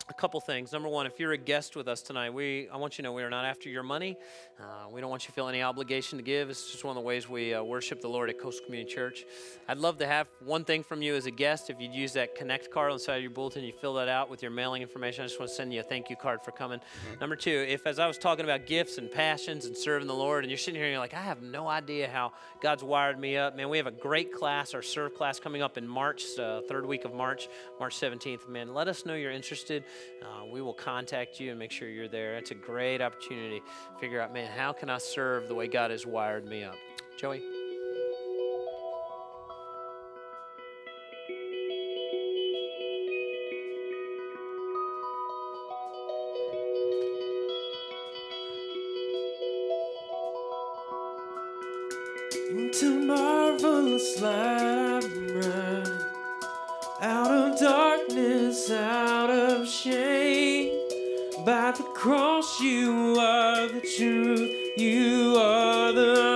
A 0.10 0.14
couple 0.14 0.40
things. 0.42 0.72
Number 0.74 0.90
one, 0.90 1.06
if 1.06 1.20
you're 1.20 1.32
a 1.32 1.38
guest 1.38 1.76
with 1.76 1.88
us 1.88 2.02
tonight, 2.02 2.34
we 2.34 2.68
I 2.70 2.78
want 2.78 2.98
you 2.98 3.04
to 3.04 3.04
know 3.04 3.14
we 3.14 3.24
are 3.24 3.30
not 3.30 3.46
after 3.46 3.70
your 3.70 3.84
money. 3.84 4.18
Uh, 4.60 4.90
we 4.92 5.02
don't 5.02 5.10
want 5.10 5.24
you 5.24 5.28
to 5.28 5.32
feel 5.34 5.48
any 5.48 5.62
obligation 5.62 6.18
to 6.18 6.24
give. 6.24 6.50
It's 6.50 6.72
just 6.72 6.84
one 6.84 6.96
of 6.96 7.02
the 7.02 7.08
ways 7.08 7.30
we 7.30 7.54
uh, 7.54 7.64
worship 7.64 8.02
the 8.02 8.08
Lord 8.08 8.30
at 8.30 8.40
Coastal 8.40 8.66
Community 8.66 8.94
Church. 8.94 9.26
I'd 9.68 9.78
love 9.78 9.98
to 10.00 10.08
have 10.08 10.28
one 10.44 10.66
thing 10.66 10.84
from 10.84 11.02
you 11.02 11.16
as 11.16 11.26
a 11.26 11.32
guest. 11.32 11.70
If 11.70 11.80
you'd 11.80 11.94
use 11.94 12.14
that 12.14 12.36
Connect 12.36 12.70
card 12.70 12.92
on 12.92 12.98
the 12.98 13.04
side 13.04 13.18
of 13.18 13.22
your 13.22 13.32
bulletin, 13.32 13.64
you 13.64 13.72
fill 13.72 13.94
that 13.96 14.10
out 14.10 14.30
with 14.30 14.42
your 14.42 14.52
mailing 14.52 14.82
information. 14.82 15.24
I 15.24 15.28
just 15.28 15.40
want 15.40 15.50
to 15.50 15.56
send 15.56 15.74
you 15.74 15.80
a 15.80 15.84
thank 15.84 16.10
you 16.10 16.16
card 16.16 16.42
for 16.44 16.52
coming. 16.52 16.80
Mm-hmm. 16.80 17.20
Number 17.20 17.36
two, 17.36 17.66
if 17.68 17.88
as 17.88 17.98
I 17.98 18.08
was 18.08 18.18
talking 18.18 18.44
about 18.44 18.66
gifts 18.66 18.98
and 18.98 19.10
passions 19.10 19.66
and 19.66 19.78
serving 19.78 20.08
the 20.08 20.14
Lord, 20.14 20.44
and 20.44 20.52
you're 20.52 20.58
sitting 20.58 20.76
here 20.76 20.86
and 20.86 20.92
you're 20.92 21.00
like, 21.00 21.14
I 21.14 21.22
have 21.22 21.42
no 21.42 21.68
idea 21.68 22.10
how 22.10 22.34
God's 22.62 22.84
wired 22.84 23.18
me 23.18 23.38
up, 23.38 23.56
man, 23.56 23.70
we 23.70 23.78
have 23.78 23.88
a 23.88 23.92
great 23.92 24.34
class, 24.34 24.74
our 24.74 24.82
serve 24.82 25.16
class 25.16 25.40
coming 25.40 25.62
up 25.62 25.78
in 25.78 25.88
March, 25.88 26.24
uh, 26.38 26.62
third 26.68 26.86
week 26.86 27.06
of 27.06 27.14
March, 27.14 27.48
March 27.80 27.96
17th. 27.96 28.50
Man, 28.50 28.74
let 28.74 28.88
us 28.88 29.06
know 29.06 29.16
you're 29.16 29.32
interested. 29.32 29.84
Uh, 30.22 30.46
we 30.52 30.62
will 30.62 30.74
contact 30.74 31.40
you 31.40 31.52
and 31.52 31.60
make 31.60 31.72
sure 31.72 31.90
you're 31.90 32.08
there. 32.08 32.36
It's 32.36 32.52
a 32.52 32.56
great 32.56 33.02
opportunity 33.02 33.62
figure 34.00 34.22
out, 34.22 34.34
man, 34.34 34.50
how 34.56 34.74
can 34.74 34.90
I 34.90 34.98
serve 34.98 35.48
the 35.48 35.56
way 35.56 35.68
God 35.68 35.92
has 35.92 36.06
wired 36.06 36.46
me 36.46 36.64
up? 36.64 36.76
Joey? 37.18 37.53
You 65.92 66.33